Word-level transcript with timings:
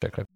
Tekre. 0.00 0.26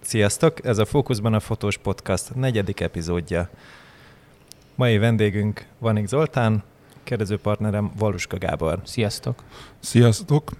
Sziasztok! 0.00 0.64
Ez 0.64 0.78
a 0.78 0.84
Fókuszban 0.84 1.34
a 1.34 1.40
Fotós 1.40 1.78
Podcast 1.78 2.34
negyedik 2.34 2.80
epizódja. 2.80 3.48
Mai 4.74 4.98
vendégünk 4.98 5.66
Vanik 5.78 6.06
Zoltán, 6.06 6.62
kérdezőpartnerem 7.02 7.92
Valuska 7.96 8.38
Gábor. 8.38 8.80
Sziasztok! 8.84 9.42
Sziasztok! 9.78 10.50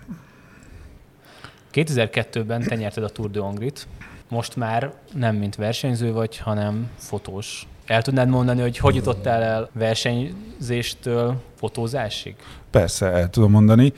2002-ben 1.72 2.62
te 2.62 2.74
nyerted 2.74 3.04
a 3.04 3.08
Tour 3.08 3.30
de 3.30 3.40
Hongrit, 3.40 3.86
most 4.28 4.56
már 4.56 4.94
nem 5.12 5.36
mint 5.36 5.54
versenyző 5.54 6.12
vagy, 6.12 6.38
hanem 6.38 6.90
fotós. 6.96 7.66
El 7.86 8.02
tudnád 8.02 8.28
mondani, 8.28 8.60
hogy 8.60 8.78
hogy 8.78 8.94
jutottál 8.94 9.42
el 9.42 9.70
versenyzéstől 9.72 11.40
fotózásig? 11.54 12.34
Persze, 12.70 13.06
el 13.06 13.30
tudom 13.30 13.50
mondani. 13.50 13.92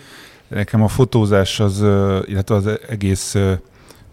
Nekem 0.49 0.83
a 0.83 0.89
fotózás 0.89 1.61
az, 1.61 1.81
illetve 2.27 2.55
az 2.55 2.79
egész 2.89 3.37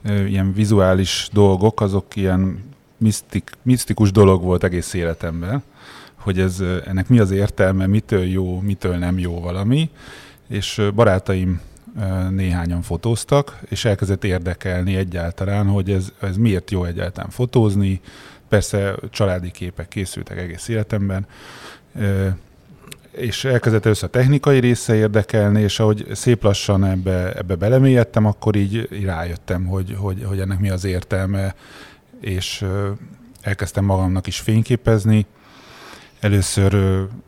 ilyen 0.03 0.53
vizuális 0.53 1.29
dolgok, 1.31 1.81
azok 1.81 2.15
ilyen 2.15 2.63
misztik, 2.97 3.51
misztikus 3.61 4.11
dolog 4.11 4.43
volt 4.43 4.63
egész 4.63 4.93
életemben, 4.93 5.63
hogy 6.15 6.39
ez, 6.39 6.63
ennek 6.85 7.07
mi 7.07 7.19
az 7.19 7.31
értelme, 7.31 7.87
mitől 7.87 8.23
jó, 8.25 8.59
mitől 8.59 8.95
nem 8.95 9.19
jó 9.19 9.39
valami, 9.39 9.89
és 10.47 10.81
barátaim 10.95 11.61
néhányan 12.29 12.81
fotóztak, 12.81 13.59
és 13.69 13.85
elkezdett 13.85 14.23
érdekelni 14.23 14.95
egyáltalán, 14.95 15.67
hogy 15.67 15.91
ez, 15.91 16.11
ez 16.21 16.37
miért 16.37 16.71
jó 16.71 16.83
egyáltalán 16.83 17.29
fotózni. 17.29 18.01
Persze 18.51 18.95
családi 19.09 19.51
képek 19.51 19.87
készültek 19.87 20.37
egész 20.37 20.67
életemben, 20.67 21.27
és 23.11 23.43
elkezdett 23.43 23.85
össze 23.85 24.05
a 24.05 24.09
technikai 24.09 24.59
része 24.59 24.95
érdekelni, 24.95 25.61
és 25.61 25.79
ahogy 25.79 26.07
szép 26.13 26.43
lassan 26.43 26.85
ebbe, 26.85 27.33
ebbe 27.33 27.55
belemélyedtem, 27.55 28.25
akkor 28.25 28.55
így, 28.55 29.03
rájöttem, 29.03 29.65
hogy, 29.65 29.95
hogy, 29.97 30.23
hogy 30.23 30.39
ennek 30.39 30.59
mi 30.59 30.69
az 30.69 30.83
értelme, 30.83 31.55
és 32.19 32.65
elkezdtem 33.41 33.85
magamnak 33.85 34.27
is 34.27 34.39
fényképezni, 34.39 35.25
Először, 36.19 36.75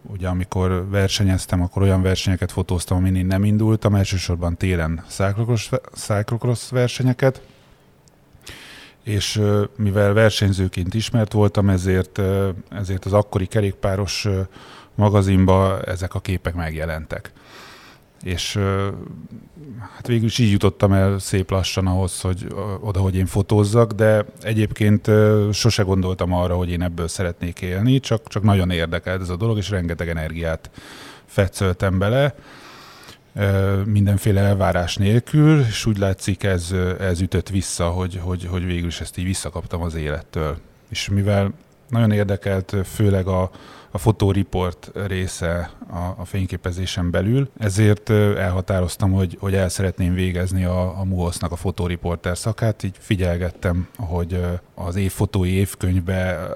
ugye 0.01 0.27
amikor 0.27 0.89
versenyeztem, 0.89 1.61
akkor 1.61 1.81
olyan 1.81 2.01
versenyeket 2.01 2.51
fotóztam, 2.51 2.97
amin 2.97 3.15
én 3.15 3.25
nem 3.25 3.43
indultam, 3.43 3.95
elsősorban 3.95 4.57
télen 4.57 5.03
cyclocross 5.95 6.69
versenyeket, 6.69 7.41
és 9.03 9.41
mivel 9.77 10.13
versenyzőként 10.13 10.93
ismert 10.93 11.31
voltam, 11.31 11.69
ezért, 11.69 12.21
ezért 12.69 13.05
az 13.05 13.13
akkori 13.13 13.45
kerékpáros 13.45 14.27
magazinba 14.95 15.81
ezek 15.81 16.13
a 16.13 16.19
képek 16.19 16.53
megjelentek. 16.53 17.31
És 18.23 18.59
hát 19.95 20.07
végül 20.07 20.25
is 20.25 20.37
így 20.37 20.51
jutottam 20.51 20.93
el 20.93 21.19
szép 21.19 21.51
lassan 21.51 21.87
ahhoz, 21.87 22.21
hogy 22.21 22.47
oda, 22.79 22.99
hogy 22.99 23.15
én 23.15 23.25
fotózzak, 23.25 23.91
de 23.91 24.25
egyébként 24.41 25.09
sose 25.51 25.83
gondoltam 25.83 26.33
arra, 26.33 26.55
hogy 26.55 26.69
én 26.69 26.81
ebből 26.81 27.07
szeretnék 27.07 27.61
élni, 27.61 27.99
csak, 27.99 28.27
csak 28.27 28.43
nagyon 28.43 28.69
érdekelt 28.69 29.21
ez 29.21 29.29
a 29.29 29.35
dolog, 29.35 29.57
és 29.57 29.69
rengeteg 29.69 30.09
energiát 30.09 30.69
fetszöltem 31.25 31.99
bele, 31.99 32.35
mindenféle 33.85 34.41
elvárás 34.41 34.95
nélkül, 34.95 35.59
és 35.59 35.85
úgy 35.85 35.97
látszik 35.97 36.43
ez, 36.43 36.71
ez 36.99 37.21
ütött 37.21 37.49
vissza, 37.49 37.89
hogy, 37.89 38.19
hogy, 38.23 38.45
hogy 38.45 38.65
végül 38.65 38.87
is 38.87 39.01
ezt 39.01 39.17
így 39.17 39.25
visszakaptam 39.25 39.81
az 39.81 39.95
élettől. 39.95 40.57
És 40.89 41.09
mivel 41.09 41.53
nagyon 41.89 42.11
érdekelt 42.11 42.75
főleg 42.85 43.27
a, 43.27 43.51
a 43.91 43.97
fotóriport 43.97 44.91
része 45.07 45.71
a, 45.89 45.97
a 46.17 46.25
fényképezésen 46.25 47.11
belül, 47.11 47.49
ezért 47.59 48.09
elhatároztam, 48.09 49.11
hogy, 49.11 49.37
hogy 49.39 49.53
el 49.53 49.69
szeretném 49.69 50.13
végezni 50.13 50.63
a, 50.63 50.99
a 50.99 51.03
MUOS-nak 51.03 51.51
a 51.51 51.55
fotóriporter 51.55 52.37
szakát, 52.37 52.83
így 52.83 52.95
figyelgettem, 52.99 53.87
hogy 53.97 54.45
az 54.75 54.95
évfotói 54.95 55.51
évkönyvbe 55.51 56.49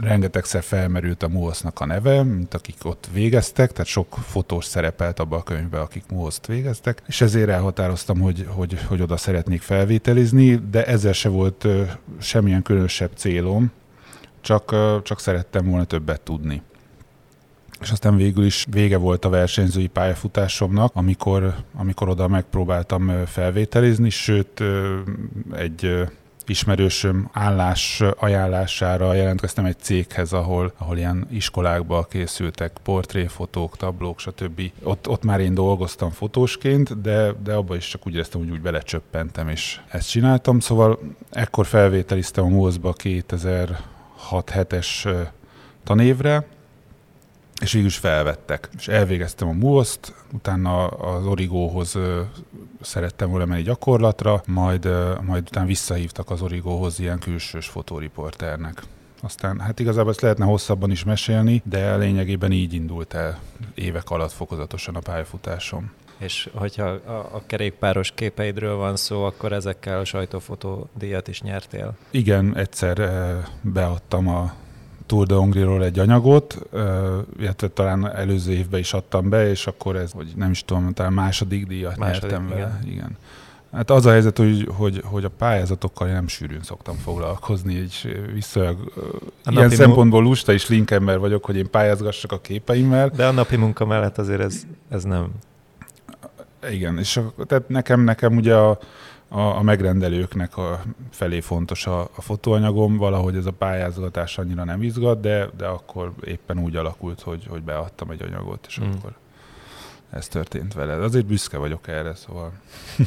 rengetegszer 0.00 0.62
felmerült 0.62 1.22
a 1.22 1.28
MUOS-nak 1.28 1.80
a 1.80 1.86
neve, 1.86 2.22
mint 2.22 2.54
akik 2.54 2.76
ott 2.82 3.08
végeztek, 3.12 3.72
tehát 3.72 3.86
sok 3.86 4.18
fotós 4.26 4.64
szerepelt 4.64 5.20
abban 5.20 5.38
a 5.38 5.42
könyvben, 5.42 5.80
akik 5.80 6.04
MUOS-t 6.10 6.46
végeztek, 6.46 7.02
és 7.06 7.20
ezért 7.20 7.48
elhatároztam, 7.48 8.20
hogy, 8.20 8.46
hogy, 8.48 8.82
hogy 8.86 9.02
oda 9.02 9.16
szeretnék 9.16 9.62
felvételizni, 9.62 10.54
de 10.70 10.84
ezzel 10.84 11.12
se 11.12 11.28
volt 11.28 11.66
semmilyen 12.18 12.62
különösebb 12.62 13.10
célom, 13.14 13.72
csak, 14.40 14.74
csak 15.02 15.20
szerettem 15.20 15.66
volna 15.66 15.84
többet 15.84 16.20
tudni. 16.20 16.62
És 17.80 17.90
aztán 17.90 18.16
végül 18.16 18.44
is 18.44 18.66
vége 18.70 18.96
volt 18.96 19.24
a 19.24 19.28
versenyzői 19.28 19.86
pályafutásomnak, 19.86 20.90
amikor, 20.94 21.54
amikor 21.74 22.08
oda 22.08 22.28
megpróbáltam 22.28 23.24
felvételizni, 23.26 24.10
sőt 24.10 24.62
egy 25.56 26.08
ismerősöm 26.46 27.28
állás 27.32 28.02
ajánlására 28.16 29.14
jelentkeztem 29.14 29.64
egy 29.64 29.78
céghez, 29.78 30.32
ahol, 30.32 30.72
ahol 30.78 30.96
ilyen 30.96 31.26
iskolákba 31.30 32.06
készültek 32.10 32.72
portréfotók, 32.82 33.76
tablók, 33.76 34.20
stb. 34.20 34.60
Ott, 34.82 35.08
ott 35.08 35.24
már 35.24 35.40
én 35.40 35.54
dolgoztam 35.54 36.10
fotósként, 36.10 37.00
de, 37.00 37.32
de 37.44 37.54
abba 37.54 37.76
is 37.76 37.88
csak 37.88 38.06
úgy 38.06 38.14
éreztem, 38.14 38.40
hogy 38.40 38.50
úgy 38.50 38.60
belecsöppentem, 38.60 39.48
és 39.48 39.80
ezt 39.88 40.10
csináltam. 40.10 40.60
Szóval 40.60 40.98
ekkor 41.30 41.66
felvételiztem 41.66 42.44
a 42.44 42.48
MOSZ-ba 42.48 42.92
2000 42.92 43.92
6-7-es 44.30 45.08
tanévre, 45.84 46.46
és 47.60 47.72
végül 47.72 47.88
is 47.88 47.96
felvettek. 47.96 48.68
És 48.76 48.88
elvégeztem 48.88 49.48
a 49.48 49.52
MUOSzt, 49.52 50.14
utána 50.32 50.86
az 50.86 51.26
Origóhoz 51.26 51.98
szerettem 52.80 53.30
volna 53.30 53.44
menni 53.44 53.62
gyakorlatra, 53.62 54.42
majd, 54.46 54.88
majd 55.22 55.46
utána 55.48 55.66
visszahívtak 55.66 56.30
az 56.30 56.42
Origóhoz 56.42 56.98
ilyen 56.98 57.18
külsős 57.18 57.66
fotóriporternek. 57.66 58.82
Aztán 59.22 59.60
hát 59.60 59.80
igazából 59.80 60.10
ezt 60.10 60.20
lehetne 60.20 60.44
hosszabban 60.44 60.90
is 60.90 61.04
mesélni, 61.04 61.62
de 61.64 61.96
lényegében 61.96 62.52
így 62.52 62.74
indult 62.74 63.14
el 63.14 63.38
évek 63.74 64.10
alatt 64.10 64.32
fokozatosan 64.32 64.94
a 64.94 65.00
pályafutásom. 65.00 65.92
És 66.18 66.50
hogyha 66.54 66.84
a, 66.84 67.28
a 67.32 67.42
kerékpáros 67.46 68.12
képeidről 68.14 68.76
van 68.76 68.96
szó, 68.96 69.24
akkor 69.24 69.52
ezekkel 69.52 69.98
a 69.98 70.04
sajtófotó 70.04 70.88
díjat 70.98 71.28
is 71.28 71.40
nyertél? 71.40 71.96
Igen, 72.10 72.56
egyszer 72.56 73.10
beadtam 73.60 74.28
a 74.28 74.54
Tour 75.06 75.26
de 75.26 75.34
Hongriról 75.34 75.84
egy 75.84 75.98
anyagot, 75.98 76.58
illetve 77.38 77.68
talán 77.68 78.10
előző 78.10 78.52
évben 78.52 78.80
is 78.80 78.92
adtam 78.92 79.28
be, 79.28 79.48
és 79.48 79.66
akkor 79.66 79.96
ez, 79.96 80.12
hogy 80.12 80.32
nem 80.36 80.50
is 80.50 80.64
tudom, 80.64 80.92
talán 80.92 81.12
második 81.12 81.66
díjat 81.66 81.96
második, 81.96 82.30
nyertem 82.30 82.46
igen. 82.46 82.58
vele. 82.58 82.80
Igen. 82.84 83.16
Hát 83.72 83.90
az 83.90 84.06
a 84.06 84.10
helyzet, 84.10 84.38
hogy, 84.38 84.68
hogy, 84.76 85.02
hogy 85.04 85.24
a 85.24 85.28
pályázatokkal 85.28 86.08
nem 86.08 86.28
sűrűn 86.28 86.62
szoktam 86.62 86.96
foglalkozni, 86.96 87.74
így 87.74 88.22
viszonylag 88.34 88.92
ilyen 89.46 89.70
szempontból 89.70 90.22
lusta 90.22 90.52
és 90.52 90.68
linkember 90.68 91.18
vagyok, 91.18 91.44
hogy 91.44 91.56
én 91.56 91.70
pályázgassak 91.70 92.32
a 92.32 92.40
képeimmel. 92.40 93.08
De 93.08 93.26
a 93.26 93.30
napi 93.30 93.56
munka 93.56 93.86
mellett 93.86 94.18
azért 94.18 94.40
ez, 94.40 94.62
ez 94.88 95.04
nem 95.04 95.30
igen, 96.70 96.98
és 96.98 97.16
a, 97.16 97.32
tehát 97.46 97.68
nekem, 97.68 98.00
nekem 98.00 98.36
ugye 98.36 98.54
a, 98.54 98.78
a, 99.34 99.56
a 99.56 99.62
megrendelőknek 99.62 100.56
a 100.56 100.82
felé 101.10 101.40
fontos 101.40 101.86
a, 101.86 102.00
a 102.00 102.20
fotóanyagom, 102.20 102.96
valahogy 102.96 103.36
ez 103.36 103.46
a 103.46 103.52
pályázgatás 103.52 104.38
annyira 104.38 104.64
nem 104.64 104.82
izgat, 104.82 105.20
de, 105.20 105.48
de 105.56 105.66
akkor 105.66 106.12
éppen 106.24 106.58
úgy 106.58 106.76
alakult, 106.76 107.20
hogy, 107.20 107.46
hogy 107.48 107.62
beadtam 107.62 108.10
egy 108.10 108.22
anyagot, 108.22 108.64
és 108.68 108.80
mm. 108.80 108.90
akkor 108.90 109.14
ez 110.10 110.28
történt 110.28 110.74
vele. 110.74 110.92
Azért 110.92 111.26
büszke 111.26 111.58
vagyok 111.58 111.88
erre, 111.88 112.14
szóval... 112.14 112.52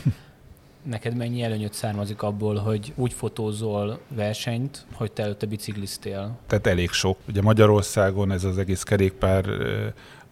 Neked 0.84 1.16
mennyi 1.16 1.42
előnyöt 1.42 1.74
származik 1.74 2.22
abból, 2.22 2.56
hogy 2.56 2.94
úgy 2.96 3.14
fotózol 3.14 4.00
versenyt, 4.08 4.86
hogy 4.94 5.12
te 5.12 5.24
előtte 5.24 5.46
bicikliztél? 5.46 6.38
Tehát 6.48 6.68
elég 6.68 6.90
sok. 6.90 7.18
Ugye 7.28 7.42
Magyarországon 7.42 8.32
ez 8.32 8.44
az 8.44 8.58
egész 8.58 8.84
kerékpár 8.84 9.46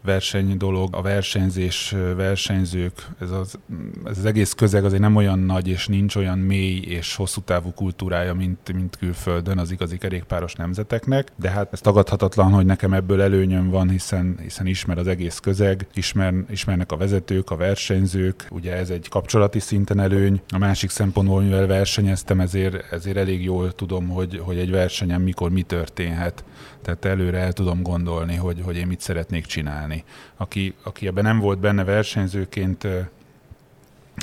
verseny 0.06 0.58
dolog, 0.58 0.96
a 0.96 1.02
versenyzés, 1.02 1.96
versenyzők, 2.16 3.08
ez 3.20 3.32
az, 3.32 3.60
ez 4.06 4.18
az 4.18 4.26
egész 4.26 4.54
közeg 4.54 4.86
azért 4.86 5.02
nem 5.02 5.16
olyan 5.16 5.40
nagy, 5.40 5.68
és 5.68 5.88
nincs 5.88 6.16
olyan 6.16 6.40
mély 6.40 6.80
és 6.80 7.16
hosszú 7.16 7.42
távú 7.42 7.72
kultúrája, 7.72 8.34
mint, 8.34 8.74
mint 8.74 8.98
külföldön 8.98 9.58
az 9.58 9.72
igazi 9.72 9.98
kerékpáros 9.98 10.54
nemzeteknek, 10.54 11.32
de 11.36 11.50
hát 11.50 11.74
ez 11.74 11.82
tagadhatatlan, 11.82 12.52
hogy 12.52 12.66
nekem 12.66 12.94
ebből 12.94 13.22
előnyöm 13.22 13.70
van, 13.70 13.90
hiszen, 13.90 14.38
hiszen 14.42 14.66
ismer 14.66 14.98
az 14.98 15.08
egész 15.08 15.40
közeg, 15.40 15.88
ismer, 15.94 16.34
ismernek 16.50 16.92
a 16.92 16.98
vezetők, 16.98 17.50
a 17.50 17.56
versenyzők, 17.56 18.48
ugye 18.50 18.76
ez 18.76 18.90
egy 18.90 19.10
kapcsolati 19.10 19.60
szinten 19.60 20.00
előny. 20.00 20.42
A 20.50 20.58
másik 20.58 20.90
szempontból, 20.90 21.42
mivel 21.42 21.68
versenyeztem, 21.68 22.40
ezért, 22.40 22.92
ezért 22.94 23.18
elég 23.18 23.44
jól 23.44 23.72
tudom, 23.72 24.08
hogy, 24.08 24.42
hogy 24.44 24.58
egy 24.58 24.72
versenyen 24.72 25.22
mikor 25.22 25.52
mi 25.52 25.62
történhet. 25.62 26.44
Tehát 26.82 27.06
előre 27.06 27.38
el 27.38 27.54
tudom 27.54 27.82
gondolni, 27.82 28.36
hogy, 28.36 28.62
hogy 28.64 28.76
én 28.76 28.88
mit 28.88 29.02
szeretnék 29.02 29.46
csinálni. 29.46 29.95
Aki, 30.36 30.76
aki 30.84 31.08
ebben 31.08 31.24
nem 31.24 31.40
volt 31.40 31.60
benne 31.60 31.84
versenyzőként 31.84 32.88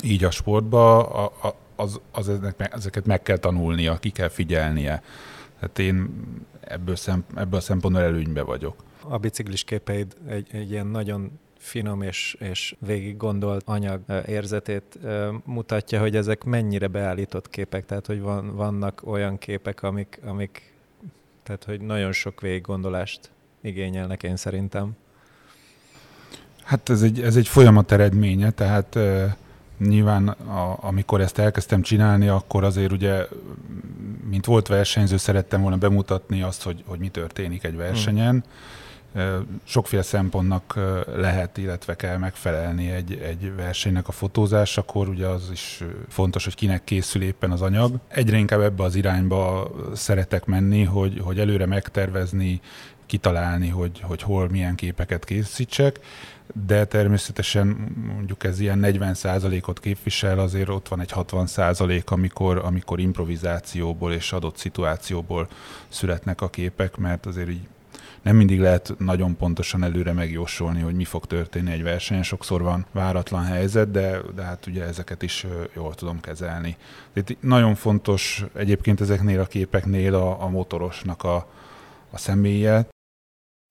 így 0.03 0.23
a 0.23 0.31
sportba, 0.31 1.05
az, 1.75 1.99
az 2.11 2.29
ezek, 2.29 2.69
ezeket 2.73 3.05
meg 3.05 3.21
kell 3.21 3.37
tanulnia, 3.37 3.97
ki 3.97 4.09
kell 4.09 4.29
figyelnie. 4.29 5.03
Tehát 5.59 5.79
én 5.79 6.09
ebből, 6.59 6.95
szem, 6.95 7.25
ebből 7.35 7.59
a 7.59 7.61
szempontból 7.61 8.03
előnybe 8.03 8.41
vagyok. 8.41 8.83
A 9.07 9.17
biciklis 9.17 9.63
képeid 9.63 10.15
egy, 10.27 10.47
egy 10.51 10.71
ilyen 10.71 10.87
nagyon 10.87 11.39
finom 11.57 12.01
és, 12.01 12.35
és 12.39 12.75
végig 12.79 13.17
gondolt 13.17 13.63
anyag 13.65 14.01
érzetét 14.25 14.99
mutatja, 15.45 15.99
hogy 15.99 16.15
ezek 16.15 16.43
mennyire 16.43 16.87
beállított 16.87 17.49
képek, 17.49 17.85
tehát 17.85 18.05
hogy 18.05 18.21
van, 18.21 18.55
vannak 18.55 19.01
olyan 19.05 19.37
képek, 19.37 19.83
amik, 19.83 20.19
amik 20.25 20.73
tehát 21.43 21.63
hogy 21.63 21.81
nagyon 21.81 22.11
sok 22.11 22.41
végig 22.41 22.61
gondolást 22.61 23.31
igényelnek 23.61 24.23
én 24.23 24.35
szerintem. 24.35 24.95
Hát 26.63 26.89
ez 26.89 27.01
egy, 27.01 27.21
ez 27.21 27.35
egy 27.35 27.47
folyamat 27.47 27.91
eredménye, 27.91 28.49
tehát 28.49 28.99
nyilván 29.79 30.27
a, 30.27 30.77
amikor 30.81 31.21
ezt 31.21 31.37
elkezdtem 31.37 31.81
csinálni, 31.81 32.27
akkor 32.27 32.63
azért 32.63 32.91
ugye, 32.91 33.27
mint 34.29 34.45
volt 34.45 34.67
versenyző, 34.67 35.17
szerettem 35.17 35.61
volna 35.61 35.77
bemutatni 35.77 36.41
azt, 36.41 36.63
hogy, 36.63 36.83
hogy 36.87 36.99
mi 36.99 37.07
történik 37.07 37.63
egy 37.63 37.75
versenyen. 37.75 38.29
Hmm 38.31 38.43
sokféle 39.63 40.01
szempontnak 40.01 40.79
lehet, 41.15 41.57
illetve 41.57 41.95
kell 41.95 42.17
megfelelni 42.17 42.89
egy, 42.89 43.13
egy 43.13 43.55
versenynek 43.55 44.07
a 44.07 44.11
fotózásakor, 44.11 45.07
ugye 45.09 45.27
az 45.27 45.49
is 45.51 45.83
fontos, 46.09 46.43
hogy 46.43 46.55
kinek 46.55 46.83
készül 46.83 47.21
éppen 47.21 47.51
az 47.51 47.61
anyag. 47.61 47.99
Egyre 48.07 48.37
inkább 48.37 48.61
ebbe 48.61 48.83
az 48.83 48.95
irányba 48.95 49.71
szeretek 49.95 50.45
menni, 50.45 50.83
hogy, 50.83 51.19
hogy 51.19 51.39
előre 51.39 51.65
megtervezni, 51.65 52.61
kitalálni, 53.05 53.69
hogy, 53.69 53.99
hogy 54.01 54.21
hol 54.21 54.49
milyen 54.49 54.75
képeket 54.75 55.25
készítsek, 55.25 55.99
de 56.65 56.85
természetesen 56.85 57.67
mondjuk 58.07 58.43
ez 58.43 58.59
ilyen 58.59 58.79
40%-ot 58.83 59.79
képvisel, 59.79 60.39
azért 60.39 60.69
ott 60.69 60.87
van 60.87 60.99
egy 60.99 61.11
60%, 61.15 62.05
amikor, 62.05 62.57
amikor 62.57 62.99
improvizációból 62.99 64.13
és 64.13 64.31
adott 64.31 64.57
szituációból 64.57 65.47
születnek 65.87 66.41
a 66.41 66.49
képek, 66.49 66.97
mert 66.97 67.25
azért 67.25 67.49
így 67.49 67.67
nem 68.23 68.35
mindig 68.35 68.59
lehet 68.59 68.95
nagyon 68.97 69.37
pontosan 69.37 69.83
előre 69.83 70.13
megjósolni, 70.13 70.81
hogy 70.81 70.95
mi 70.95 71.03
fog 71.03 71.25
történni 71.25 71.71
egy 71.71 71.83
versenyen. 71.83 72.23
Sokszor 72.23 72.61
van 72.61 72.85
váratlan 72.91 73.43
helyzet, 73.43 73.91
de, 73.91 74.21
de 74.35 74.41
hát 74.41 74.67
ugye 74.67 74.83
ezeket 74.83 75.21
is 75.21 75.45
jól 75.75 75.95
tudom 75.95 76.19
kezelni. 76.19 76.77
Itt 77.13 77.41
nagyon 77.41 77.75
fontos 77.75 78.45
egyébként 78.55 79.01
ezeknél 79.01 79.39
a 79.39 79.45
képeknél 79.45 80.15
a, 80.15 80.41
a 80.41 80.49
motorosnak 80.49 81.23
a, 81.23 81.47
a 82.11 82.17
személye. 82.17 82.85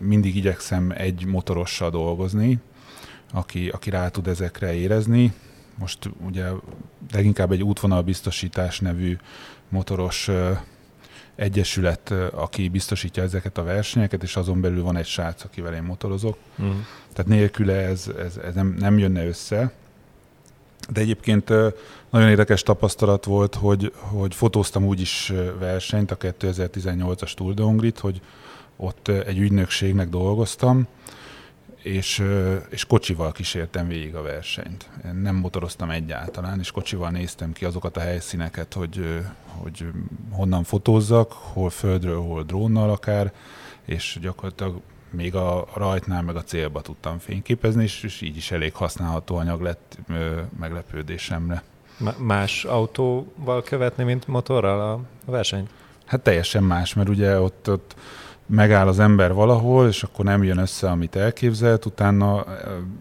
Mindig 0.02 0.36
igyekszem 0.36 0.92
egy 0.96 1.24
motorossal 1.24 1.90
dolgozni, 1.90 2.58
aki, 3.32 3.68
aki 3.68 3.90
rá 3.90 4.08
tud 4.08 4.26
ezekre 4.26 4.74
érezni. 4.74 5.32
Most 5.78 6.10
ugye 6.26 6.44
leginkább 7.12 7.52
egy 7.52 7.62
útvonalbiztosítás 7.62 8.80
nevű 8.80 9.16
motoros 9.68 10.30
egyesület, 11.34 12.10
aki 12.32 12.68
biztosítja 12.68 13.22
ezeket 13.22 13.58
a 13.58 13.62
versenyeket, 13.62 14.22
és 14.22 14.36
azon 14.36 14.60
belül 14.60 14.82
van 14.82 14.96
egy 14.96 15.06
srác, 15.06 15.44
akivel 15.44 15.74
én 15.74 15.82
motorozok. 15.82 16.36
Mm. 16.62 16.70
Tehát 17.12 17.30
nélküle 17.30 17.74
ez, 17.74 18.10
ez, 18.18 18.36
ez 18.36 18.54
nem, 18.54 18.74
nem 18.78 18.98
jönne 18.98 19.26
össze. 19.26 19.72
De 20.88 21.00
egyébként 21.00 21.48
nagyon 22.10 22.28
érdekes 22.28 22.62
tapasztalat 22.62 23.24
volt, 23.24 23.54
hogy, 23.54 23.92
hogy 23.96 24.34
fotóztam 24.34 24.84
úgy 24.84 25.00
is 25.00 25.32
versenyt, 25.58 26.10
a 26.10 26.16
2018-as 26.16 27.34
Tour 27.34 27.54
de 27.54 27.62
Hongrit, 27.62 27.98
hogy 27.98 28.20
ott 28.82 29.08
egy 29.08 29.38
ügynökségnek 29.38 30.08
dolgoztam, 30.08 30.86
és, 31.82 32.24
és 32.68 32.84
kocsival 32.84 33.32
kísértem 33.32 33.88
végig 33.88 34.14
a 34.14 34.22
versenyt. 34.22 34.88
Én 35.04 35.14
nem 35.14 35.34
motoroztam 35.34 35.90
egyáltalán, 35.90 36.58
és 36.58 36.70
kocsival 36.70 37.10
néztem 37.10 37.52
ki 37.52 37.64
azokat 37.64 37.96
a 37.96 38.00
helyszíneket, 38.00 38.74
hogy, 38.74 39.20
hogy 39.46 39.86
honnan 40.30 40.64
fotózzak, 40.64 41.32
hol 41.32 41.70
földről, 41.70 42.20
hol 42.20 42.42
drónnal 42.42 42.90
akár, 42.90 43.32
és 43.84 44.18
gyakorlatilag 44.20 44.80
még 45.10 45.34
a 45.34 45.68
rajtnál, 45.74 46.22
meg 46.22 46.36
a 46.36 46.42
célba 46.42 46.80
tudtam 46.80 47.18
fényképezni, 47.18 47.82
és, 47.82 48.02
és 48.02 48.20
így 48.20 48.36
is 48.36 48.50
elég 48.50 48.74
használható 48.74 49.36
anyag 49.36 49.60
lett 49.60 49.98
ö, 50.08 50.40
meglepődésemre. 50.58 51.62
Más 52.16 52.64
autóval 52.64 53.62
követni, 53.62 54.04
mint 54.04 54.26
motorral 54.26 54.80
a 54.80 55.00
versenyt? 55.30 55.70
Hát 56.06 56.20
teljesen 56.20 56.62
más, 56.62 56.94
mert 56.94 57.08
ugye 57.08 57.40
ott, 57.40 57.70
ott 57.70 57.94
megáll 58.54 58.86
az 58.86 58.98
ember 58.98 59.32
valahol, 59.32 59.88
és 59.88 60.02
akkor 60.02 60.24
nem 60.24 60.42
jön 60.42 60.58
össze, 60.58 60.90
amit 60.90 61.16
elképzelt, 61.16 61.86
utána 61.86 62.44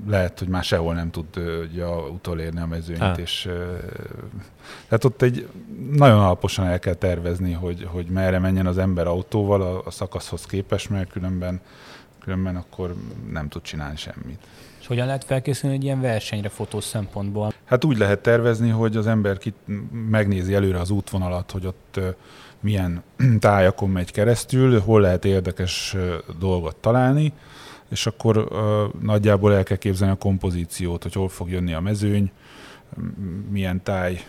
lehet, 0.08 0.40
hogy 0.40 0.48
már 0.48 0.64
sehol 0.64 0.94
nem 0.94 1.12
tud 1.12 1.26
ugye, 1.72 1.86
utolérni 1.88 2.60
a 2.60 2.66
mezőnyt, 2.66 3.02
ah. 3.02 3.20
és 3.20 3.50
tehát 4.88 5.04
ott 5.04 5.22
egy 5.22 5.48
nagyon 5.92 6.20
alaposan 6.20 6.66
el 6.66 6.80
kell 6.80 6.94
tervezni, 6.94 7.52
hogy, 7.52 7.88
hogy 7.92 8.06
merre 8.06 8.40
menjen 8.40 8.66
az 8.66 8.78
ember 8.78 9.08
autóval 9.08 9.62
a, 9.62 9.82
a 9.86 9.92
szakaszhoz 9.92 10.46
képest, 10.46 10.90
mert 10.90 11.12
különben, 11.12 11.62
különben 12.20 12.56
akkor 12.56 12.96
nem 13.32 13.48
tud 13.48 13.62
csinálni 13.62 13.98
semmit. 13.98 14.40
És 14.80 14.88
hogyan 14.88 15.06
lehet 15.06 15.24
felkészülni 15.24 15.76
egy 15.76 15.84
ilyen 15.84 16.02
versenyre 16.02 16.50
fotós 16.50 16.84
szempontból? 16.84 17.54
Hát 17.66 17.86
úgy 17.86 17.98
lehet 17.98 18.20
tervezni, 18.20 18.70
hogy 18.70 18.98
az 18.98 19.08
ember 19.08 19.38
ki 19.38 19.54
megnézi 20.10 20.54
előre 20.54 20.80
az 20.80 20.90
útvonalat, 20.90 21.52
hogy 21.52 21.66
ott 21.66 22.00
milyen 22.62 23.04
tájakon 23.40 23.90
megy 23.90 24.12
keresztül, 24.12 24.80
hol 24.80 25.02
lehet 25.02 25.26
érdekes 25.26 25.96
dolgot 26.40 26.76
találni, 26.76 27.34
és 27.90 28.06
akkor 28.06 28.48
nagyjából 29.02 29.54
el 29.54 29.64
kell 29.64 29.78
képzelni 29.78 30.14
a 30.14 30.18
kompozíciót, 30.18 31.04
hogy 31.04 31.14
hol 31.14 31.30
fog 31.30 31.50
jönni 31.50 31.74
a 31.74 31.80
mezőny, 31.80 32.32
milyen 33.50 33.84
táj 33.84 34.26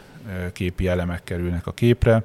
képi 0.52 0.86
elemek 0.86 1.24
kerülnek 1.24 1.66
a 1.66 1.72
képre, 1.72 2.24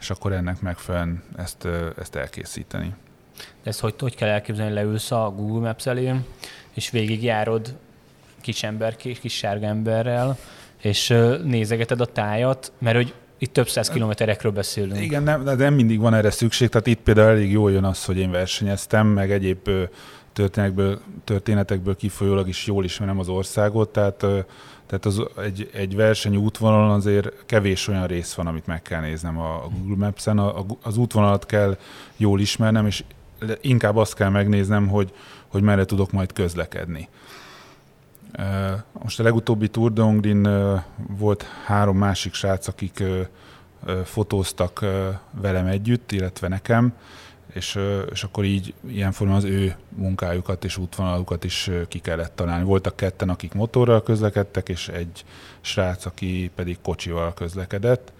és 0.00 0.10
akkor 0.10 0.32
ennek 0.32 0.60
megfelelően 0.60 1.22
ezt, 1.36 1.68
ezt 1.98 2.14
elkészíteni. 2.14 2.94
De 3.36 3.70
ezt 3.70 3.80
hogy, 3.80 3.94
hogy 3.98 4.14
kell 4.14 4.28
elképzelni, 4.28 4.72
leülsz 4.72 5.10
a 5.10 5.32
Google 5.36 5.66
Maps 5.66 5.86
elé, 5.86 6.14
és 6.74 6.90
végigjárod 6.90 7.76
kis 8.40 8.62
ember, 8.62 8.96
kis 8.96 9.36
sárga 9.36 9.66
emberrel, 9.66 10.38
és 10.80 11.14
nézegeted 11.44 12.00
a 12.00 12.06
tájat, 12.06 12.72
mert 12.78 12.96
hogy 12.96 13.14
itt 13.38 13.52
több 13.52 13.68
száz 13.68 13.88
kilométerekről 13.88 14.52
beszélünk. 14.52 15.00
Igen, 15.00 15.22
nem, 15.22 15.44
de 15.44 15.54
nem 15.54 15.74
mindig 15.74 16.00
van 16.00 16.14
erre 16.14 16.30
szükség, 16.30 16.68
tehát 16.68 16.86
itt 16.86 17.00
például 17.00 17.28
elég 17.28 17.50
jól 17.50 17.72
jön 17.72 17.84
az, 17.84 18.04
hogy 18.04 18.16
én 18.16 18.30
versenyeztem, 18.30 19.06
meg 19.06 19.32
egyéb 19.32 19.70
történetekből, 20.32 21.00
történetekből 21.24 21.96
kifolyólag 21.96 22.48
is 22.48 22.66
jól 22.66 22.84
ismerem 22.84 23.18
az 23.18 23.28
országot, 23.28 23.88
tehát, 23.88 24.16
tehát 24.86 25.04
az, 25.04 25.22
egy, 25.42 25.70
egy 25.72 25.96
verseny 25.96 26.36
útvonalon 26.36 26.90
azért 26.90 27.32
kevés 27.46 27.88
olyan 27.88 28.06
rész 28.06 28.34
van, 28.34 28.46
amit 28.46 28.66
meg 28.66 28.82
kell 28.82 29.00
néznem 29.00 29.38
a, 29.38 29.62
Google 29.78 30.06
Maps-en. 30.06 30.38
A, 30.38 30.58
a, 30.58 30.66
az 30.82 30.96
útvonalat 30.96 31.46
kell 31.46 31.78
jól 32.16 32.40
ismernem, 32.40 32.86
és 32.86 33.04
inkább 33.60 33.96
azt 33.96 34.14
kell 34.14 34.28
megnéznem, 34.28 34.88
hogy, 34.88 35.12
hogy 35.48 35.62
merre 35.62 35.84
tudok 35.84 36.12
majd 36.12 36.32
közlekedni. 36.32 37.08
Most 38.92 39.20
a 39.20 39.22
legutóbbi 39.22 39.68
Tour 39.68 39.92
de 39.92 40.02
Hongrin 40.02 40.48
volt 41.18 41.42
három 41.64 41.98
másik 41.98 42.34
srác, 42.34 42.68
akik 42.68 43.02
fotóztak 44.04 44.84
velem 45.30 45.66
együtt, 45.66 46.12
illetve 46.12 46.48
nekem, 46.48 46.92
és, 47.52 47.78
és 48.10 48.22
akkor 48.22 48.44
így 48.44 48.74
ilyen 48.88 49.12
formán 49.12 49.36
az 49.36 49.44
ő 49.44 49.76
munkájukat 49.88 50.64
és 50.64 50.76
útvonalukat 50.76 51.44
is 51.44 51.70
ki 51.88 51.98
kellett 51.98 52.36
találni. 52.36 52.64
Voltak 52.64 52.96
ketten, 52.96 53.28
akik 53.28 53.52
motorral 53.52 54.02
közlekedtek, 54.02 54.68
és 54.68 54.88
egy 54.88 55.24
srác, 55.60 56.06
aki 56.06 56.50
pedig 56.54 56.78
kocsival 56.82 57.34
közlekedett 57.34 58.12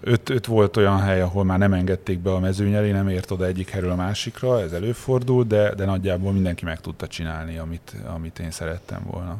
öt, 0.00 0.30
öt 0.30 0.46
volt 0.46 0.76
olyan 0.76 1.00
hely, 1.00 1.20
ahol 1.20 1.44
már 1.44 1.58
nem 1.58 1.72
engedték 1.72 2.18
be 2.18 2.32
a 2.32 2.38
mezőny 2.38 2.72
elé, 2.72 2.90
nem 2.90 3.08
ért 3.08 3.30
oda 3.30 3.46
egyik 3.46 3.70
helyről 3.70 3.90
a 3.90 3.94
másikra, 3.94 4.60
ez 4.60 4.72
előfordul, 4.72 5.44
de, 5.44 5.74
de 5.74 5.84
nagyjából 5.84 6.32
mindenki 6.32 6.64
meg 6.64 6.80
tudta 6.80 7.06
csinálni, 7.06 7.58
amit, 7.58 7.96
amit 8.14 8.38
én 8.38 8.50
szerettem 8.50 9.02
volna. 9.10 9.36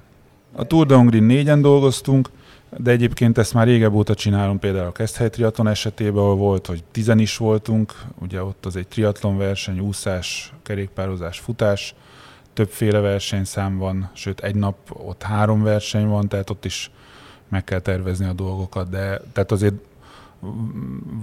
A 0.52 0.64
Tour 0.64 0.86
de 0.86 0.94
Hongrin 0.94 1.22
négyen 1.22 1.60
dolgoztunk, 1.60 2.30
de 2.76 2.90
egyébként 2.90 3.38
ezt 3.38 3.54
már 3.54 3.66
régebb 3.66 3.94
óta 3.94 4.14
csinálom, 4.14 4.58
például 4.58 4.86
a 4.86 4.92
Keszthely 4.92 5.30
triatlon 5.30 5.68
esetében, 5.68 6.22
ahol 6.22 6.36
volt, 6.36 6.66
hogy 6.66 6.84
tizen 6.90 7.18
is 7.18 7.36
voltunk, 7.36 7.94
ugye 8.20 8.42
ott 8.42 8.66
az 8.66 8.76
egy 8.76 8.88
triatlon 8.88 9.38
verseny, 9.38 9.80
úszás, 9.80 10.52
kerékpározás, 10.62 11.38
futás, 11.38 11.94
többféle 12.52 12.98
versenyszám 12.98 13.78
van, 13.78 14.10
sőt 14.12 14.40
egy 14.40 14.54
nap 14.54 14.76
ott 14.88 15.22
három 15.22 15.62
verseny 15.62 16.06
van, 16.06 16.28
tehát 16.28 16.50
ott 16.50 16.64
is 16.64 16.90
meg 17.48 17.64
kell 17.64 17.80
tervezni 17.80 18.26
a 18.26 18.32
dolgokat, 18.32 18.88
de 18.88 19.20
tehát 19.32 19.52
azért 19.52 19.74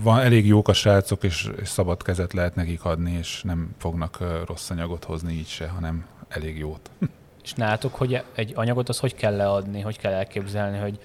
van, 0.04 0.20
elég 0.20 0.46
jók 0.46 0.68
a 0.68 0.74
srácok, 0.74 1.24
és, 1.24 1.50
és 1.62 1.68
szabad 1.68 2.04
kezet 2.04 2.34
lehet 2.34 2.56
nekik 2.56 2.86
adni, 2.86 3.12
és 3.20 3.42
nem 3.44 3.70
fognak 3.78 4.18
rossz 4.46 4.70
anyagot 4.70 5.04
hozni 5.04 5.34
így 5.34 5.48
se, 5.48 5.68
hanem 5.68 6.06
elég 6.28 6.58
jót. 6.58 6.90
És 7.44 7.54
nálatok, 7.54 7.96
hogy 7.96 8.24
egy 8.36 8.52
anyagot 8.56 8.90
az 8.90 9.00
hogy 9.00 9.16
kell 9.16 9.36
leadni, 9.36 9.82
hogy 9.82 9.98
kell 9.98 10.14
elképzelni, 10.14 10.78
hogy 10.78 11.00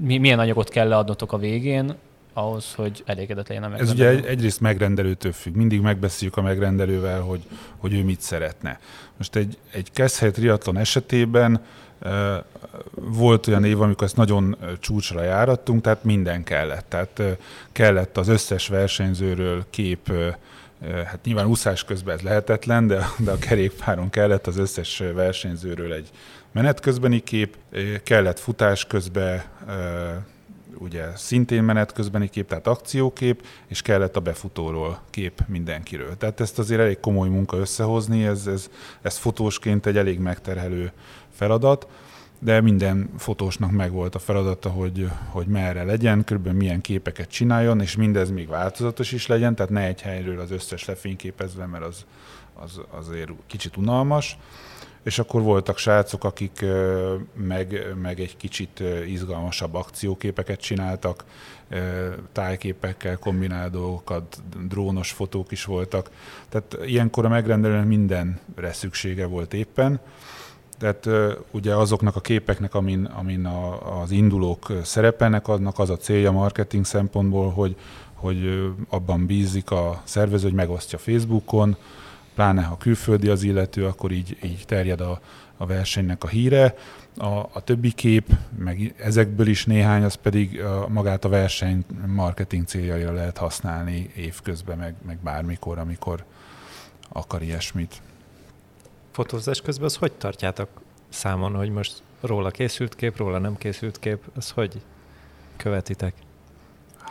mi, 0.00 0.18
milyen 0.18 0.38
anyagot 0.38 0.68
kell 0.68 0.88
leadnotok 0.88 1.32
a 1.32 1.38
végén, 1.38 1.94
ahhoz, 2.32 2.74
hogy 2.74 3.02
elégedett 3.06 3.48
legyen 3.48 3.62
a 3.62 3.68
megrendelő? 3.68 4.04
Ez 4.04 4.14
ugye 4.14 4.18
egy, 4.18 4.32
egyrészt 4.32 4.60
megrendelőtől 4.60 5.32
függ. 5.32 5.54
Mindig 5.54 5.80
megbeszéljük 5.80 6.36
a 6.36 6.42
megrendelővel, 6.42 7.20
hogy, 7.20 7.42
hogy 7.76 7.94
ő 7.94 8.04
mit 8.04 8.20
szeretne. 8.20 8.78
Most 9.16 9.36
egy, 9.36 9.58
egy 9.72 9.90
kezdhet 9.92 10.32
triatlon 10.32 10.76
esetében 10.76 11.60
volt 12.94 13.46
olyan 13.46 13.64
év, 13.64 13.80
amikor 13.80 14.06
ezt 14.06 14.16
nagyon 14.16 14.56
csúcsra 14.80 15.22
járattunk, 15.22 15.82
tehát 15.82 16.04
minden 16.04 16.44
kellett. 16.44 16.84
Tehát 16.88 17.22
kellett 17.72 18.16
az 18.16 18.28
összes 18.28 18.68
versenyzőről 18.68 19.64
kép 19.70 20.12
Hát 21.04 21.18
nyilván 21.24 21.46
úszás 21.46 21.84
közben 21.84 22.14
ez 22.14 22.22
lehetetlen, 22.22 22.86
de, 22.86 23.06
de 23.18 23.30
a 23.30 23.38
kerékpáron 23.38 24.10
kellett 24.10 24.46
az 24.46 24.56
összes 24.56 25.02
versenyzőről 25.14 25.92
egy 25.92 26.10
menet 26.52 26.80
közbeni 26.80 27.20
kép, 27.20 27.56
kellett 28.02 28.38
futás 28.38 28.84
közben 28.84 29.42
ugye 30.78 31.04
szintén 31.16 31.62
menet 31.62 31.92
közbeni 31.92 32.28
kép, 32.28 32.48
tehát 32.48 32.66
akciókép, 32.66 33.46
és 33.66 33.82
kellett 33.82 34.16
a 34.16 34.20
befutóról 34.20 35.00
kép 35.10 35.42
mindenkiről. 35.46 36.16
Tehát 36.16 36.40
ezt 36.40 36.58
azért 36.58 36.80
elég 36.80 37.00
komoly 37.00 37.28
munka 37.28 37.56
összehozni, 37.56 38.24
ez, 38.24 38.46
ez, 38.46 38.70
ez 39.02 39.16
fotósként 39.16 39.86
egy 39.86 39.96
elég 39.96 40.18
megterhelő 40.18 40.92
feladat, 41.38 41.88
de 42.38 42.60
minden 42.60 43.10
fotósnak 43.18 43.70
megvolt 43.70 44.14
a 44.14 44.18
feladata, 44.18 44.68
hogy, 44.68 45.08
hogy 45.30 45.46
merre 45.46 45.84
legyen, 45.84 46.24
körülbelül 46.24 46.58
milyen 46.58 46.80
képeket 46.80 47.28
csináljon, 47.28 47.80
és 47.80 47.96
mindez 47.96 48.30
még 48.30 48.48
változatos 48.48 49.12
is 49.12 49.26
legyen, 49.26 49.54
tehát 49.54 49.72
ne 49.72 49.86
egy 49.86 50.00
helyről 50.00 50.40
az 50.40 50.50
összes 50.50 50.84
lefényképezve, 50.84 51.66
mert 51.66 51.84
az, 51.84 52.04
az 52.54 52.80
azért 52.90 53.30
kicsit 53.46 53.76
unalmas 53.76 54.36
és 55.02 55.18
akkor 55.18 55.42
voltak 55.42 55.78
srácok, 55.78 56.24
akik 56.24 56.64
meg, 57.34 57.94
meg 58.02 58.20
egy 58.20 58.36
kicsit 58.36 58.82
izgalmasabb 59.06 59.74
akcióképeket 59.74 60.60
csináltak, 60.60 61.24
tájképekkel 62.32 63.16
kombinált 63.16 63.72
dolgokat, 63.72 64.42
drónos 64.68 65.10
fotók 65.10 65.52
is 65.52 65.64
voltak. 65.64 66.10
Tehát 66.48 66.78
ilyenkor 66.84 67.24
a 67.24 67.28
megrendelőnek 67.28 67.86
mindenre 67.86 68.72
szüksége 68.72 69.26
volt 69.26 69.54
éppen. 69.54 70.00
Tehát 70.78 71.08
ugye 71.50 71.74
azoknak 71.74 72.16
a 72.16 72.20
képeknek, 72.20 72.74
amin, 72.74 73.04
amin 73.04 73.44
a, 73.44 74.00
az 74.00 74.10
indulók 74.10 74.72
szerepelnek, 74.82 75.48
annak 75.48 75.78
az 75.78 75.90
a 75.90 75.96
célja 75.96 76.32
marketing 76.32 76.84
szempontból, 76.84 77.50
hogy, 77.50 77.76
hogy 78.14 78.70
abban 78.88 79.26
bízik 79.26 79.70
a 79.70 80.02
szervező, 80.04 80.46
hogy 80.46 80.56
megosztja 80.56 80.98
Facebookon, 80.98 81.76
pláne 82.34 82.62
ha 82.62 82.76
külföldi 82.76 83.28
az 83.28 83.42
illető, 83.42 83.86
akkor 83.86 84.12
így, 84.12 84.36
így 84.42 84.64
terjed 84.66 85.00
a, 85.00 85.20
a 85.56 85.66
versenynek 85.66 86.24
a 86.24 86.28
híre. 86.28 86.74
A, 87.16 87.26
a 87.26 87.60
többi 87.64 87.92
kép, 87.92 88.32
meg 88.58 88.94
ezekből 88.98 89.46
is 89.46 89.64
néhány, 89.64 90.02
az 90.02 90.14
pedig 90.14 90.60
a, 90.60 90.88
magát 90.88 91.24
a 91.24 91.28
verseny 91.28 91.84
marketing 92.06 92.66
céljaira 92.66 93.12
lehet 93.12 93.36
használni 93.36 94.10
évközben, 94.16 94.78
meg, 94.78 94.94
meg 95.06 95.18
bármikor, 95.18 95.78
amikor 95.78 96.24
akar 97.08 97.42
ilyesmit. 97.42 98.02
Fotózás 99.18 99.60
közben 99.60 99.84
az 99.84 99.96
hogy 99.96 100.12
tartjátok 100.12 100.68
számon, 101.08 101.54
hogy 101.54 101.70
most 101.70 102.02
róla 102.20 102.50
készült 102.50 102.94
kép, 102.94 103.16
róla 103.16 103.38
nem 103.38 103.56
készült 103.56 103.98
kép, 103.98 104.18
az 104.36 104.50
hogy 104.50 104.80
követitek? 105.56 106.14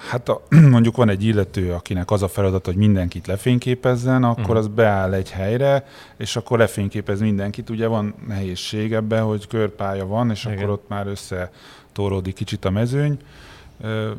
Hát 0.10 0.30
a, 0.30 0.42
mondjuk 0.74 0.96
van 0.96 1.10
egy 1.10 1.24
illető, 1.24 1.74
akinek 1.74 2.12
az 2.12 2.24
a 2.24 2.28
feladat, 2.28 2.66
hogy 2.66 2.76
mindenkit 2.76 3.28
lefényképezzen, 3.28 4.24
akkor 4.24 4.42
uh-huh. 4.42 4.58
az 4.58 4.68
beáll 4.68 5.14
egy 5.14 5.32
helyre, 5.32 5.86
és 6.18 6.36
akkor 6.36 6.58
lefényképez 6.58 7.20
mindenkit. 7.20 7.70
Ugye 7.70 7.88
van 7.88 8.16
nehézség 8.28 8.94
ebben, 8.94 9.24
hogy 9.24 9.48
körpálya 9.48 10.06
van, 10.06 10.30
és 10.30 10.46
Igen. 10.46 10.58
akkor 10.58 10.70
ott 10.70 10.88
már 10.88 11.08
összetóródik 11.08 12.36
kicsit 12.36 12.66
a 12.66 12.70
mezőny, 12.70 13.18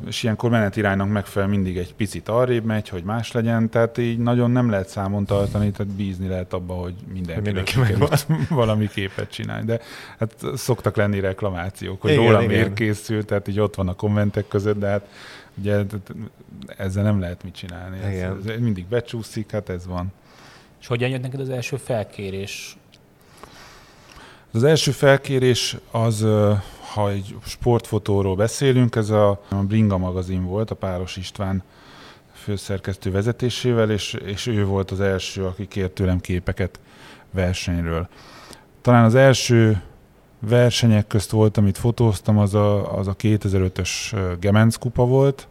és 0.07 0.23
ilyenkor 0.23 0.50
menetiránynak 0.50 1.09
megfelel 1.09 1.49
mindig 1.49 1.77
egy 1.77 1.95
picit 1.95 2.29
arrébb 2.29 2.65
megy, 2.65 2.88
hogy 2.88 3.03
más 3.03 3.33
legyen, 3.33 3.69
tehát 3.69 3.99
így 3.99 4.19
nagyon 4.19 4.50
nem 4.50 4.71
lehet 4.71 4.88
számon 4.88 5.25
tartani, 5.25 5.71
tehát 5.71 5.93
bízni 5.93 6.29
lehet 6.29 6.53
abba, 6.53 6.75
hogy 6.75 6.95
mindenki, 7.12 7.43
mindenki 7.43 7.75
valami 8.49 8.88
képet 8.88 9.31
csinálni. 9.31 9.65
De 9.65 9.81
hát 10.19 10.35
szoktak 10.55 10.97
lenni 10.97 11.21
reklamációk, 11.21 12.00
hogy 12.00 12.11
igen, 12.11 12.25
róla 12.25 12.43
igen. 12.43 12.55
miért 12.55 12.75
készült, 12.75 13.27
tehát 13.27 13.49
így 13.49 13.61
ott 13.61 13.75
van 13.75 13.88
a 13.88 13.95
kommentek 13.95 14.49
között, 14.49 14.79
de 14.79 14.87
hát 14.87 15.07
Ugye 15.61 15.85
ezzel 16.77 17.03
nem 17.03 17.21
lehet 17.21 17.43
mit 17.43 17.55
csinálni. 17.55 17.99
Ez, 17.99 18.47
ez 18.47 18.61
mindig 18.61 18.87
becsúszik, 18.87 19.50
hát 19.50 19.69
ez 19.69 19.87
van. 19.87 20.12
És 20.81 20.87
hogyan 20.87 21.09
jött 21.09 21.23
neked 21.23 21.41
az 21.41 21.49
első 21.49 21.77
felkérés? 21.77 22.77
Az 24.53 24.65
első 24.65 24.91
felkérés 24.91 25.77
az, 25.91 26.27
ha 26.99 27.11
egy 27.11 27.37
sportfotóról 27.45 28.37
beszélünk, 28.37 28.97
ez 28.97 29.11
a 29.11 29.40
Bringa 29.62 29.99
magazin 29.99 30.45
volt, 30.45 30.71
a 30.71 30.75
Páros 30.75 31.17
István 31.17 31.62
főszerkesztő 32.33 33.11
vezetésével, 33.11 33.90
és, 33.90 34.12
és 34.12 34.47
ő 34.47 34.64
volt 34.64 34.90
az 34.90 35.00
első, 35.00 35.45
aki 35.45 35.69
kért 35.69 35.90
tőlem 35.90 36.21
képeket 36.21 36.81
versenyről. 37.31 38.09
Talán 38.83 39.05
az 39.05 39.14
első 39.14 39.83
versenyek 40.38 41.07
közt 41.07 41.31
volt, 41.31 41.57
amit 41.57 41.78
fotóztam, 41.78 42.38
az 42.38 42.55
a, 42.55 42.99
az 42.99 43.07
a 43.09 43.17
2005-ös 43.17 43.90
Gemenc 44.40 44.76
kupa 44.76 45.07
volt, 45.07 45.49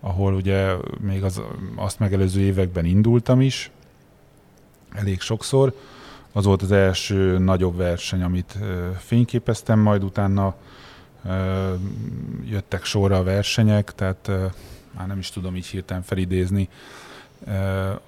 ahol 0.00 0.34
ugye 0.34 0.72
még 1.00 1.24
az, 1.24 1.40
azt 1.76 1.98
megelőző 1.98 2.40
években 2.40 2.84
indultam 2.84 3.40
is, 3.40 3.70
elég 4.92 5.20
sokszor. 5.20 5.74
Az 6.38 6.44
volt 6.44 6.62
az 6.62 6.72
első 6.72 7.38
nagyobb 7.38 7.76
verseny, 7.76 8.22
amit 8.22 8.58
fényképeztem, 8.98 9.78
majd 9.78 10.04
utána 10.04 10.54
jöttek 12.44 12.84
sorra 12.84 13.16
a 13.16 13.22
versenyek, 13.22 13.94
tehát 13.94 14.30
már 14.96 15.06
nem 15.06 15.18
is 15.18 15.30
tudom 15.30 15.56
így 15.56 15.66
hirtelen 15.66 16.02
felidézni. 16.02 16.68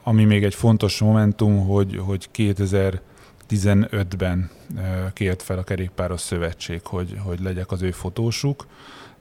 Ami 0.03 0.25
még 0.25 0.45
egy 0.45 0.55
fontos 0.55 1.01
momentum, 1.01 1.67
hogy, 1.67 1.97
hogy 2.05 2.31
2000 2.31 3.01
15-ben 3.49 4.51
kért 5.13 5.43
fel 5.43 5.59
a 5.59 5.65
Kerékpáros 5.65 6.21
Szövetség, 6.21 6.81
hogy, 6.85 7.17
hogy 7.25 7.41
legyek 7.41 7.73
az 7.73 7.83
ő 7.83 7.91
fotósuk, 7.91 8.67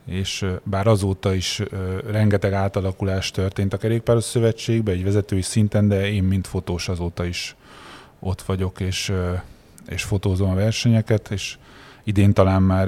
és 0.05 0.45
bár 0.63 0.87
azóta 0.87 1.33
is 1.33 1.61
rengeteg 2.07 2.53
átalakulás 2.53 3.31
történt 3.31 3.73
a 3.73 3.77
Kerékpáros 3.77 4.23
Szövetségben, 4.23 4.95
egy 4.95 5.03
vezetői 5.03 5.41
szinten, 5.41 5.87
de 5.87 6.11
én, 6.11 6.23
mint 6.23 6.47
fotós 6.47 6.89
azóta 6.89 7.25
is 7.25 7.55
ott 8.19 8.41
vagyok, 8.41 8.79
és, 8.79 9.13
és 9.87 10.03
fotózom 10.03 10.49
a 10.49 10.53
versenyeket, 10.55 11.31
és 11.31 11.57
idén 12.03 12.33
talán 12.33 12.61
már 12.61 12.87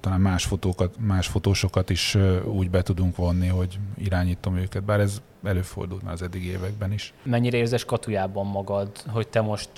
talán 0.00 0.20
más, 0.20 0.44
fotókat, 0.44 0.94
más 0.98 1.26
fotósokat 1.26 1.90
is 1.90 2.16
úgy 2.44 2.70
be 2.70 2.82
tudunk 2.82 3.16
vonni, 3.16 3.46
hogy 3.46 3.78
irányítom 3.98 4.56
őket, 4.56 4.82
bár 4.82 5.00
ez 5.00 5.20
előfordult 5.44 6.02
már 6.02 6.12
az 6.12 6.22
eddig 6.22 6.44
években 6.44 6.92
is. 6.92 7.12
Mennyire 7.22 7.56
érzes 7.56 7.84
katujában 7.84 8.46
magad, 8.46 8.88
hogy 9.06 9.28
te 9.28 9.40
most 9.40 9.70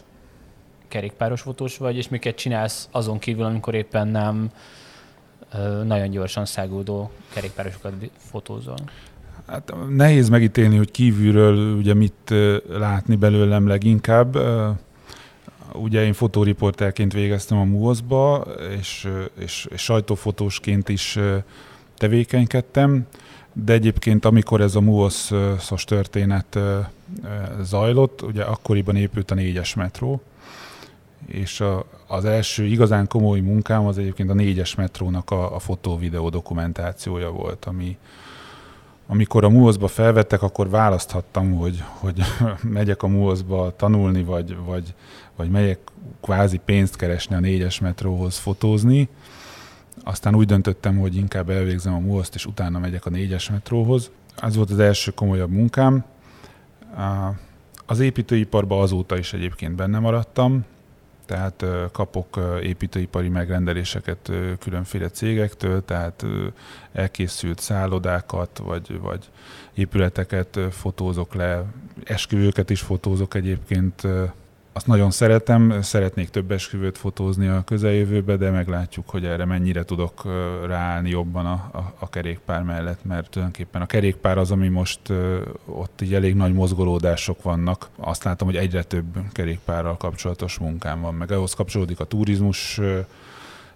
kerékpáros 0.88 1.40
fotós 1.40 1.76
vagy, 1.76 1.96
és 1.96 2.08
miket 2.08 2.36
csinálsz 2.36 2.88
azon 2.90 3.18
kívül, 3.18 3.44
amikor 3.44 3.74
éppen 3.74 4.08
nem 4.08 4.50
nagyon 5.84 6.10
gyorsan 6.10 6.44
száguldó 6.44 7.10
kerékpárosokat 7.32 7.92
fotózol? 8.16 8.76
Hát 9.46 9.74
nehéz 9.88 10.28
megítélni, 10.28 10.76
hogy 10.76 10.90
kívülről 10.90 11.76
ugye 11.76 11.94
mit 11.94 12.34
látni 12.68 13.16
belőlem 13.16 13.66
leginkább. 13.66 14.38
Ugye 15.72 16.04
én 16.04 16.12
fotóriporterként 16.12 17.12
végeztem 17.12 17.58
a 17.58 17.64
MUOS-ba, 17.64 18.46
és, 18.78 19.08
és, 19.38 19.66
és 19.70 19.82
sajtófotósként 19.82 20.88
is 20.88 21.18
tevékenykedtem, 21.96 23.06
de 23.52 23.72
egyébként 23.72 24.24
amikor 24.24 24.60
ez 24.60 24.74
a 24.74 24.80
MUOS-os 24.80 25.84
történet 25.84 26.58
zajlott, 27.60 28.22
ugye 28.22 28.42
akkoriban 28.42 28.96
épült 28.96 29.30
a 29.30 29.34
négyes 29.34 29.74
metró, 29.74 30.22
és 31.26 31.60
a, 31.60 31.86
az 32.06 32.24
első 32.24 32.64
igazán 32.64 33.06
komoly 33.06 33.40
munkám 33.40 33.86
az 33.86 33.98
egyébként 33.98 34.30
a 34.30 34.34
négyes 34.34 34.74
metrónak 34.74 35.30
a, 35.30 35.54
a 35.54 35.58
fotó-videó 35.58 36.28
dokumentációja 36.28 37.30
volt, 37.30 37.64
ami, 37.64 37.96
amikor 39.06 39.44
a 39.44 39.48
muosz 39.48 39.76
felvettek, 39.86 40.42
akkor 40.42 40.70
választhattam, 40.70 41.52
hogy, 41.52 41.82
hogy 41.88 42.20
megyek 42.62 43.02
a 43.02 43.06
muosz 43.06 43.44
tanulni, 43.76 44.22
vagy, 44.22 44.56
vagy, 44.64 44.94
vagy 45.36 45.50
megyek 45.50 45.78
kvázi 46.20 46.60
pénzt 46.64 46.96
keresni 46.96 47.34
a 47.34 47.40
négyes 47.40 47.80
metróhoz 47.80 48.36
fotózni. 48.36 49.08
Aztán 50.04 50.34
úgy 50.34 50.46
döntöttem, 50.46 50.98
hogy 50.98 51.16
inkább 51.16 51.50
elvégzem 51.50 51.94
a 51.94 51.98
muosz 51.98 52.30
és 52.34 52.46
utána 52.46 52.78
megyek 52.78 53.06
a 53.06 53.10
négyes 53.10 53.50
metróhoz. 53.50 54.10
Ez 54.42 54.56
volt 54.56 54.70
az 54.70 54.78
első 54.78 55.10
komolyabb 55.10 55.50
munkám. 55.50 56.04
Az 57.86 58.00
építőiparban 58.00 58.82
azóta 58.82 59.18
is 59.18 59.32
egyébként 59.32 59.74
benne 59.74 59.98
maradtam, 59.98 60.64
tehát 61.26 61.64
kapok 61.92 62.40
építőipari 62.62 63.28
megrendeléseket 63.28 64.32
különféle 64.58 65.08
cégektől, 65.08 65.84
tehát 65.84 66.24
elkészült 66.92 67.60
szállodákat, 67.60 68.58
vagy, 68.58 69.00
vagy 69.00 69.30
épületeket 69.74 70.58
fotózok 70.70 71.34
le, 71.34 71.64
esküvőket 72.04 72.70
is 72.70 72.80
fotózok 72.80 73.34
egyébként 73.34 74.02
azt 74.76 74.86
nagyon 74.86 75.10
szeretem, 75.10 75.82
szeretnék 75.82 76.28
több 76.28 76.50
esküvőt 76.50 76.98
fotózni 76.98 77.46
a 77.46 77.62
közeljövőbe, 77.64 78.36
de 78.36 78.50
meglátjuk, 78.50 79.08
hogy 79.08 79.24
erre 79.24 79.44
mennyire 79.44 79.84
tudok 79.84 80.22
ráállni 80.66 81.10
jobban 81.10 81.46
a, 81.46 81.52
a, 81.52 81.92
a 81.98 82.08
kerékpár 82.08 82.62
mellett, 82.62 83.04
mert 83.04 83.30
tulajdonképpen 83.30 83.82
a 83.82 83.86
kerékpár 83.86 84.38
az, 84.38 84.50
ami 84.50 84.68
most 84.68 85.00
ott 85.64 86.00
így 86.00 86.14
elég 86.14 86.34
nagy 86.34 86.52
mozgolódások 86.52 87.42
vannak. 87.42 87.88
Azt 87.96 88.24
látom, 88.24 88.48
hogy 88.48 88.56
egyre 88.56 88.82
több 88.82 89.04
kerékpárral 89.32 89.96
kapcsolatos 89.96 90.58
munkám 90.58 91.00
van, 91.00 91.14
meg 91.14 91.30
ahhoz 91.30 91.54
kapcsolódik 91.54 92.00
a 92.00 92.04
turizmus 92.04 92.80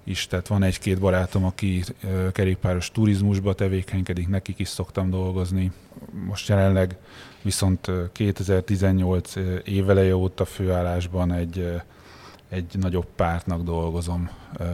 is, 0.04 0.26
tehát 0.26 0.46
van 0.46 0.62
egy-két 0.62 0.98
barátom, 0.98 1.44
aki 1.44 1.84
kerékpáros 2.32 2.90
turizmusba 2.90 3.54
tevékenykedik, 3.54 4.28
nekik 4.28 4.58
is 4.58 4.68
szoktam 4.68 5.10
dolgozni. 5.10 5.72
Most 6.26 6.48
jelenleg 6.48 6.96
viszont 7.42 7.90
2018 8.12 9.32
éveleje 9.64 10.16
óta 10.16 10.44
főállásban 10.44 11.32
egy, 11.32 11.80
egy 12.48 12.78
nagyobb 12.78 13.06
pártnak 13.16 13.62
dolgozom 13.62 14.30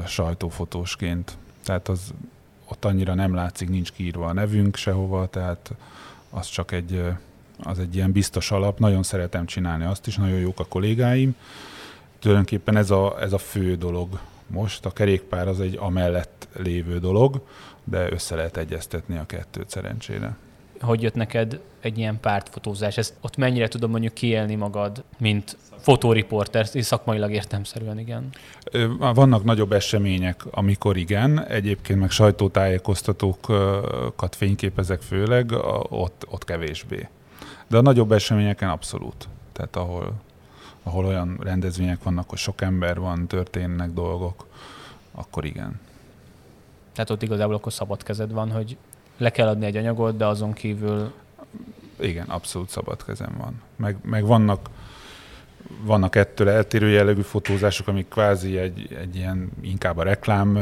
sajtófotósként. 0.06 1.36
Tehát 1.64 1.88
az 1.88 2.14
ott 2.68 2.84
annyira 2.84 3.14
nem 3.14 3.34
látszik, 3.34 3.68
nincs 3.68 3.92
kiírva 3.92 4.26
a 4.26 4.32
nevünk 4.32 4.76
sehova, 4.76 5.26
tehát 5.26 5.72
az 6.30 6.46
csak 6.46 6.72
egy, 6.72 7.02
az 7.62 7.78
egy 7.78 7.94
ilyen 7.94 8.12
biztos 8.12 8.50
alap. 8.50 8.78
Nagyon 8.78 9.02
szeretem 9.02 9.46
csinálni 9.46 9.84
azt 9.84 10.06
is, 10.06 10.16
nagyon 10.16 10.38
jók 10.38 10.60
a 10.60 10.64
kollégáim. 10.64 11.36
Tulajdonképpen 12.18 12.76
ez 12.76 12.90
a, 12.90 13.20
ez 13.20 13.32
a 13.32 13.38
fő 13.38 13.76
dolog 13.76 14.20
most. 14.46 14.86
A 14.86 14.90
kerékpár 14.90 15.48
az 15.48 15.60
egy 15.60 15.76
amellett 15.80 16.48
lévő 16.56 16.98
dolog, 16.98 17.42
de 17.84 18.12
össze 18.12 18.34
lehet 18.34 18.56
egyeztetni 18.56 19.18
a 19.18 19.26
kettőt 19.26 19.70
szerencsére 19.70 20.36
hogy 20.80 21.02
jött 21.02 21.14
neked 21.14 21.60
egy 21.80 21.98
ilyen 21.98 22.20
pártfotózás? 22.20 22.96
Ezt 22.96 23.14
ott 23.20 23.36
mennyire 23.36 23.68
tudom 23.68 23.90
mondjuk 23.90 24.14
kiélni 24.14 24.54
magad, 24.54 25.04
mint 25.18 25.56
fotóriporter, 25.78 26.66
szakmailag 26.66 27.32
értelmszerűen 27.32 27.98
igen? 27.98 28.28
Vannak 28.98 29.44
nagyobb 29.44 29.72
események, 29.72 30.44
amikor 30.50 30.96
igen, 30.96 31.46
egyébként 31.46 32.00
meg 32.00 32.10
sajtótájékoztatókat 32.10 34.36
fényképezek 34.36 35.02
főleg, 35.02 35.52
ott, 35.88 36.26
ott 36.30 36.44
kevésbé. 36.44 37.08
De 37.68 37.76
a 37.76 37.82
nagyobb 37.82 38.12
eseményeken 38.12 38.68
abszolút. 38.68 39.28
Tehát 39.52 39.76
ahol, 39.76 40.12
ahol 40.86 41.04
olyan 41.04 41.38
rendezvények 41.40 42.02
vannak, 42.02 42.28
hogy 42.28 42.38
sok 42.38 42.60
ember 42.60 42.98
van, 42.98 43.26
történnek 43.26 43.90
dolgok, 43.90 44.46
akkor 45.12 45.44
igen. 45.44 45.80
Tehát 46.92 47.10
ott 47.10 47.22
igazából 47.22 47.54
akkor 47.54 47.72
szabad 47.72 48.02
kezed 48.02 48.32
van, 48.32 48.50
hogy 48.50 48.76
le 49.16 49.30
kell 49.30 49.48
adni 49.48 49.66
egy 49.66 49.76
anyagot, 49.76 50.16
de 50.16 50.26
azon 50.26 50.52
kívül... 50.52 51.12
Igen, 52.00 52.28
abszolút 52.28 52.68
szabad 52.68 53.04
kezem 53.04 53.34
van. 53.38 53.62
Meg, 53.76 53.96
meg 54.02 54.24
vannak, 54.24 54.70
vannak 55.80 56.14
ettől 56.14 56.48
eltérő 56.48 56.88
jellegű 56.88 57.20
fotózások, 57.20 57.88
amik 57.88 58.08
kvázi 58.08 58.58
egy, 58.58 58.92
egy 59.00 59.16
ilyen 59.16 59.50
inkább 59.60 59.96
a 59.96 60.02
reklám 60.02 60.58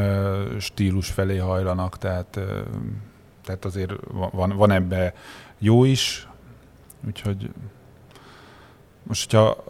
stílus 0.60 1.10
felé 1.10 1.36
hajlanak, 1.36 1.98
tehát, 1.98 2.40
tehát 3.44 3.64
azért 3.64 3.92
van, 4.10 4.56
van 4.56 4.70
ebbe 4.70 5.14
jó 5.58 5.84
is, 5.84 6.28
úgyhogy 7.06 7.50
most, 9.02 9.30
hogyha 9.30 9.64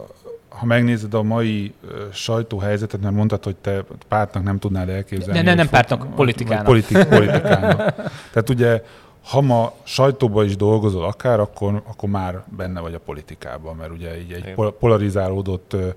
ha 0.59 0.65
megnézed 0.65 1.13
a 1.13 1.23
mai 1.23 1.73
sajtóhelyzetet, 2.13 3.01
mert 3.01 3.15
mondtad, 3.15 3.43
hogy 3.43 3.55
te 3.55 3.83
pártnak 4.07 4.43
nem 4.43 4.59
tudnál 4.59 4.89
elképzelni. 4.89 5.39
Ne, 5.39 5.45
ne, 5.45 5.53
nem 5.53 5.69
pártnak, 5.69 6.15
politikának. 6.15 6.65
Politik, 6.65 7.03
politikának. 7.03 7.95
Tehát 8.31 8.49
ugye, 8.49 8.83
ha 9.23 9.41
ma 9.41 9.73
sajtóban 9.83 10.45
is 10.45 10.55
dolgozol 10.55 11.03
akár, 11.03 11.39
akkor, 11.39 11.81
akkor 11.87 12.09
már 12.09 12.43
benne 12.57 12.79
vagy 12.79 12.93
a 12.93 12.99
politikában, 12.99 13.75
mert 13.75 13.91
ugye 13.91 14.21
így 14.21 14.31
egy 14.31 14.53
polarizálódott 14.79 15.73
ö, 15.73 15.87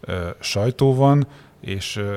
ö, 0.00 0.28
sajtó 0.40 0.94
van, 0.94 1.26
és 1.60 1.96
ö, 1.96 2.16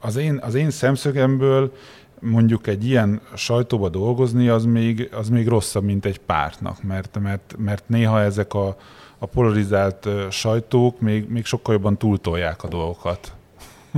az 0.00 0.16
én, 0.16 0.40
az 0.42 0.54
én 0.54 0.70
szemszögemből 0.70 1.72
mondjuk 2.20 2.66
egy 2.66 2.86
ilyen 2.86 3.20
sajtóba 3.34 3.88
dolgozni, 3.88 4.48
az 4.48 4.64
még, 4.64 5.10
az 5.12 5.28
még 5.28 5.48
rosszabb, 5.48 5.84
mint 5.84 6.04
egy 6.04 6.18
pártnak, 6.18 6.82
mert, 6.82 7.18
mert, 7.22 7.54
mert 7.58 7.88
néha 7.88 8.20
ezek 8.20 8.54
a, 8.54 8.76
a 9.18 9.26
polarizált 9.26 10.08
sajtók 10.30 11.00
még, 11.00 11.28
még 11.28 11.44
sokkal 11.44 11.74
jobban 11.74 11.96
túltolják 11.96 12.62
a 12.62 12.68
dolgokat, 12.68 13.34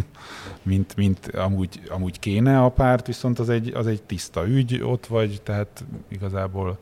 mint, 0.63 0.97
mint 0.97 1.27
amúgy, 1.27 1.81
amúgy 1.89 2.19
kéne 2.19 2.63
a 2.63 2.69
párt, 2.69 3.07
viszont 3.07 3.39
az 3.39 3.49
egy, 3.49 3.73
az 3.75 3.87
egy 3.87 4.03
tiszta 4.03 4.47
ügy, 4.47 4.81
ott 4.83 5.07
vagy, 5.07 5.41
tehát 5.43 5.85
igazából 6.09 6.79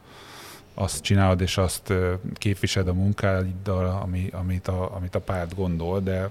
azt 0.75 1.03
csinálod, 1.03 1.41
és 1.41 1.59
azt 1.59 1.93
képvised 2.35 2.89
a 2.89 2.93
munkáiddal, 2.93 4.01
ami, 4.03 4.29
amit, 4.33 4.69
a, 4.69 4.95
amit 4.95 5.15
a 5.15 5.21
párt 5.21 5.55
gondol, 5.55 6.01
de 6.01 6.31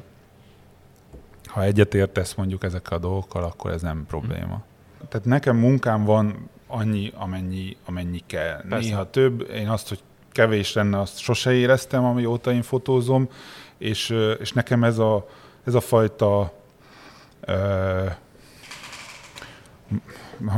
ha 1.46 1.64
egyetértesz 1.64 2.34
mondjuk 2.34 2.64
ezekkel 2.64 2.98
a 2.98 3.00
dolgokkal, 3.02 3.44
akkor 3.44 3.72
ez 3.72 3.82
nem 3.82 4.06
probléma. 4.08 4.64
Tehát 5.10 5.25
nekem 5.25 5.58
munkám 5.58 6.03
van 6.03 6.50
annyi, 6.68 7.12
amennyi, 7.16 7.77
amennyi 7.86 8.24
kell. 8.25 8.62
Persze. 8.70 8.88
Néha 8.88 9.10
több. 9.10 9.50
Én 9.50 9.70
azt, 9.70 9.90
hogy 9.90 10.00
kevés 10.36 10.74
lenne, 10.74 11.00
azt 11.00 11.18
sose 11.18 11.54
éreztem, 11.54 12.04
amióta 12.04 12.52
én 12.52 12.62
fotózom, 12.62 13.30
és, 13.78 14.16
és 14.40 14.52
nekem 14.52 14.84
ez 14.84 14.98
a, 14.98 15.28
ez 15.64 15.74
a 15.74 15.80
fajta 15.80 16.54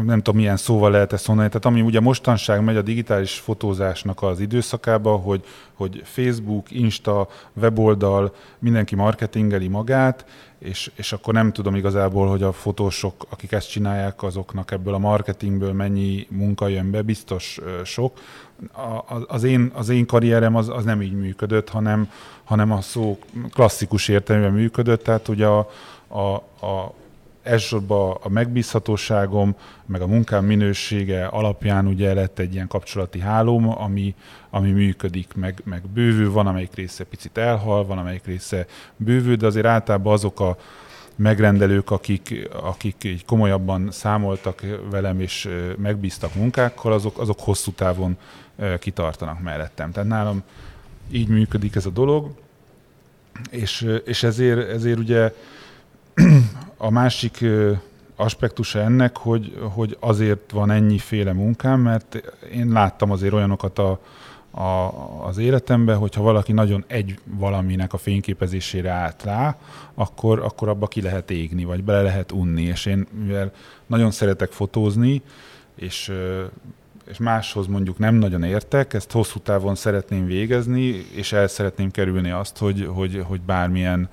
nem 0.05 0.17
tudom 0.17 0.35
milyen 0.35 0.57
szóval 0.57 0.91
lehet 0.91 1.13
ezt 1.13 1.27
mondani, 1.27 1.47
tehát 1.47 1.65
ami 1.65 1.81
ugye 1.81 1.99
mostanság 1.99 2.63
megy 2.63 2.77
a 2.77 2.81
digitális 2.81 3.33
fotózásnak 3.33 4.23
az 4.23 4.39
időszakába, 4.39 5.15
hogy, 5.15 5.43
hogy 5.73 6.01
Facebook, 6.05 6.71
Insta, 6.71 7.27
weboldal, 7.53 8.35
mindenki 8.59 8.95
marketingeli 8.95 9.67
magát, 9.67 10.25
és, 10.59 10.91
és 10.95 11.13
akkor 11.13 11.33
nem 11.33 11.51
tudom 11.51 11.75
igazából, 11.75 12.27
hogy 12.27 12.43
a 12.43 12.51
fotósok, 12.51 13.25
akik 13.29 13.51
ezt 13.51 13.69
csinálják, 13.69 14.23
azoknak 14.23 14.71
ebből 14.71 14.93
a 14.93 14.97
marketingből 14.97 15.73
mennyi 15.73 16.27
munka 16.29 16.67
jön 16.67 16.91
be, 16.91 17.01
biztos 17.01 17.59
sok. 17.83 18.19
A, 18.73 19.15
az, 19.27 19.43
én, 19.43 19.71
az 19.73 19.89
én 19.89 20.05
karrierem 20.05 20.55
az, 20.55 20.69
az 20.69 20.83
nem 20.83 21.01
így 21.01 21.13
működött, 21.13 21.69
hanem, 21.69 22.09
hanem 22.43 22.71
a 22.71 22.81
szó 22.81 23.19
klasszikus 23.51 24.07
értelemben 24.07 24.53
működött, 24.53 25.03
tehát 25.03 25.27
ugye 25.27 25.45
a, 25.45 25.69
a, 26.07 26.33
a 26.65 26.93
elsősorban 27.47 28.17
a 28.21 28.29
megbízhatóságom, 28.29 29.55
meg 29.85 30.01
a 30.01 30.07
munkám 30.07 30.45
minősége 30.45 31.25
alapján 31.25 31.87
ugye 31.87 32.13
lett 32.13 32.39
egy 32.39 32.53
ilyen 32.53 32.67
kapcsolati 32.67 33.19
hálóm, 33.19 33.69
ami, 33.69 34.15
ami 34.49 34.71
működik, 34.71 35.33
meg, 35.33 35.61
meg 35.63 35.81
bővül, 35.93 36.31
van 36.31 36.47
amelyik 36.47 36.75
része 36.75 37.03
picit 37.03 37.37
elhal, 37.37 37.85
van 37.85 37.97
amelyik 37.97 38.25
része 38.25 38.65
bővül, 38.95 39.35
de 39.35 39.45
azért 39.45 39.65
általában 39.65 40.13
azok 40.13 40.39
a 40.39 40.57
megrendelők, 41.15 41.91
akik, 41.91 42.49
akik 42.61 43.03
így 43.03 43.25
komolyabban 43.25 43.91
számoltak 43.91 44.63
velem 44.89 45.19
és 45.19 45.49
megbíztak 45.77 46.35
munkákkal, 46.35 46.93
azok, 46.93 47.19
azok 47.19 47.39
hosszú 47.39 47.71
távon 47.71 48.17
kitartanak 48.79 49.41
mellettem. 49.41 49.91
Tehát 49.91 50.09
nálam 50.09 50.43
így 51.11 51.27
működik 51.27 51.75
ez 51.75 51.85
a 51.85 51.89
dolog, 51.89 52.31
és, 53.49 53.87
és 54.05 54.23
ezért, 54.23 54.69
ezért 54.69 54.99
ugye 54.99 55.33
a 56.77 56.89
másik 56.89 57.45
aspektusa 58.15 58.79
ennek, 58.79 59.17
hogy, 59.17 59.57
hogy 59.73 59.97
azért 59.99 60.51
van 60.51 60.71
ennyiféle 60.71 61.33
munkám, 61.33 61.79
mert 61.79 62.21
én 62.53 62.71
láttam 62.71 63.11
azért 63.11 63.33
olyanokat 63.33 63.79
a, 63.79 63.99
a, 64.51 64.93
az 65.27 65.37
életemben, 65.37 65.97
hogyha 65.97 66.21
valaki 66.21 66.51
nagyon 66.51 66.83
egy 66.87 67.19
valaminek 67.23 67.93
a 67.93 67.97
fényképezésére 67.97 68.89
állt 68.89 69.23
rá, 69.23 69.57
akkor, 69.93 70.39
akkor 70.39 70.69
abba 70.69 70.87
ki 70.87 71.01
lehet 71.01 71.31
égni, 71.31 71.63
vagy 71.63 71.83
bele 71.83 72.01
lehet 72.01 72.31
unni. 72.31 72.61
És 72.61 72.85
én, 72.85 73.07
mivel 73.25 73.51
nagyon 73.85 74.11
szeretek 74.11 74.51
fotózni, 74.51 75.21
és, 75.75 76.11
és 77.09 77.17
máshoz 77.17 77.67
mondjuk 77.67 77.97
nem 77.97 78.15
nagyon 78.15 78.43
értek, 78.43 78.93
ezt 78.93 79.11
hosszú 79.11 79.39
távon 79.39 79.75
szeretném 79.75 80.25
végezni, 80.25 81.05
és 81.15 81.33
el 81.33 81.47
szeretném 81.47 81.91
kerülni 81.91 82.31
azt, 82.31 82.57
hogy, 82.57 82.89
hogy, 82.93 83.23
hogy 83.27 83.41
bármilyen 83.41 84.09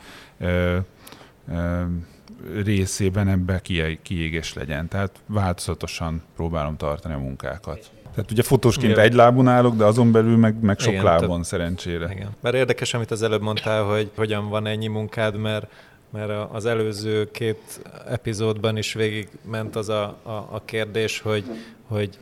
részében 2.62 3.28
ebbe 3.28 3.60
kiégés 4.02 4.54
legyen. 4.54 4.88
Tehát 4.88 5.10
változatosan 5.26 6.22
próbálom 6.36 6.76
tartani 6.76 7.14
a 7.14 7.18
munkákat. 7.18 7.90
Tehát 8.14 8.30
ugye 8.30 8.42
fotósként 8.42 8.92
Igen. 8.92 9.04
egy 9.04 9.14
lábon 9.14 9.48
állok, 9.48 9.76
de 9.76 9.84
azon 9.84 10.12
belül 10.12 10.36
meg, 10.36 10.60
meg 10.60 10.78
sok 10.78 10.92
Igen, 10.92 11.04
lábon 11.04 11.28
tehát, 11.28 11.44
szerencsére. 11.44 12.08
Igen. 12.10 12.30
Mert 12.40 12.54
érdekes, 12.54 12.94
amit 12.94 13.10
az 13.10 13.22
előbb 13.22 13.42
mondtál, 13.42 13.82
hogy 13.82 14.10
hogyan 14.14 14.48
van 14.48 14.66
ennyi 14.66 14.86
munkád, 14.86 15.36
mert 15.36 15.66
mert 16.14 16.52
az 16.52 16.66
előző 16.66 17.30
két 17.30 17.80
epizódban 18.08 18.76
is 18.76 18.92
végig 18.92 19.28
ment 19.50 19.76
az 19.76 19.88
a, 19.88 20.02
a, 20.22 20.30
a 20.30 20.62
kérdés, 20.64 21.20
hogy, 21.20 21.44
hogy, 21.86 22.18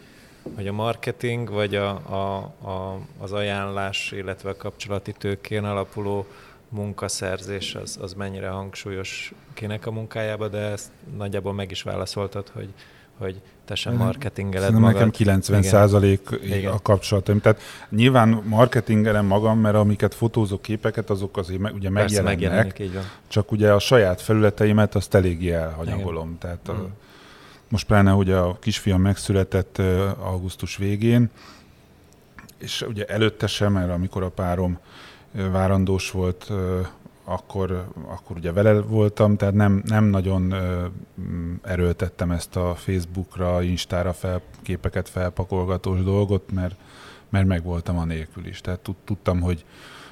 hogy 0.55 0.67
a 0.67 0.73
marketing, 0.73 1.51
vagy 1.51 1.75
a, 1.75 1.89
a, 1.91 2.37
a, 2.69 3.01
az 3.19 3.33
ajánlás, 3.33 4.13
illetve 4.13 4.51
a 4.51 4.57
kapcsolati 4.57 5.13
tőkén 5.13 5.65
alapuló 5.65 6.27
munkaszerzés 6.73 7.75
az, 7.75 7.99
az 8.01 8.13
mennyire 8.13 8.49
hangsúlyos 8.49 9.33
kinek 9.55 9.87
a 9.87 9.91
munkájába, 9.91 10.49
de 10.49 10.59
ezt 10.59 10.91
nagyjából 11.17 11.53
meg 11.53 11.71
is 11.71 11.83
válaszoltad, 11.83 12.49
hogy, 12.49 12.69
hogy 13.19 13.41
te 13.65 13.75
sem 13.75 13.95
marketingeled 13.95 14.61
Szerintem 14.61 14.83
magad. 14.83 14.95
nekem 14.95 15.11
90 15.11 15.63
százalék 15.63 16.29
a 16.73 16.83
kapcsolatom. 16.83 17.41
Tehát 17.41 17.61
nyilván 17.89 18.29
marketingelem 18.45 19.27
magam, 19.27 19.59
mert 19.59 19.75
amiket 19.75 20.15
fotózok 20.15 20.63
képeket, 20.63 21.11
azok 21.11 21.37
azért 21.37 21.61
me, 21.61 21.71
ugye 21.71 21.91
Persze, 21.91 22.23
megjelennek. 22.23 22.79
Így 22.79 22.93
van. 22.93 23.03
Csak 23.29 23.53
ugye 23.53 23.73
a 23.73 23.79
saját 23.79 24.21
felületeimet 24.21 24.95
azt 24.95 25.15
eléggé 25.15 25.51
elhanyagolom. 25.51 26.27
Igen. 26.27 26.39
Tehát 26.39 26.69
a, 26.69 26.73
mm. 26.73 26.87
most 27.69 27.87
pláne, 27.87 28.11
hogy 28.11 28.31
a 28.31 28.59
kisfiam 28.61 29.01
megszületett 29.01 29.79
augusztus 30.19 30.77
végén, 30.77 31.31
és 32.59 32.85
ugye 32.89 33.05
előtte 33.05 33.47
sem, 33.47 33.73
mert 33.73 33.91
amikor 33.91 34.23
a 34.23 34.31
párom 34.31 34.79
várandós 35.33 36.11
volt, 36.11 36.53
akkor, 37.25 37.89
akkor 38.07 38.37
ugye 38.37 38.53
vele 38.53 38.81
voltam, 38.81 39.37
tehát 39.37 39.55
nem, 39.55 39.83
nem 39.87 40.05
nagyon 40.05 40.55
erőltettem 41.63 42.31
ezt 42.31 42.57
a 42.57 42.75
Facebookra, 42.75 43.63
Instára 43.63 44.13
fel, 44.13 44.41
képeket 44.63 45.09
felpakolgatós 45.09 46.03
dolgot, 46.03 46.53
mert, 46.53 46.75
mert 47.29 47.47
megvoltam 47.47 47.99
a 47.99 48.05
nélkül 48.05 48.47
is. 48.47 48.61
Tehát 48.61 48.91
tudtam, 49.05 49.41
hogy 49.41 49.65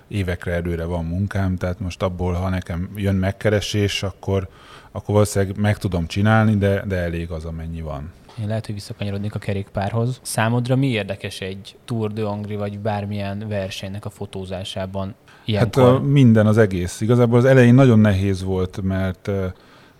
évekre 0.08 0.52
előre 0.52 0.84
van 0.84 1.04
munkám, 1.04 1.56
tehát 1.56 1.80
most 1.80 2.02
abból, 2.02 2.32
ha 2.32 2.48
nekem 2.48 2.90
jön 2.94 3.14
megkeresés, 3.14 4.02
akkor, 4.02 4.48
akkor 4.90 5.14
valószínűleg 5.14 5.58
meg 5.58 5.78
tudom 5.78 6.06
csinálni, 6.06 6.56
de, 6.56 6.84
de 6.86 6.96
elég 6.96 7.30
az, 7.30 7.44
amennyi 7.44 7.80
van. 7.80 8.12
Én 8.40 8.46
lehet, 8.46 8.66
hogy 8.66 8.74
visszakanyarodnék 8.74 9.34
a 9.34 9.38
kerékpárhoz. 9.38 10.20
Számodra 10.22 10.76
mi 10.76 10.86
érdekes 10.86 11.40
egy 11.40 11.76
Tour 11.84 12.12
de 12.12 12.22
Angri 12.22 12.56
vagy 12.56 12.78
bármilyen 12.78 13.44
versenynek 13.48 14.04
a 14.04 14.10
fotózásában? 14.10 15.14
Ilyenkor? 15.44 15.82
Hát 15.82 15.92
a, 15.92 16.00
minden, 16.00 16.46
az 16.46 16.58
egész. 16.58 17.00
Igazából 17.00 17.38
az 17.38 17.44
elején 17.44 17.74
nagyon 17.74 17.98
nehéz 17.98 18.42
volt, 18.42 18.80
mert 18.82 19.30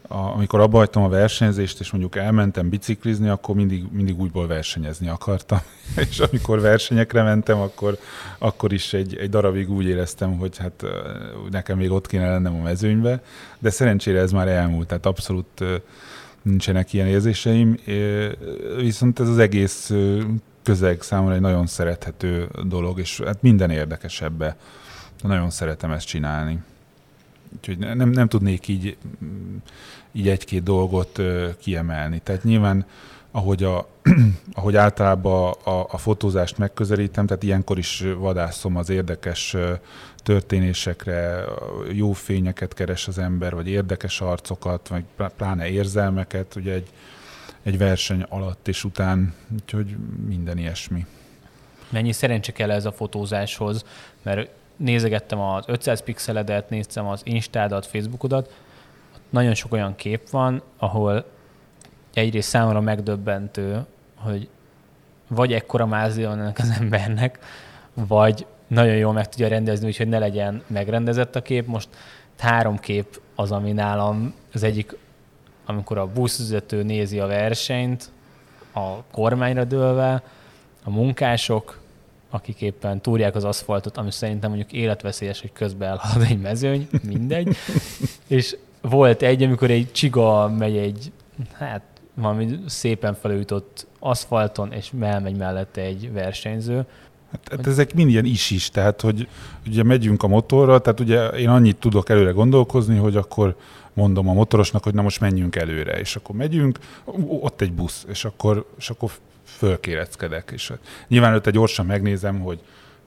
a, 0.08 0.32
amikor 0.34 0.60
abba 0.60 0.76
hagytam 0.76 1.02
a 1.02 1.08
versenyzést, 1.08 1.80
és 1.80 1.90
mondjuk 1.90 2.16
elmentem 2.16 2.68
biciklizni, 2.68 3.28
akkor 3.28 3.54
mindig, 3.54 3.84
mindig 3.92 4.20
újból 4.20 4.46
versenyezni 4.46 5.08
akartam. 5.08 5.58
és 6.10 6.18
amikor 6.18 6.60
versenyekre 6.60 7.22
mentem, 7.22 7.60
akkor, 7.60 7.98
akkor 8.38 8.72
is 8.72 8.92
egy, 8.92 9.16
egy 9.16 9.30
darabig 9.30 9.70
úgy 9.70 9.86
éreztem, 9.86 10.38
hogy 10.38 10.56
hát 10.58 10.84
nekem 11.50 11.76
még 11.76 11.90
ott 11.90 12.06
kéne 12.06 12.30
lennem 12.30 12.54
a 12.54 12.62
mezőnybe, 12.62 13.22
de 13.58 13.70
szerencsére 13.70 14.20
ez 14.20 14.32
már 14.32 14.48
elmúlt, 14.48 14.86
tehát 14.86 15.06
abszolút 15.06 15.64
nincsenek 16.42 16.92
ilyen 16.92 17.06
érzéseim, 17.06 17.76
viszont 18.76 19.20
ez 19.20 19.28
az 19.28 19.38
egész 19.38 19.92
közeg 20.62 21.02
számomra 21.02 21.34
egy 21.34 21.40
nagyon 21.40 21.66
szerethető 21.66 22.48
dolog, 22.68 22.98
és 22.98 23.20
hát 23.24 23.42
minden 23.42 23.70
érdekes 23.70 24.20
ebbe. 24.20 24.56
Nagyon 25.22 25.50
szeretem 25.50 25.90
ezt 25.90 26.06
csinálni. 26.06 26.62
Úgyhogy 27.56 27.78
nem, 27.78 28.10
nem 28.10 28.28
tudnék 28.28 28.68
így, 28.68 28.96
így 30.12 30.28
egy-két 30.28 30.62
dolgot 30.62 31.22
kiemelni. 31.58 32.20
Tehát 32.24 32.44
nyilván, 32.44 32.86
ahogy, 33.30 33.64
a, 33.64 33.88
ahogy 34.52 34.76
általában 34.76 35.52
a, 35.64 35.70
a, 35.70 35.86
a 35.90 35.98
fotózást 35.98 36.58
megközelítem, 36.58 37.26
tehát 37.26 37.42
ilyenkor 37.42 37.78
is 37.78 38.04
vadászom 38.18 38.76
az 38.76 38.90
érdekes 38.90 39.56
történésekre, 40.22 41.44
jó 41.92 42.12
fényeket 42.12 42.74
keres 42.74 43.08
az 43.08 43.18
ember, 43.18 43.54
vagy 43.54 43.68
érdekes 43.68 44.20
arcokat, 44.20 44.88
vagy 44.88 45.04
pláne 45.36 45.68
érzelmeket, 45.68 46.54
ugye 46.54 46.72
egy, 46.72 46.88
egy 47.62 47.78
verseny 47.78 48.22
alatt 48.28 48.68
és 48.68 48.84
után, 48.84 49.34
úgyhogy 49.52 49.96
minden 50.26 50.58
ilyesmi. 50.58 51.06
Mennyi 51.88 52.12
szerencse 52.12 52.52
kell 52.52 52.70
ez 52.70 52.84
a 52.84 52.92
fotózáshoz, 52.92 53.84
mert 54.22 54.50
nézegettem 54.76 55.40
az 55.40 55.64
500 55.66 56.02
pixeledet, 56.02 56.70
néztem 56.70 57.06
az 57.06 57.20
Instádat, 57.24 57.86
Facebookodat, 57.86 58.52
nagyon 59.30 59.54
sok 59.54 59.72
olyan 59.72 59.96
kép 59.96 60.30
van, 60.30 60.62
ahol 60.78 61.24
egyrészt 62.14 62.48
számomra 62.48 62.80
megdöbbentő, 62.80 63.84
hogy 64.14 64.48
vagy 65.30 65.52
ekkora 65.52 65.86
mázlia 65.86 66.28
van 66.28 66.40
ennek 66.40 66.58
az 66.58 66.76
embernek, 66.80 67.38
vagy 67.94 68.46
nagyon 68.70 68.96
jól 68.96 69.12
meg 69.12 69.28
tudja 69.28 69.48
rendezni, 69.48 69.86
úgyhogy 69.86 70.08
ne 70.08 70.18
legyen 70.18 70.62
megrendezett 70.66 71.36
a 71.36 71.42
kép. 71.42 71.66
Most 71.66 71.88
három 72.38 72.78
kép 72.78 73.20
az, 73.34 73.52
ami 73.52 73.72
nálam 73.72 74.34
az 74.52 74.62
egyik, 74.62 74.96
amikor 75.66 75.98
a 75.98 76.06
buszvezető 76.06 76.82
nézi 76.82 77.18
a 77.18 77.26
versenyt, 77.26 78.10
a 78.74 79.02
kormányra 79.12 79.64
dőlve, 79.64 80.22
a 80.84 80.90
munkások, 80.90 81.80
akik 82.30 82.60
éppen 82.60 83.00
túrják 83.00 83.34
az 83.34 83.44
aszfaltot, 83.44 83.96
ami 83.96 84.10
szerintem 84.10 84.50
mondjuk 84.50 84.72
életveszélyes, 84.72 85.40
hogy 85.40 85.52
közben 85.52 85.88
elhalad 85.88 86.26
egy 86.30 86.40
mezőny, 86.40 86.88
mindegy. 87.02 87.56
és 88.26 88.56
volt 88.80 89.22
egy, 89.22 89.42
amikor 89.42 89.70
egy 89.70 89.92
csiga 89.92 90.48
megy 90.48 90.76
egy, 90.76 91.12
hát 91.52 91.82
valami 92.14 92.58
szépen 92.66 93.14
felújított 93.14 93.86
aszfalton, 93.98 94.72
és 94.72 94.92
elmegy 95.00 95.36
mellette 95.36 95.80
egy 95.80 96.12
versenyző, 96.12 96.86
Hát, 97.30 97.48
hát 97.50 97.66
ezek 97.66 97.94
mind 97.94 98.10
ilyen 98.10 98.24
is-is, 98.24 98.70
tehát 98.70 99.00
hogy 99.00 99.28
ugye 99.66 99.82
megyünk 99.82 100.22
a 100.22 100.28
motorra, 100.28 100.78
tehát 100.78 101.00
ugye 101.00 101.26
én 101.28 101.48
annyit 101.48 101.76
tudok 101.76 102.08
előre 102.08 102.30
gondolkozni, 102.30 102.96
hogy 102.96 103.16
akkor 103.16 103.56
mondom 103.92 104.28
a 104.28 104.32
motorosnak, 104.32 104.84
hogy 104.84 104.94
na 104.94 105.02
most 105.02 105.20
menjünk 105.20 105.56
előre, 105.56 105.98
és 105.98 106.16
akkor 106.16 106.36
megyünk, 106.36 106.78
ott 107.26 107.60
egy 107.60 107.72
busz, 107.72 108.04
és 108.08 108.24
akkor, 108.24 108.66
és 108.78 108.90
akkor 108.90 109.10
fölkéreckedek, 109.44 110.50
és 110.54 110.72
nyilván 111.08 111.30
előtte 111.30 111.50
gyorsan 111.50 111.86
megnézem, 111.86 112.40
hogy 112.40 112.58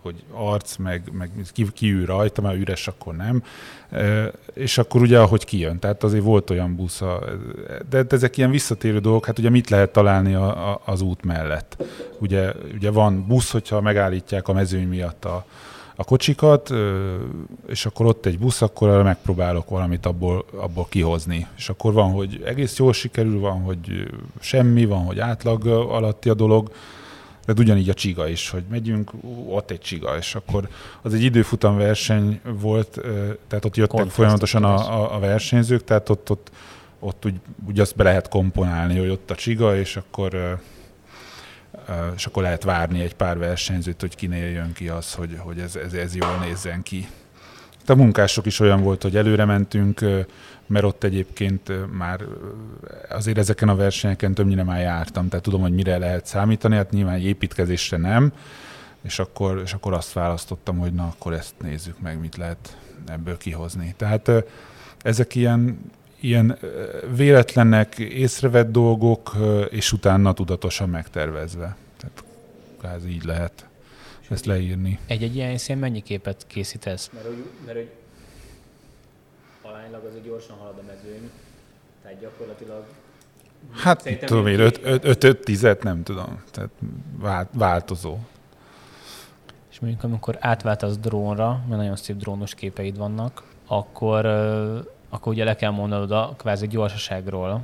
hogy 0.03 0.23
arc, 0.31 0.75
meg, 0.75 1.01
meg 1.11 1.31
ki, 1.51 1.67
ki 1.73 1.91
ül 1.91 2.05
rajta, 2.05 2.41
mert 2.41 2.57
üres, 2.57 2.87
akkor 2.87 3.15
nem. 3.15 3.43
És 4.53 4.77
akkor 4.77 5.01
ugye, 5.01 5.19
ahogy 5.19 5.45
kijön, 5.45 5.79
tehát 5.79 6.03
azért 6.03 6.23
volt 6.23 6.49
olyan 6.49 6.75
busz, 6.75 7.01
de 7.89 8.05
ezek 8.09 8.37
ilyen 8.37 8.51
visszatérő 8.51 8.99
dolgok, 8.99 9.25
hát 9.25 9.39
ugye 9.39 9.49
mit 9.49 9.69
lehet 9.69 9.91
találni 9.91 10.33
a, 10.33 10.71
a, 10.71 10.81
az 10.85 11.01
út 11.01 11.23
mellett? 11.23 11.83
Ugye, 12.19 12.51
ugye 12.73 12.91
van 12.91 13.27
busz, 13.27 13.51
hogyha 13.51 13.81
megállítják 13.81 14.47
a 14.47 14.53
mezőny 14.53 14.87
miatt 14.87 15.25
a, 15.25 15.45
a 15.95 16.03
kocsikat, 16.03 16.73
és 17.67 17.85
akkor 17.85 18.05
ott 18.05 18.25
egy 18.25 18.39
busz, 18.39 18.61
akkor 18.61 19.03
megpróbálok 19.03 19.69
valamit 19.69 20.05
abból, 20.05 20.45
abból 20.55 20.87
kihozni. 20.89 21.47
És 21.57 21.69
akkor 21.69 21.93
van, 21.93 22.11
hogy 22.11 22.41
egész 22.45 22.77
jól 22.77 22.93
sikerül, 22.93 23.39
van, 23.39 23.61
hogy 23.61 24.07
semmi, 24.39 24.85
van, 24.85 25.05
hogy 25.05 25.19
átlag 25.19 25.67
alatti 25.67 26.29
a 26.29 26.33
dolog, 26.33 26.71
de 27.45 27.53
ugyanígy 27.57 27.89
a 27.89 27.93
csiga 27.93 28.27
is, 28.27 28.49
hogy 28.49 28.63
megyünk, 28.69 29.11
ott 29.47 29.71
egy 29.71 29.79
csiga, 29.79 30.17
és 30.17 30.35
akkor 30.35 30.69
az 31.01 31.13
egy 31.13 31.23
időfutam 31.23 31.77
verseny 31.77 32.41
volt, 32.43 32.99
tehát 33.47 33.65
ott 33.65 33.75
jöttek 33.75 34.09
folyamatosan 34.09 34.63
a, 34.63 34.75
a, 34.75 35.15
a 35.15 35.19
versenyzők, 35.19 35.83
tehát 35.83 36.09
ott, 36.09 36.29
ott, 36.29 36.51
ott 36.99 37.25
úgy, 37.25 37.35
úgy 37.67 37.79
azt 37.79 37.95
be 37.95 38.03
lehet 38.03 38.27
komponálni, 38.27 38.97
hogy 38.97 39.09
ott 39.09 39.31
a 39.31 39.35
csiga, 39.35 39.77
és 39.77 39.95
akkor 39.95 40.59
és 42.15 42.25
akkor 42.25 42.43
lehet 42.43 42.63
várni 42.63 43.01
egy 43.01 43.15
pár 43.15 43.37
versenyzőt, 43.37 44.01
hogy 44.01 44.15
kinél 44.15 44.49
jön 44.49 44.73
ki 44.73 44.87
az, 44.87 45.13
hogy, 45.13 45.37
hogy 45.37 45.59
ez, 45.59 45.75
ez, 45.75 45.93
ez 45.93 46.15
jól 46.15 46.37
nézzen 46.45 46.83
ki. 46.83 47.07
A 47.87 47.95
munkások 47.95 48.45
is 48.45 48.59
olyan 48.59 48.81
volt, 48.81 49.01
hogy 49.01 49.15
előre 49.15 49.45
mentünk, 49.45 50.05
mert 50.67 50.85
ott 50.85 51.03
egyébként 51.03 51.71
már 51.97 52.25
azért 53.09 53.37
ezeken 53.37 53.69
a 53.69 53.75
versenyeken 53.75 54.33
többnyire 54.33 54.63
már 54.63 54.81
jártam, 54.81 55.27
tehát 55.27 55.43
tudom, 55.43 55.61
hogy 55.61 55.73
mire 55.73 55.97
lehet 55.97 56.25
számítani, 56.25 56.75
hát 56.75 56.91
nyilván 56.91 57.19
építkezésre 57.19 57.97
nem, 57.97 58.33
és 59.01 59.19
akkor, 59.19 59.61
és 59.65 59.73
akkor 59.73 59.93
azt 59.93 60.13
választottam, 60.13 60.77
hogy 60.77 60.93
na, 60.93 61.07
akkor 61.07 61.33
ezt 61.33 61.53
nézzük 61.61 61.99
meg, 61.99 62.19
mit 62.19 62.35
lehet 62.35 62.77
ebből 63.07 63.37
kihozni. 63.37 63.93
Tehát 63.97 64.31
ezek 65.01 65.35
ilyen, 65.35 65.91
ilyen 66.19 66.57
véletlenek, 67.15 67.97
észrevett 67.97 68.71
dolgok, 68.71 69.37
és 69.69 69.91
utána 69.91 70.33
tudatosan 70.33 70.89
megtervezve. 70.89 71.75
Tehát 71.97 72.23
ez 72.95 73.05
így 73.05 73.23
lehet 73.23 73.65
ezt 74.29 74.45
leírni. 74.45 74.99
Egy-egy 75.07 75.35
ilyen 75.35 75.57
szín 75.57 75.77
mennyi 75.77 76.01
képet 76.01 76.45
készítesz? 76.47 77.09
Mert, 77.13 77.27
mert 77.65 77.77
hogy 77.77 77.91
aránylag 79.83 80.05
azért 80.05 80.23
gyorsan 80.23 80.57
halad 80.57 80.77
a 80.77 80.81
mezőny, 80.87 81.29
tehát 82.03 82.19
gyakorlatilag 82.19 82.85
Hát 83.71 84.19
tudom 84.25 84.47
én, 84.47 84.59
5 84.59 85.37
tizet 85.43 85.83
nem 85.83 86.03
tudom, 86.03 86.43
tehát 86.51 86.69
változó. 87.51 88.17
És 89.71 89.79
mondjuk 89.79 90.03
amikor 90.03 90.37
átváltasz 90.39 90.97
drónra, 90.97 91.49
mert 91.67 91.81
nagyon 91.81 91.95
szép 91.95 92.15
drónos 92.15 92.55
képeid 92.55 92.97
vannak, 92.97 93.43
akkor, 93.67 94.25
akkor 95.09 95.33
ugye 95.33 95.43
le 95.43 95.55
kell 95.55 95.71
mondanod 95.71 96.11
a 96.11 96.33
kvázi 96.37 96.67
gyorsaságról, 96.67 97.61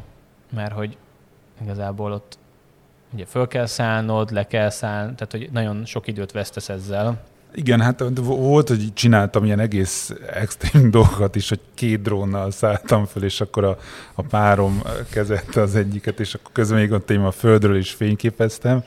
mert 0.53 0.73
hogy 0.73 0.97
igazából 1.61 2.11
ott 2.11 2.37
ugye 3.13 3.25
föl 3.25 3.47
kell 3.47 3.65
szállnod, 3.65 4.31
le 4.31 4.47
kell 4.47 4.69
szállnod, 4.69 5.15
tehát 5.15 5.31
hogy 5.31 5.49
nagyon 5.51 5.85
sok 5.85 6.07
időt 6.07 6.31
vesztesz 6.31 6.69
ezzel. 6.69 7.23
Igen, 7.53 7.81
hát 7.81 8.03
volt, 8.21 8.67
hogy 8.67 8.93
csináltam 8.93 9.45
ilyen 9.45 9.59
egész 9.59 10.13
extrém 10.33 10.91
dolgokat 10.99 11.35
is, 11.35 11.49
hogy 11.49 11.59
két 11.73 12.01
drónnal 12.01 12.51
szálltam 12.51 13.05
föl, 13.05 13.23
és 13.23 13.41
akkor 13.41 13.63
a, 13.63 13.77
a 14.13 14.21
párom 14.21 14.81
kezette 15.11 15.61
az 15.61 15.75
egyiket, 15.75 16.19
és 16.19 16.33
akkor 16.33 16.51
közben 16.51 16.79
még 16.79 16.91
ott 16.91 17.09
én 17.09 17.19
a 17.19 17.31
földről 17.31 17.77
is 17.77 17.91
fényképeztem. 17.91 18.83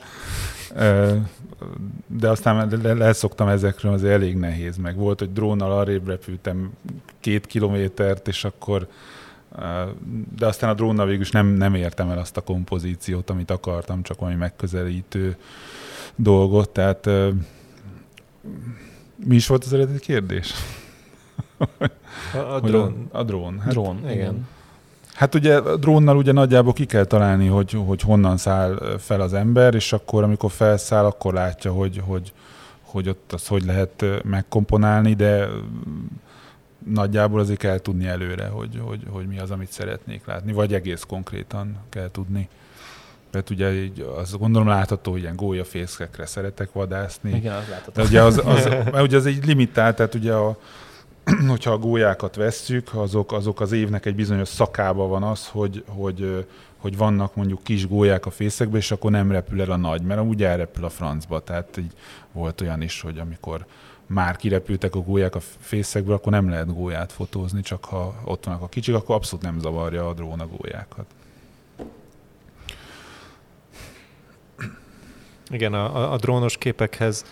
De 2.07 2.29
aztán 2.29 2.81
leszoktam 2.81 3.47
ezekről, 3.47 3.93
az 3.93 4.03
elég 4.03 4.37
nehéz. 4.37 4.77
Meg 4.77 4.95
volt, 4.95 5.19
hogy 5.19 5.33
drónnal 5.33 5.71
arrébb 5.71 6.07
repültem 6.07 6.71
két 7.19 7.45
kilométert, 7.45 8.27
és 8.27 8.43
akkor 8.43 8.87
de 10.35 10.45
aztán 10.45 10.69
a 10.69 10.73
drónnal 10.73 11.05
végül 11.05 11.21
is 11.21 11.31
nem, 11.31 11.47
nem 11.47 11.75
értem 11.75 12.09
el 12.09 12.17
azt 12.17 12.37
a 12.37 12.41
kompozíciót, 12.41 13.29
amit 13.29 13.51
akartam, 13.51 14.03
csak 14.03 14.19
valami 14.19 14.37
megközelítő 14.37 15.35
dolgot, 16.15 16.69
tehát 16.69 17.09
mi 19.15 19.35
is 19.35 19.47
volt 19.47 19.63
az 19.63 19.73
eredeti 19.73 19.99
kérdés? 19.99 20.53
A, 22.33 22.37
a 22.37 22.59
drón. 22.59 23.07
A, 23.11 23.17
a 23.17 23.23
drón. 23.23 23.59
Hát, 23.59 23.71
drón, 23.73 24.09
igen. 24.09 24.47
Hát 25.13 25.35
ugye 25.35 25.57
a 25.57 25.77
drónnal 25.77 26.17
ugye 26.17 26.31
nagyjából 26.31 26.73
ki 26.73 26.85
kell 26.85 27.05
találni, 27.05 27.47
hogy, 27.47 27.71
hogy 27.85 28.01
honnan 28.01 28.37
száll 28.37 28.97
fel 28.99 29.21
az 29.21 29.33
ember, 29.33 29.73
és 29.75 29.93
akkor, 29.93 30.23
amikor 30.23 30.51
felszáll, 30.51 31.05
akkor 31.05 31.33
látja, 31.33 31.71
hogy, 31.71 32.01
hogy, 32.05 32.33
hogy 32.81 33.09
ott 33.09 33.33
azt 33.33 33.47
hogy 33.47 33.63
lehet 33.65 34.05
megkomponálni, 34.23 35.13
de 35.13 35.47
nagyjából 36.85 37.39
azért 37.39 37.59
kell 37.59 37.79
tudni 37.79 38.07
előre, 38.07 38.47
hogy, 38.47 38.81
hogy, 38.83 39.03
hogy 39.09 39.27
mi 39.27 39.39
az, 39.39 39.51
amit 39.51 39.71
szeretnék 39.71 40.25
látni, 40.25 40.53
vagy 40.53 40.73
egész 40.73 41.03
konkrétan 41.07 41.77
kell 41.89 42.11
tudni. 42.11 42.49
Mert 43.33 43.49
ugye 43.49 43.73
így 43.73 44.05
azt 44.17 44.37
gondolom 44.37 44.67
látható, 44.67 45.11
hogy 45.11 45.21
ilyen 45.21 45.35
gólyafészkekre 45.35 46.25
szeretek 46.25 46.71
vadászni. 46.71 47.35
Igen, 47.35 47.55
az 47.55 47.67
látható. 47.69 48.01
De 48.01 48.07
ugye 48.07 48.21
az, 48.21 48.41
az, 48.45 48.63
mert 48.91 49.01
ugye 49.01 49.17
az 49.17 49.25
egy 49.25 49.45
limitált, 49.45 49.95
tehát 49.95 50.15
ugye 50.15 50.33
a, 50.33 50.57
hogyha 51.49 51.71
a 51.71 51.77
gólyákat 51.77 52.35
vesszük, 52.35 52.93
azok, 52.93 53.31
azok 53.31 53.61
az 53.61 53.71
évnek 53.71 54.05
egy 54.05 54.15
bizonyos 54.15 54.47
szakába 54.47 55.07
van 55.07 55.23
az, 55.23 55.47
hogy, 55.47 55.83
hogy, 55.87 56.45
hogy 56.77 56.97
vannak 56.97 57.35
mondjuk 57.35 57.63
kis 57.63 57.87
gólyák 57.87 58.25
a 58.25 58.31
fészekbe, 58.31 58.77
és 58.77 58.91
akkor 58.91 59.11
nem 59.11 59.31
repül 59.31 59.61
el 59.61 59.71
a 59.71 59.77
nagy, 59.77 60.01
mert 60.01 60.21
úgy 60.21 60.43
elrepül 60.43 60.85
a 60.85 60.89
francba. 60.89 61.39
Tehát 61.39 61.77
így 61.77 61.93
volt 62.31 62.61
olyan 62.61 62.81
is, 62.81 63.01
hogy 63.01 63.17
amikor 63.17 63.65
már 64.07 64.35
kirepültek 64.35 64.95
a 64.95 64.99
gólyák 64.99 65.35
a 65.35 65.39
fészekből, 65.59 66.15
akkor 66.15 66.31
nem 66.31 66.49
lehet 66.49 66.73
gólyát 66.73 67.11
fotózni, 67.11 67.61
csak 67.61 67.85
ha 67.85 68.21
ott 68.25 68.45
vannak 68.45 68.61
a 68.61 68.67
kicsik, 68.67 68.95
akkor 68.95 69.15
abszolút 69.15 69.45
nem 69.45 69.59
zavarja 69.59 70.07
a 70.07 70.13
drón 70.13 70.39
a 70.39 70.47
gólyákat. 70.47 71.05
Igen, 75.49 75.73
a, 75.73 76.13
a 76.13 76.17
drónos 76.17 76.57
képekhez 76.57 77.25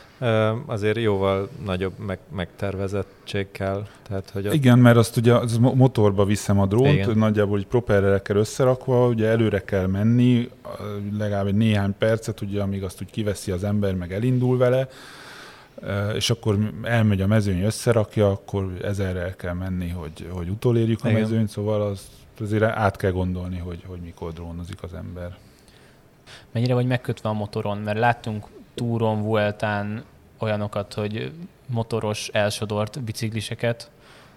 azért 0.65 0.97
jóval 0.97 1.49
nagyobb 1.65 1.93
meg, 2.05 2.19
megtervezettség 2.35 3.51
kell. 3.51 3.87
Tehát, 4.07 4.29
hogy 4.29 4.47
ott... 4.47 4.53
Igen, 4.53 4.79
mert 4.79 4.97
azt 4.97 5.17
ugye 5.17 5.33
az 5.33 5.57
motorba 5.57 6.25
viszem 6.25 6.59
a 6.59 6.65
drónt, 6.65 6.93
Igen. 6.93 7.17
nagyjából 7.17 7.57
egy 7.57 7.67
propellerekkel 7.67 8.35
összerakva, 8.35 9.07
ugye 9.07 9.27
előre 9.27 9.63
kell 9.63 9.87
menni, 9.87 10.49
legalább 11.17 11.47
egy 11.47 11.55
néhány 11.55 11.95
percet, 11.97 12.41
ugye, 12.41 12.61
amíg 12.61 12.83
azt 12.83 13.01
úgy 13.01 13.11
kiveszi 13.11 13.51
az 13.51 13.63
ember, 13.63 13.95
meg 13.95 14.13
elindul 14.13 14.57
vele, 14.57 14.87
és 16.15 16.29
akkor 16.29 16.57
elmegy 16.83 17.21
a 17.21 17.27
mezőny, 17.27 17.61
összerakja, 17.61 18.29
akkor 18.29 18.77
ezerrel 18.81 19.35
kell 19.35 19.53
menni, 19.53 19.89
hogy, 19.89 20.27
hogy 20.29 20.49
utolérjük 20.49 21.03
a 21.03 21.09
Igen. 21.09 21.21
mezőnyt, 21.21 21.49
szóval 21.49 21.81
az, 21.81 22.09
azért 22.41 22.63
át 22.63 22.97
kell 22.97 23.11
gondolni, 23.11 23.57
hogy, 23.57 23.83
hogy 23.87 23.99
mikor 23.99 24.33
drónozik 24.33 24.83
az 24.83 24.93
ember. 24.93 25.37
Mennyire 26.51 26.73
vagy 26.73 26.85
megkötve 26.85 27.29
a 27.29 27.33
motoron? 27.33 27.77
Mert 27.77 27.99
láttunk 27.99 28.45
túron, 28.73 29.21
Vueltán 29.21 30.03
olyanokat, 30.37 30.93
hogy 30.93 31.31
motoros 31.65 32.27
elsodort 32.27 33.03
bicikliseket 33.03 33.91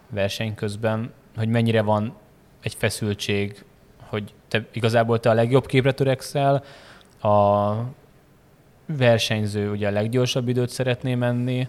verseny 0.09 0.55
közben, 0.55 1.13
hogy 1.37 1.49
mennyire 1.49 1.83
van 1.83 2.15
egy 2.61 2.75
feszültség, 2.75 3.65
hogy 3.99 4.33
te 4.49 4.67
igazából 4.73 5.21
te 5.21 5.31
a 5.31 5.35
legjobb 5.35 5.67
képre 5.67 5.93
törekszel, 5.93 6.65
a 7.21 7.73
versenyző 8.87 9.71
ugye 9.71 9.89
a 9.89 9.91
leggyorsabb 9.91 10.49
időt 10.49 10.71
szeretné 10.71 11.15
menni, 11.15 11.69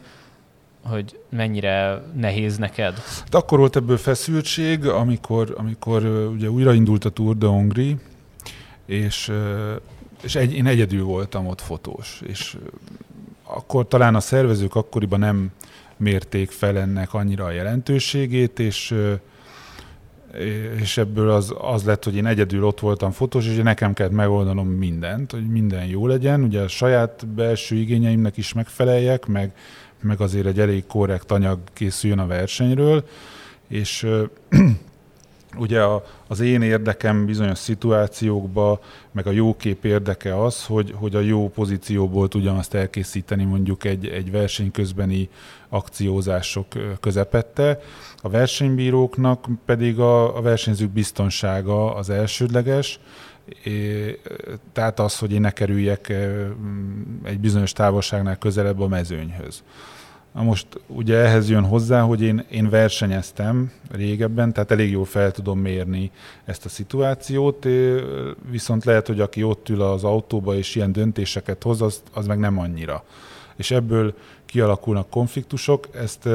hogy 0.83 1.19
mennyire 1.29 2.01
nehéz 2.15 2.57
neked? 2.57 2.93
Hát 3.19 3.35
akkor 3.35 3.59
volt 3.59 3.75
ebből 3.75 3.97
feszültség, 3.97 4.87
amikor, 4.87 5.53
amikor 5.57 6.05
ugye 6.05 6.49
újraindult 6.49 7.05
a 7.05 7.09
Tour 7.09 7.37
de 7.37 7.45
Hongrie, 7.45 7.95
és, 8.85 9.31
és 10.25 10.35
egy, 10.35 10.53
én 10.53 10.65
egyedül 10.65 11.03
voltam 11.03 11.47
ott 11.47 11.61
fotós, 11.61 12.21
és 12.27 12.57
akkor 13.43 13.87
talán 13.87 14.15
a 14.15 14.19
szervezők 14.19 14.75
akkoriban 14.75 15.19
nem 15.19 15.51
mérték 15.97 16.51
fel 16.51 16.77
ennek 16.77 17.13
annyira 17.13 17.45
a 17.45 17.51
jelentőségét, 17.51 18.59
és 18.59 18.95
és 20.79 20.97
ebből 20.97 21.29
az, 21.29 21.55
az 21.57 21.83
lett, 21.83 22.03
hogy 22.03 22.15
én 22.15 22.25
egyedül 22.25 22.63
ott 22.63 22.79
voltam 22.79 23.11
fotós, 23.11 23.47
és 23.47 23.55
nekem 23.55 23.93
kellett 23.93 24.11
megoldanom 24.11 24.67
mindent, 24.67 25.31
hogy 25.31 25.47
minden 25.47 25.85
jó 25.85 26.07
legyen, 26.07 26.43
ugye 26.43 26.61
a 26.61 26.67
saját 26.67 27.27
belső 27.27 27.75
igényeimnek 27.75 28.37
is 28.37 28.53
megfeleljek, 28.53 29.25
meg, 29.25 29.53
meg 30.01 30.21
azért 30.21 30.45
egy 30.45 30.59
elég 30.59 30.85
korrekt 30.85 31.31
anyag 31.31 31.59
készüljön 31.73 32.19
a 32.19 32.27
versenyről, 32.27 33.03
és 33.67 34.07
ugye 35.57 35.81
a, 35.81 36.03
az 36.27 36.39
én 36.39 36.61
érdekem 36.61 37.25
bizonyos 37.25 37.57
szituációkban, 37.57 38.79
meg 39.11 39.27
a 39.27 39.31
jó 39.31 39.55
kép 39.55 39.85
érdeke 39.85 40.41
az, 40.43 40.65
hogy, 40.65 40.93
hogy 40.95 41.15
a 41.15 41.19
jó 41.19 41.49
pozícióból 41.49 42.27
tudjam 42.27 42.57
azt 42.57 42.73
elkészíteni 42.73 43.43
mondjuk 43.43 43.83
egy, 43.83 44.07
egy 44.07 44.31
verseny 44.31 44.71
közbeni 44.71 45.29
akciózások 45.69 46.67
közepette. 46.99 47.79
A 48.21 48.29
versenybíróknak 48.29 49.45
pedig 49.65 49.99
a, 49.99 50.37
a 50.37 50.41
versenyzők 50.41 50.89
biztonsága 50.89 51.95
az 51.95 52.09
elsődleges, 52.09 52.99
É, 53.63 54.19
tehát 54.73 54.99
az, 54.99 55.17
hogy 55.17 55.31
én 55.31 55.41
ne 55.41 55.51
kerüljek 55.51 56.13
egy 57.23 57.39
bizonyos 57.39 57.71
távolságnál 57.71 58.37
közelebb 58.37 58.79
a 58.79 58.87
mezőnyhöz. 58.87 59.63
Na 60.35 60.43
most 60.43 60.67
ugye 60.87 61.15
ehhez 61.15 61.49
jön 61.49 61.65
hozzá, 61.65 62.01
hogy 62.01 62.21
én, 62.21 62.45
én 62.51 62.69
versenyeztem 62.69 63.71
régebben, 63.91 64.53
tehát 64.53 64.71
elég 64.71 64.91
jól 64.91 65.05
fel 65.05 65.31
tudom 65.31 65.59
mérni 65.59 66.11
ezt 66.45 66.65
a 66.65 66.69
szituációt, 66.69 67.67
viszont 68.49 68.85
lehet, 68.85 69.07
hogy 69.07 69.19
aki 69.19 69.43
ott 69.43 69.69
ül 69.69 69.81
az 69.81 70.03
autóba 70.03 70.55
és 70.55 70.75
ilyen 70.75 70.91
döntéseket 70.91 71.63
hoz, 71.63 71.81
az, 71.81 72.01
az 72.13 72.27
meg 72.27 72.39
nem 72.39 72.59
annyira. 72.59 73.03
És 73.55 73.71
ebből 73.71 74.13
kialakulnak 74.45 75.09
konfliktusok, 75.09 75.87
ezt 75.93 76.29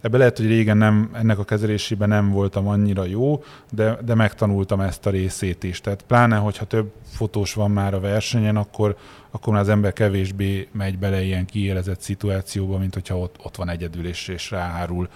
ebbe 0.00 0.18
lehet, 0.18 0.36
hogy 0.36 0.46
régen 0.46 0.76
nem, 0.76 1.10
ennek 1.12 1.38
a 1.38 1.44
kezelésében 1.44 2.08
nem 2.08 2.30
voltam 2.30 2.68
annyira 2.68 3.04
jó, 3.04 3.42
de, 3.70 3.98
de 4.04 4.14
megtanultam 4.14 4.80
ezt 4.80 5.06
a 5.06 5.10
részét 5.10 5.64
is. 5.64 5.80
Tehát 5.80 6.02
pláne, 6.02 6.36
hogyha 6.36 6.64
több 6.64 6.92
fotós 7.04 7.54
van 7.54 7.70
már 7.70 7.94
a 7.94 8.00
versenyen, 8.00 8.56
akkor, 8.56 8.96
akkor 9.30 9.52
már 9.52 9.62
az 9.62 9.68
ember 9.68 9.92
kevésbé 9.92 10.68
megy 10.72 10.98
bele 10.98 11.22
ilyen 11.22 11.46
kiélezett 11.46 12.00
szituációba, 12.00 12.78
mint 12.78 12.94
hogyha 12.94 13.18
ott, 13.18 13.36
ott 13.42 13.56
van 13.56 13.68
egyedül 13.68 14.06
és, 14.06 14.28
és 14.28 14.50
ráhárul 14.50 15.08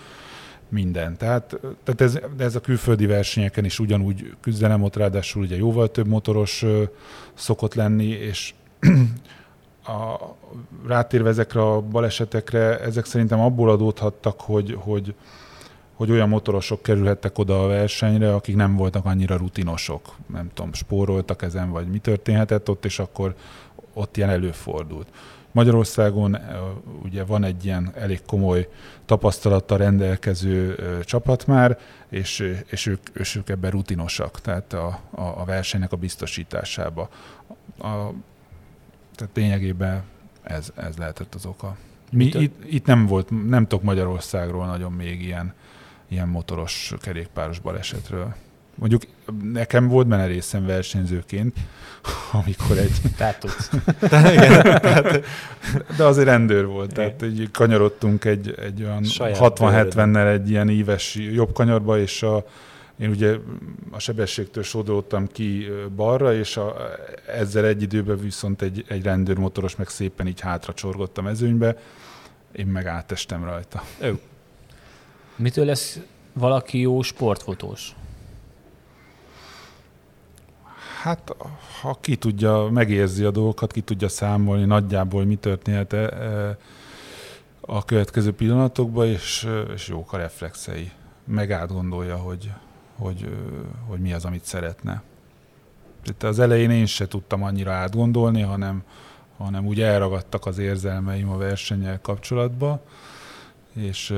minden. 0.69 1.17
Tehát, 1.17 1.61
tehát 1.85 2.01
ez, 2.01 2.19
ez 2.39 2.55
a 2.55 2.61
külföldi 2.61 3.07
versenyeken 3.07 3.65
is 3.65 3.79
ugyanúgy 3.79 4.35
küzdelem, 4.41 4.83
ott 4.83 4.97
ráadásul 4.97 5.43
ugye 5.43 5.57
jóval 5.57 5.91
több 5.91 6.07
motoros 6.07 6.63
ö, 6.63 6.83
szokott 7.35 7.75
lenni, 7.75 8.09
és 8.09 8.55
a, 9.87 10.35
rátérve 10.87 11.29
ezekre 11.29 11.63
a 11.63 11.81
balesetekre, 11.81 12.81
ezek 12.81 13.05
szerintem 13.05 13.41
abból 13.41 13.71
adódhattak, 13.71 14.41
hogy, 14.41 14.77
hogy, 14.79 15.15
hogy 15.95 16.11
olyan 16.11 16.29
motorosok 16.29 16.83
kerülhettek 16.83 17.39
oda 17.39 17.65
a 17.65 17.67
versenyre, 17.67 18.35
akik 18.35 18.57
nem 18.57 18.77
voltak 18.77 19.05
annyira 19.05 19.37
rutinosok. 19.37 20.17
Nem 20.27 20.51
tudom, 20.55 20.73
spóroltak 20.73 21.43
ezen, 21.43 21.71
vagy 21.71 21.87
mi 21.87 21.99
történhetett 21.99 22.69
ott, 22.69 22.85
és 22.85 22.99
akkor 22.99 23.35
ott 23.93 24.17
ilyen 24.17 24.31
előfordult. 24.31 25.07
Magyarországon 25.53 26.39
ugye 27.03 27.25
van 27.25 27.45
egy 27.45 27.65
ilyen 27.65 27.93
elég 27.95 28.21
komoly 28.27 28.69
tapasztalattal 29.05 29.79
rendelkező 29.79 30.79
csapat 31.05 31.47
már, 31.47 31.79
és, 32.09 32.55
és 32.67 32.87
ők, 32.87 33.01
és 33.15 33.37
ők 33.37 33.49
ebben 33.49 33.71
rutinosak, 33.71 34.41
tehát 34.41 34.73
a, 34.73 35.01
a, 35.11 35.21
a 35.21 35.45
versenynek 35.45 35.93
a 35.93 35.97
biztosításába. 35.97 37.09
A, 37.79 37.89
tehát 39.15 39.37
lényegében 39.37 40.03
ez, 40.43 40.73
ez 40.77 40.97
lehetett 40.97 41.35
az 41.35 41.47
oka. 41.47 41.77
Mi, 42.11 42.25
itt, 42.25 42.65
itt 42.65 42.87
nem 42.87 43.07
volt, 43.07 43.49
nem 43.49 43.67
tudok 43.67 43.85
Magyarországról 43.85 44.67
nagyon 44.67 44.93
még 44.93 45.23
ilyen, 45.23 45.55
ilyen 46.09 46.29
motoros 46.29 46.95
kerékpáros 47.01 47.59
balesetről. 47.59 48.35
Mondjuk 48.75 49.03
nekem 49.43 49.89
volt 49.89 50.07
benne 50.07 50.27
részem 50.27 50.67
versenyzőként, 50.67 51.57
amikor 52.47 52.79
egy... 52.79 53.01
Tehát 53.17 53.39
tudsz. 53.39 53.71
De 55.97 56.05
azért 56.05 56.27
rendőr 56.27 56.67
volt, 56.67 56.93
tehát 56.93 57.23
így 57.23 57.51
kanyarodtunk 57.51 58.25
egy, 58.25 58.55
egy 58.59 58.83
olyan 58.83 59.03
60-70-nel 59.05 60.33
egy 60.33 60.51
ilyen 60.51 60.71
íves 60.71 61.15
jobb 61.15 61.53
kanyarba, 61.53 61.99
és 61.99 62.23
a, 62.23 62.45
én 63.03 63.11
ugye 63.11 63.37
a 63.91 63.99
sebességtől 63.99 64.63
sodródtam 64.63 65.27
ki 65.27 65.67
balra, 65.97 66.35
és 66.35 66.57
a, 66.57 66.77
ezzel 67.27 67.65
egy 67.65 67.83
időben 67.83 68.19
viszont 68.19 68.63
egy, 68.63 68.85
egy 68.89 69.03
rendőrmotoros 69.03 69.77
meg 69.77 69.89
szépen 69.89 70.27
így 70.27 70.41
hátra 70.41 70.73
csorgott 70.73 71.19
a 71.19 71.23
mezőnybe, 71.23 71.77
én 72.53 72.67
meg 72.67 72.87
átestem 72.87 73.45
rajta. 73.45 73.83
Ő. 74.01 74.19
Mitől 75.37 75.65
lesz 75.65 76.01
valaki 76.33 76.81
jó 76.81 77.03
sportfotós? 77.03 77.95
Hát, 81.03 81.35
ha 81.81 81.99
ki 82.01 82.17
tudja, 82.17 82.69
megérzi 82.71 83.25
a 83.25 83.31
dolgokat, 83.31 83.73
ki 83.73 83.81
tudja 83.81 84.09
számolni 84.09 84.65
nagyjából, 84.65 85.25
mi 85.25 85.37
történhet 85.37 85.93
a 87.61 87.85
következő 87.85 88.33
pillanatokban, 88.33 89.07
és, 89.07 89.49
és 89.75 89.89
jók 89.89 90.13
a 90.13 90.17
reflexei. 90.17 90.91
Meg 91.25 91.51
átgondolja, 91.51 92.17
hogy, 92.17 92.51
hogy, 92.99 93.37
hogy 93.87 94.01
mi 94.01 94.13
az, 94.13 94.25
amit 94.25 94.45
szeretne. 94.45 95.03
Itt 96.05 96.23
az 96.23 96.39
elején 96.39 96.71
én 96.71 96.87
se 96.87 97.09
tudtam 97.09 97.43
annyira 97.43 97.73
átgondolni, 97.73 98.41
hanem, 98.41 98.83
hanem 99.37 99.67
úgy 99.67 99.81
elragadtak 99.81 100.47
az 100.47 100.59
érzelmeim 100.59 101.31
a 101.31 101.37
versennyel 101.37 102.01
kapcsolatban, 102.01 102.81
és, 103.73 104.15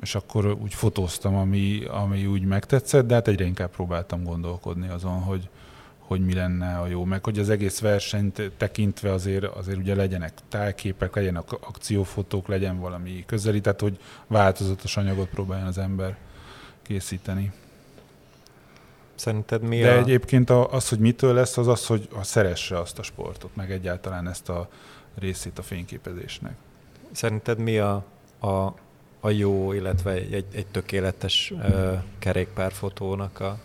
és 0.00 0.14
akkor 0.14 0.46
úgy 0.46 0.74
fotóztam, 0.74 1.34
ami, 1.34 1.84
ami 1.84 2.26
úgy 2.26 2.42
megtetszett, 2.42 3.06
de 3.06 3.14
hát 3.14 3.28
egyre 3.28 3.44
inkább 3.44 3.70
próbáltam 3.70 4.24
gondolkodni 4.24 4.88
azon, 4.88 5.20
hogy, 5.20 5.48
hogy 5.98 6.24
mi 6.24 6.34
lenne 6.34 6.78
a 6.78 6.86
jó, 6.86 7.04
meg 7.04 7.24
hogy 7.24 7.38
az 7.38 7.50
egész 7.50 7.80
versenyt 7.80 8.52
tekintve 8.56 9.12
azért, 9.12 9.44
azért 9.44 9.78
ugye 9.78 9.94
legyenek 9.94 10.32
tájképek, 10.48 11.14
legyenek 11.14 11.52
akciófotók, 11.52 12.48
legyen 12.48 12.80
valami 12.80 13.24
közeli, 13.26 13.60
tehát 13.60 13.80
hogy 13.80 13.98
változatos 14.26 14.96
anyagot 14.96 15.28
próbáljon 15.28 15.66
az 15.66 15.78
ember 15.78 16.16
készíteni. 16.86 17.52
Szerinted 19.14 19.62
mi 19.62 19.78
De 19.78 19.92
a... 19.92 19.98
egyébként 19.98 20.50
az, 20.50 20.88
hogy 20.88 20.98
mitől 20.98 21.34
lesz, 21.34 21.56
az 21.56 21.68
az, 21.68 21.86
hogy 21.86 22.08
szeresse 22.22 22.78
azt 22.78 22.98
a 22.98 23.02
sportot, 23.02 23.56
meg 23.56 23.72
egyáltalán 23.72 24.28
ezt 24.28 24.48
a 24.48 24.68
részét 25.18 25.58
a 25.58 25.62
fényképezésnek. 25.62 26.54
Szerinted 27.12 27.58
mi 27.58 27.78
a, 27.78 28.04
a, 28.38 28.74
a 29.20 29.30
jó, 29.30 29.72
illetve 29.72 30.10
egy, 30.10 30.44
egy 30.52 30.66
tökéletes 30.66 31.50
uh, 31.50 32.02
kerékpárfotónak 32.18 33.40
a, 33.40 33.58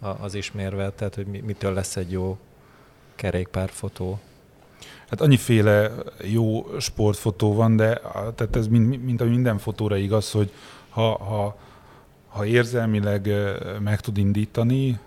a, 0.00 0.08
az 0.08 0.34
ismérve? 0.34 0.90
Tehát, 0.90 1.14
hogy 1.14 1.26
mitől 1.26 1.72
lesz 1.72 1.96
egy 1.96 2.10
jó 2.10 2.38
kerékpárfotó? 3.14 4.20
Hát 5.08 5.20
annyiféle 5.20 5.90
jó 6.22 6.66
sportfotó 6.78 7.54
van, 7.54 7.76
de 7.76 8.00
tehát 8.12 8.56
ez 8.56 8.66
mint, 8.66 9.04
mint 9.04 9.20
a 9.20 9.24
minden 9.24 9.58
fotóra 9.58 9.96
igaz, 9.96 10.30
hogy 10.30 10.52
ha, 10.88 11.24
ha, 11.24 11.56
ha 12.30 12.44
érzelmileg 12.44 13.30
meg 13.80 14.00
tud 14.00 14.18
indítani, 14.18 14.98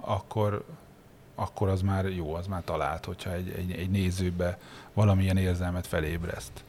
akkor, 0.00 0.64
akkor 1.34 1.68
az 1.68 1.82
már 1.82 2.04
jó, 2.04 2.34
az 2.34 2.46
már 2.46 2.62
talált, 2.64 3.04
hogyha 3.04 3.32
egy, 3.32 3.54
egy, 3.56 3.70
egy 3.70 3.90
nézőbe 3.90 4.58
valamilyen 4.94 5.36
érzelmet 5.36 5.86
felébreszt. 5.86 6.64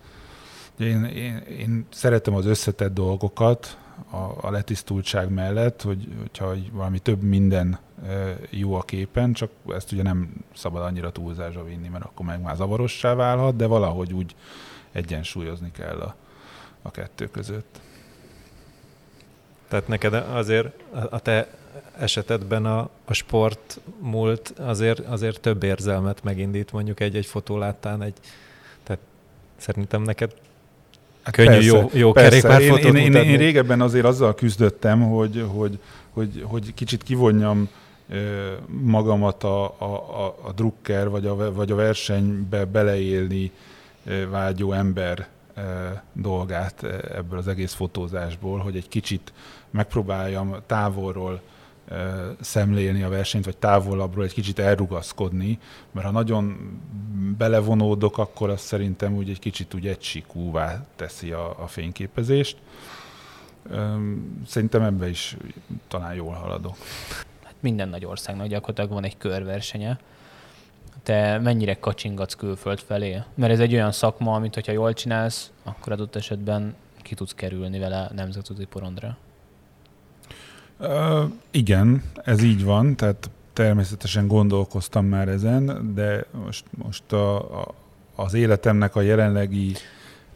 Én, 0.79 1.03
én, 1.03 1.37
én 1.37 1.85
szeretem 1.89 2.33
az 2.33 2.45
összetett 2.45 2.93
dolgokat 2.93 3.77
a, 4.09 4.47
a 4.47 4.51
letisztultság 4.51 5.29
mellett, 5.29 5.81
hogy, 5.81 6.07
hogyha 6.19 6.53
valami 6.71 6.99
több 6.99 7.21
minden 7.21 7.79
jó 8.49 8.73
a 8.73 8.81
képen, 8.81 9.33
csak 9.33 9.51
ezt 9.69 9.91
ugye 9.91 10.03
nem 10.03 10.29
szabad 10.55 10.81
annyira 10.81 11.11
túlzásra 11.11 11.63
vinni, 11.63 11.87
mert 11.87 12.03
akkor 12.03 12.25
meg 12.25 12.41
már 12.41 12.55
zavarossá 12.55 13.13
válhat, 13.13 13.55
de 13.55 13.65
valahogy 13.65 14.13
úgy 14.13 14.35
egyensúlyozni 14.91 15.71
kell 15.71 15.99
a, 15.99 16.15
a 16.81 16.91
kettő 16.91 17.27
között. 17.27 17.79
Tehát 19.67 19.87
neked 19.87 20.13
azért 20.13 20.67
a 21.09 21.19
te 21.19 21.47
esetedben 21.99 22.65
a, 22.65 22.89
a 23.05 23.13
sport 23.13 23.79
múlt 23.99 24.53
azért, 24.59 24.99
azért 24.99 25.39
több 25.39 25.63
érzelmet 25.63 26.23
megindít 26.23 26.71
mondjuk 26.71 26.99
egy-egy 26.99 27.25
fotó 27.25 27.57
láttán, 27.57 28.01
egy, 28.01 28.13
tehát 28.83 29.01
szerintem 29.57 30.01
neked 30.01 30.33
hát 31.21 31.35
könnyű 31.35 31.49
persze, 31.49 31.67
jó, 31.67 31.89
jó 31.93 32.11
kerékpárfotót 32.11 32.83
én, 32.83 32.95
én, 32.95 33.13
én, 33.13 33.29
én, 33.29 33.37
régebben 33.37 33.81
azért 33.81 34.05
azzal 34.05 34.35
küzdöttem, 34.35 35.09
hogy, 35.09 35.45
hogy, 35.47 35.79
hogy, 36.09 36.43
hogy 36.45 36.73
kicsit 36.73 37.03
kivonjam 37.03 37.69
magamat 38.67 39.43
a, 39.43 39.65
a, 39.65 40.35
a 40.41 40.51
drukker 40.55 41.09
vagy 41.09 41.25
a, 41.25 41.53
vagy 41.53 41.71
a 41.71 41.75
versenybe 41.75 42.65
beleélni 42.65 43.51
vágyó 44.29 44.71
ember 44.71 45.27
dolgát 46.13 46.83
ebből 46.83 47.37
az 47.37 47.47
egész 47.47 47.73
fotózásból, 47.73 48.59
hogy 48.59 48.75
egy 48.75 48.87
kicsit 48.87 49.33
megpróbáljam 49.69 50.55
távolról 50.65 51.41
szemlélni 52.39 53.03
a 53.03 53.09
versenyt, 53.09 53.45
vagy 53.45 53.57
távolabbról 53.57 54.23
egy 54.23 54.33
kicsit 54.33 54.59
elrugaszkodni, 54.59 55.59
mert 55.91 56.05
ha 56.05 56.11
nagyon 56.11 56.57
belevonódok, 57.37 58.17
akkor 58.17 58.49
az 58.49 58.61
szerintem 58.61 59.15
úgy 59.15 59.29
egy 59.29 59.39
kicsit 59.39 59.73
úgy 59.73 59.87
egysikúvá 59.87 60.85
teszi 60.95 61.31
a, 61.31 61.63
a 61.63 61.67
fényképezést. 61.67 62.57
Szerintem 64.45 64.81
ebbe 64.81 65.09
is 65.09 65.37
talán 65.87 66.13
jól 66.13 66.33
haladok. 66.33 66.75
Hát 67.43 67.55
minden 67.59 67.89
nagy 67.89 68.05
országnak 68.05 68.47
gyakorlatilag 68.47 68.89
van 68.89 69.03
egy 69.03 69.17
körversenye. 69.17 69.97
Te 71.07 71.39
mennyire 71.39 71.79
kacsingatsz 71.79 72.33
külföld 72.33 72.79
felé? 72.79 73.21
Mert 73.35 73.51
ez 73.51 73.59
egy 73.59 73.73
olyan 73.73 73.91
szakma, 73.91 74.33
amit 74.33 74.53
hogyha 74.53 74.71
jól 74.71 74.93
csinálsz, 74.93 75.51
akkor 75.63 75.91
adott 75.91 76.15
esetben 76.15 76.75
ki 77.01 77.15
tudsz 77.15 77.33
kerülni 77.33 77.79
vele 77.79 78.11
nemzetközi 78.15 78.65
porondra. 78.65 79.17
Uh, 80.79 81.23
igen, 81.51 82.03
ez 82.23 82.43
így 82.43 82.63
van, 82.63 82.95
tehát 82.95 83.29
természetesen 83.53 84.27
gondolkoztam 84.27 85.05
már 85.05 85.27
ezen, 85.27 85.91
de 85.95 86.25
most, 86.43 86.65
most 86.69 87.11
a, 87.11 87.61
a, 87.61 87.73
az 88.15 88.33
életemnek 88.33 88.95
a 88.95 89.01
jelenlegi 89.01 89.73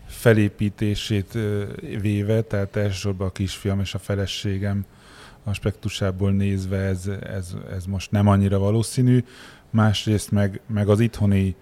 felépítését 0.05 1.38
véve, 2.01 2.41
tehát 2.41 2.75
elsősorban 2.75 3.27
a 3.27 3.31
kisfiam 3.31 3.79
és 3.79 3.93
a 3.93 3.99
feleségem 3.99 4.86
aspektusából 5.43 6.31
nézve 6.31 6.77
ez, 6.77 7.10
ez, 7.23 7.55
ez 7.71 7.86
most 7.86 8.12
nem 8.12 8.27
annyira 8.27 8.60
valószínű. 8.60 9.23
Másrészt 9.71 10.31
meg, 10.31 10.62
meg 10.65 10.89
az 10.89 10.99
itthoni 10.99 11.55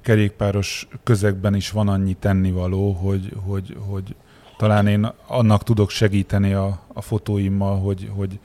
kerékpáros 0.00 0.88
közegben 1.02 1.54
is 1.54 1.70
van 1.70 1.88
annyi 1.88 2.14
tennivaló, 2.14 2.92
hogy, 2.92 3.36
hogy, 3.44 3.76
hogy 3.86 4.14
talán 4.56 4.86
én 4.86 5.12
annak 5.26 5.62
tudok 5.62 5.90
segíteni 5.90 6.52
a, 6.52 6.80
a 6.92 7.00
fotóimmal, 7.00 7.78
hogy, 7.78 8.10
hogy 8.14 8.38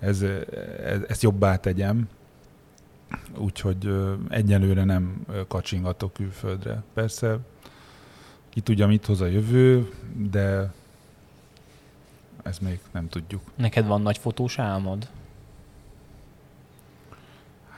ez, 0.00 0.22
ez, 0.84 1.00
ezt 1.08 1.22
jobbá 1.22 1.56
tegyem. 1.56 2.08
Úgyhogy 3.36 3.94
egyelőre 4.28 4.84
nem 4.84 5.26
kacsingatok 5.48 6.12
külföldre. 6.12 6.82
Persze 6.94 7.38
ki 8.48 8.60
tudja, 8.60 8.86
mit 8.86 9.06
hoz 9.06 9.20
a 9.20 9.26
jövő, 9.26 9.92
de 10.30 10.72
ezt 12.42 12.60
még 12.60 12.80
nem 12.90 13.08
tudjuk. 13.08 13.40
Neked 13.54 13.86
van 13.86 14.02
nagy 14.02 14.18
fotós 14.18 14.58
álmod? 14.58 15.08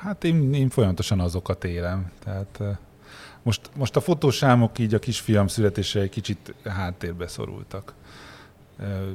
Hát 0.04 0.24
én, 0.24 0.54
én 0.54 0.68
folyamatosan 0.68 1.20
azokat 1.20 1.64
élem. 1.64 2.10
Tehát 2.18 2.60
most, 3.42 3.70
most 3.76 3.96
a 3.96 4.00
fotósámok 4.00 4.78
így 4.78 4.94
a 4.94 4.98
kisfiam 4.98 5.46
születése 5.46 6.00
egy 6.00 6.10
kicsit 6.10 6.54
háttérbe 6.64 7.26
szorultak. 7.26 7.94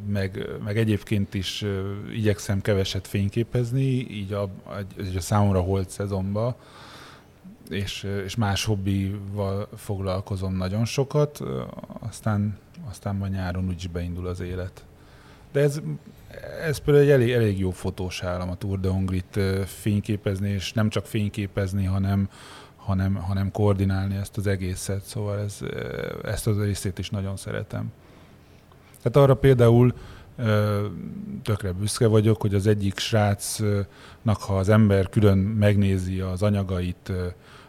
Meg, 0.08 0.48
meg 0.64 0.78
egyébként 0.78 1.34
is 1.34 1.66
igyekszem 2.14 2.62
keveset 2.62 3.08
fényképezni, 3.08 4.12
így 4.12 4.34
a, 4.34 4.50
így 5.02 5.16
a 5.16 5.22
számomra 5.22 5.62
holt 5.62 5.90
szezonban, 5.90 6.56
és, 7.70 8.08
és 8.26 8.36
más 8.36 8.66
hobbival 8.66 9.68
foglalkozom 9.76 10.56
nagyon 10.56 10.86
sokat, 10.86 11.42
aztán, 12.00 12.58
aztán 12.90 13.16
majd 13.16 13.32
nyáron 13.32 13.68
úgyis 13.68 13.88
beindul 13.88 14.28
az 14.28 14.40
élet. 14.40 14.84
De 15.52 15.60
ez, 15.60 15.82
ez 16.64 16.78
például 16.78 17.06
egy 17.06 17.12
elég, 17.12 17.32
elég 17.32 17.60
jó 17.60 17.72
fotós 17.72 18.24
állam 18.24 18.50
a 18.50 18.56
Tour 18.56 18.80
de 18.80 18.90
Hongrit 18.90 19.40
fényképezni, 19.66 20.50
és 20.50 20.74
nem 20.74 20.90
csak 20.90 21.06
fényképezni, 21.06 21.86
hanem, 21.86 22.30
hanem, 22.76 23.16
hanem 23.16 23.52
koordinálni 23.52 24.16
ezt 24.16 24.38
az 24.38 24.48
egészet, 24.48 25.04
szóval 25.04 25.40
ez, 25.40 25.60
ezt 26.24 26.48
az 26.48 26.62
részét 26.62 27.00
is 27.00 27.10
nagyon 27.10 27.38
szeretem. 27.38 27.92
Tehát 29.02 29.18
arra 29.18 29.36
például 29.36 29.94
tökre 31.44 31.72
büszke 31.72 32.08
vagyok, 32.08 32.42
hogy 32.42 32.54
az 32.54 32.68
egyik 32.68 33.00
srácnak, 33.00 34.38
ha 34.40 34.58
az 34.58 34.70
ember 34.70 35.10
külön 35.10 35.38
megnézi 35.38 36.20
az 36.20 36.42
anyagait, 36.42 37.12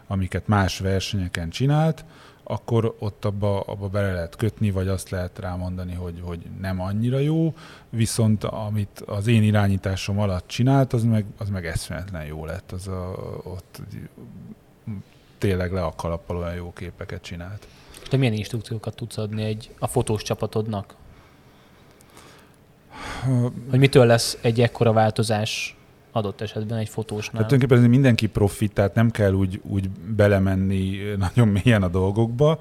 amiket 0.07 0.47
más 0.47 0.79
versenyeken 0.79 1.49
csinált, 1.49 2.05
akkor 2.43 2.95
ott 2.99 3.25
abba, 3.25 3.59
abba 3.59 3.87
bele 3.87 4.13
lehet 4.13 4.35
kötni, 4.35 4.71
vagy 4.71 4.87
azt 4.87 5.09
lehet 5.09 5.39
rámondani, 5.39 5.93
hogy, 5.93 6.21
hogy 6.23 6.39
nem 6.61 6.81
annyira 6.81 7.19
jó, 7.19 7.53
viszont 7.89 8.43
amit 8.43 9.03
az 9.05 9.27
én 9.27 9.43
irányításom 9.43 10.19
alatt 10.19 10.47
csinált, 10.47 10.93
az 10.93 11.03
meg, 11.03 11.25
az 11.37 11.49
meg 11.49 11.65
eszméletlen 11.65 12.25
jó 12.25 12.45
lett. 12.45 12.71
Az 12.71 12.87
a, 12.87 13.15
ott 13.43 13.81
tényleg 15.37 15.71
le 15.71 15.83
a 15.83 15.93
kalappal 15.95 16.37
olyan 16.37 16.55
jó 16.55 16.73
képeket 16.73 17.21
csinált. 17.21 17.67
Te 18.09 18.17
milyen 18.17 18.33
instrukciókat 18.33 18.95
tudsz 18.95 19.17
adni 19.17 19.43
egy, 19.43 19.69
a 19.79 19.87
fotós 19.87 20.23
csapatodnak? 20.23 20.95
Hogy 23.69 23.79
mitől 23.79 24.05
lesz 24.05 24.37
egy 24.41 24.61
ekkora 24.61 24.93
változás 24.93 25.75
adott 26.11 26.41
esetben 26.41 26.77
egy 26.77 26.89
fotósnál? 26.89 27.41
Hát 27.41 27.51
tulajdonképpen 27.51 27.89
mindenki 27.89 28.27
profit, 28.27 28.73
tehát 28.73 28.95
nem 28.95 29.11
kell 29.11 29.33
úgy, 29.33 29.61
úgy 29.63 29.89
belemenni 29.89 30.97
nagyon 31.17 31.47
mélyen 31.47 31.83
a 31.83 31.87
dolgokba. 31.87 32.59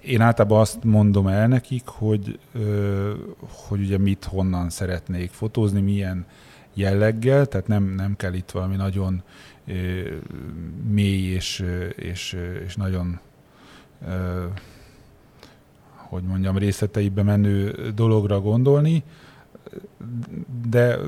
Én 0.00 0.20
általában 0.20 0.60
azt 0.60 0.84
mondom 0.84 1.26
el 1.26 1.48
nekik, 1.48 1.86
hogy, 1.86 2.38
hogy 3.48 3.80
ugye 3.80 3.98
mit 3.98 4.24
honnan 4.24 4.70
szeretnék 4.70 5.30
fotózni, 5.30 5.80
milyen 5.80 6.26
jelleggel, 6.74 7.46
tehát 7.46 7.66
nem, 7.66 7.84
nem 7.84 8.16
kell 8.16 8.32
itt 8.32 8.50
valami 8.50 8.76
nagyon 8.76 9.22
mély 10.88 11.32
és, 11.32 11.64
és, 11.96 12.36
és 12.66 12.76
nagyon 12.76 13.20
hogy 16.14 16.22
mondjam, 16.22 16.58
részleteibe 16.58 17.22
menő 17.22 17.74
dologra 17.94 18.40
gondolni, 18.40 19.02
de 20.68 20.98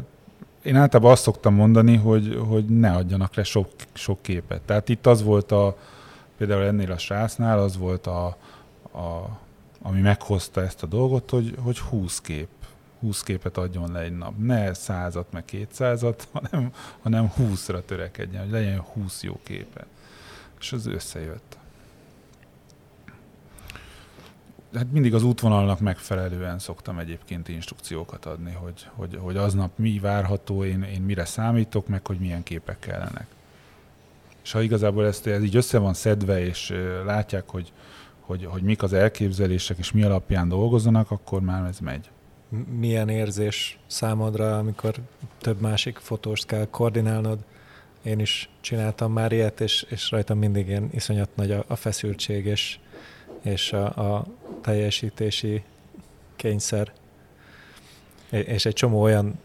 én 0.67 0.77
általában 0.77 1.13
azt 1.13 1.23
szoktam 1.23 1.55
mondani, 1.55 1.97
hogy, 1.97 2.39
hogy 2.49 2.65
ne 2.65 2.93
adjanak 2.93 3.35
le 3.35 3.43
sok, 3.43 3.69
sok 3.93 4.23
képet. 4.23 4.63
Tehát 4.63 4.89
itt 4.89 5.07
az 5.07 5.23
volt 5.23 5.53
a, 5.53 5.77
például 6.37 6.63
ennél 6.63 6.93
a 6.93 6.99
srácnál, 6.99 7.59
az 7.59 7.77
volt 7.77 8.07
a, 8.07 8.27
a 8.93 9.39
ami 9.83 10.01
meghozta 10.01 10.63
ezt 10.63 10.83
a 10.83 10.87
dolgot, 10.87 11.31
hogy, 11.31 11.55
hogy 11.63 11.79
20 11.79 12.21
kép 12.21 12.49
20 13.01 13.23
képet 13.23 13.57
adjon 13.57 13.93
le 13.93 14.01
egy 14.01 14.17
nap. 14.17 14.33
Ne 14.39 14.75
százat, 14.75 15.33
meg 15.33 15.45
kétszázat, 15.45 16.29
hanem, 16.33 16.73
hanem 17.03 17.33
20-ra 17.39 17.85
törekedjen, 17.85 18.43
hogy 18.43 18.51
legyen 18.51 18.81
20 18.81 19.23
jó 19.23 19.41
képe. 19.43 19.87
És 20.61 20.73
az 20.73 20.87
összejött. 20.87 21.57
Hát 24.75 24.93
mindig 24.93 25.15
az 25.15 25.23
útvonalnak 25.23 25.81
megfelelően 25.81 26.59
szoktam 26.59 26.99
egyébként 26.99 27.49
instrukciókat 27.49 28.25
adni, 28.25 28.53
hogy, 28.53 28.87
hogy, 28.95 29.19
hogy 29.21 29.37
aznap 29.37 29.79
mi 29.79 29.99
várható, 29.99 30.65
én, 30.65 30.83
én 30.83 31.03
mire 31.03 31.25
számítok, 31.25 31.87
meg 31.89 32.07
hogy 32.07 32.19
milyen 32.19 32.43
képek 32.43 32.79
kellenek. 32.79 33.27
És 34.43 34.53
ha 34.53 34.63
igazából 34.63 35.07
ezt, 35.07 35.27
ez 35.27 35.43
így 35.43 35.57
össze 35.57 35.79
van 35.79 35.95
szedve, 35.95 36.45
és 36.45 36.73
látják, 37.05 37.49
hogy, 37.49 37.73
hogy, 38.21 38.45
hogy 38.45 38.63
mik 38.63 38.83
az 38.83 38.93
elképzelések, 38.93 39.79
és 39.79 39.93
mi 39.93 40.03
alapján 40.03 40.49
dolgozzanak, 40.49 41.11
akkor 41.11 41.41
már 41.41 41.69
ez 41.69 41.79
megy. 41.79 42.11
Milyen 42.79 43.09
érzés 43.09 43.79
számodra, 43.87 44.59
amikor 44.59 44.95
több 45.39 45.61
másik 45.61 45.97
fotóst 45.97 46.47
kell 46.47 46.67
koordinálnod? 46.71 47.39
Én 48.03 48.19
is 48.19 48.49
csináltam 48.61 49.13
már 49.13 49.33
ilyet, 49.33 49.61
és, 49.61 49.87
és 49.89 50.11
rajtam 50.11 50.39
mindig 50.39 50.69
ilyen 50.69 50.89
iszonyat 50.93 51.29
nagy 51.35 51.51
a, 51.51 51.65
a 51.67 51.77
feszültség, 51.77 52.47
és, 52.47 52.79
és 53.43 53.73
a, 53.73 54.17
a 54.17 54.25
teljesítési 54.61 55.63
kényszer. 56.37 56.93
És 58.31 58.67
egy 58.67 58.73
csomó 58.73 59.03
olyan 59.03 59.39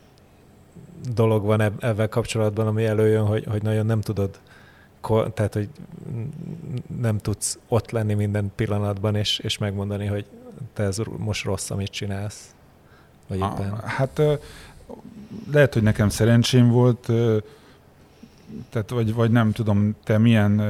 dolog 1.14 1.46
van 1.46 1.62
ebben 1.62 2.10
kapcsolatban, 2.10 2.68
ami 2.68 2.86
előjön, 2.86 3.26
hogy, 3.26 3.46
hogy 3.46 3.62
nagyon 3.62 3.86
nem 3.86 4.02
tudod 4.02 4.40
tehát, 5.34 5.54
hogy 5.54 5.70
nem 7.00 7.18
tudsz 7.18 7.60
ott 7.68 7.92
lenni 7.92 8.14
minden 8.14 8.52
pillanatban, 8.56 9.16
és, 9.16 9.40
és 9.40 9.58
megmondani, 9.58 10.06
hogy 10.06 10.26
te 10.74 10.84
ez 10.84 10.98
most 11.18 11.44
rossz, 11.44 11.70
amit 11.70 11.92
csinálsz. 11.92 12.56
Vagy 13.28 13.38
éppen. 13.38 13.80
Hát 13.86 14.22
lehet, 15.52 15.74
hogy 15.74 15.84
nekem 15.84 16.10
szerencsém 16.10 16.70
volt, 16.70 17.12
tehát 18.70 18.90
vagy, 18.90 19.14
vagy 19.14 19.32
nem 19.32 19.52
tudom, 19.52 19.96
te 20.04 20.18
milyen 20.18 20.62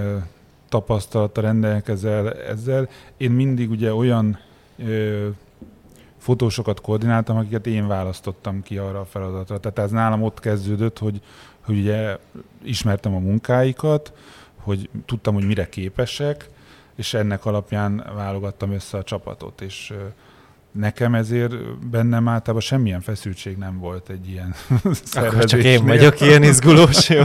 tapasztalata 0.71 1.41
rendelkezel 1.41 2.33
ezzel. 2.33 2.89
Én 3.17 3.31
mindig 3.31 3.69
ugye 3.69 3.93
olyan 3.93 4.39
fotósokat 6.17 6.81
koordináltam, 6.81 7.37
akiket 7.37 7.67
én 7.67 7.87
választottam 7.87 8.63
ki 8.63 8.77
arra 8.77 8.99
a 8.99 9.05
feladatra. 9.05 9.59
Tehát 9.59 9.79
ez 9.79 9.91
nálam 9.91 10.23
ott 10.23 10.39
kezdődött, 10.39 10.97
hogy, 10.97 11.21
hogy 11.61 11.77
ugye 11.77 12.17
ismertem 12.63 13.15
a 13.15 13.19
munkáikat, 13.19 14.13
hogy 14.55 14.89
tudtam, 15.05 15.33
hogy 15.33 15.45
mire 15.45 15.69
képesek, 15.69 16.49
és 16.95 17.13
ennek 17.13 17.45
alapján 17.45 18.05
válogattam 18.15 18.71
össze 18.71 18.97
a 18.97 19.03
csapatot, 19.03 19.61
és 19.61 19.93
nekem 20.71 21.15
ezért 21.15 21.79
bennem 21.89 22.27
általában 22.27 22.61
semmilyen 22.61 23.01
feszültség 23.01 23.57
nem 23.57 23.79
volt 23.79 24.09
egy 24.09 24.29
ilyen 24.29 24.55
Akkor 25.13 25.43
csak 25.43 25.63
én 25.63 25.85
vagyok 25.85 26.21
ilyen 26.21 26.43
izgulós, 26.43 27.09
jó? 27.09 27.23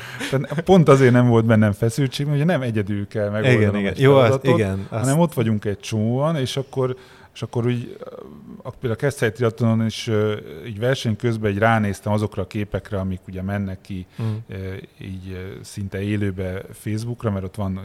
Pont 0.64 0.88
azért 0.88 1.12
nem 1.12 1.28
volt 1.28 1.44
bennem 1.44 1.72
feszültség, 1.72 2.26
mert 2.26 2.38
ugye 2.38 2.46
nem 2.46 2.62
egyedül 2.62 3.08
kell 3.08 3.30
megoldanom 3.30 3.60
igen, 3.60 3.76
igen. 3.76 3.94
Jó, 3.96 4.14
az, 4.14 4.38
igen, 4.42 4.86
hanem 4.90 5.18
ott 5.18 5.34
vagyunk 5.34 5.64
egy 5.64 5.80
csomóan, 5.80 6.36
és 6.36 6.56
akkor 6.56 6.96
és 7.34 7.44
akkor 7.44 7.66
úgy, 7.66 7.96
például 8.62 8.92
a 8.92 8.94
Keszthely 8.94 9.32
triatlonon 9.32 9.86
is 9.86 10.10
így 10.66 10.78
verseny 10.78 11.16
közben 11.16 11.50
egy 11.50 11.58
ránéztem 11.58 12.12
azokra 12.12 12.42
a 12.42 12.46
képekre, 12.46 12.98
amik 12.98 13.20
ugye 13.28 13.42
mennek 13.42 13.80
ki 13.80 14.06
mm. 14.22 14.26
így 15.00 15.58
szinte 15.62 16.00
élőbe 16.00 16.62
Facebookra, 16.72 17.30
mert 17.30 17.44
ott 17.44 17.54
van 17.54 17.80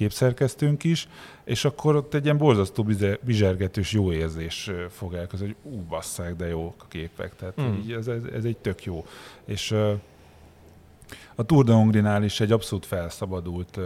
képszerkesztőnk 0.00 0.84
is, 0.84 1.08
és 1.44 1.64
akkor 1.64 1.96
ott 1.96 2.14
egy 2.14 2.24
ilyen 2.24 2.38
borzasztó 2.38 2.86
bizsergetős 3.20 3.92
jó 3.92 4.12
érzés 4.12 4.70
fog 4.88 5.14
elkezdeni, 5.14 5.56
hogy 5.62 5.72
ú, 5.72 5.84
basszák, 5.88 6.36
de 6.36 6.46
jók 6.46 6.74
a 6.78 6.84
képek. 6.88 7.36
Tehát 7.36 7.60
mm. 7.60 7.74
így 7.74 7.92
ez, 7.92 8.06
ez, 8.08 8.22
ez 8.34 8.44
egy 8.44 8.56
tök 8.56 8.84
jó. 8.84 9.06
És 9.44 9.72
a 11.34 11.44
Tour 11.46 11.64
de 11.64 11.72
Hongrinál 11.72 12.24
is 12.24 12.40
egy 12.40 12.52
abszolút 12.52 12.86
felszabadult 12.86 13.78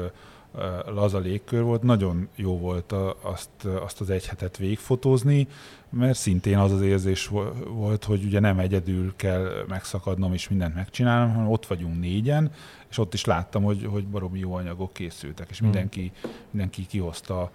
laza 0.86 1.18
légkör 1.18 1.62
volt, 1.62 1.82
nagyon 1.82 2.28
jó 2.34 2.58
volt 2.58 2.92
a, 2.92 3.16
azt, 3.22 3.64
azt 3.84 4.00
az 4.00 4.10
egy 4.10 4.26
hetet 4.26 4.56
végfotózni, 4.56 5.48
mert 5.88 6.18
szintén 6.18 6.58
az 6.58 6.72
az 6.72 6.82
érzés 6.82 7.30
volt, 7.68 8.04
hogy 8.04 8.24
ugye 8.24 8.40
nem 8.40 8.58
egyedül 8.58 9.12
kell 9.16 9.64
megszakadnom 9.68 10.32
és 10.32 10.48
mindent 10.48 10.74
megcsinálnom, 10.74 11.34
hanem 11.34 11.50
ott 11.50 11.66
vagyunk 11.66 12.00
négyen, 12.00 12.50
és 12.94 13.00
ott 13.00 13.14
is 13.14 13.24
láttam, 13.24 13.62
hogy, 13.62 13.86
hogy 13.90 14.06
baromi 14.06 14.38
jó 14.38 14.54
anyagok 14.54 14.92
készültek, 14.92 15.50
és 15.50 15.58
hmm. 15.58 15.68
mindenki, 15.68 16.12
mindenki 16.50 16.86
kihozta 16.86 17.50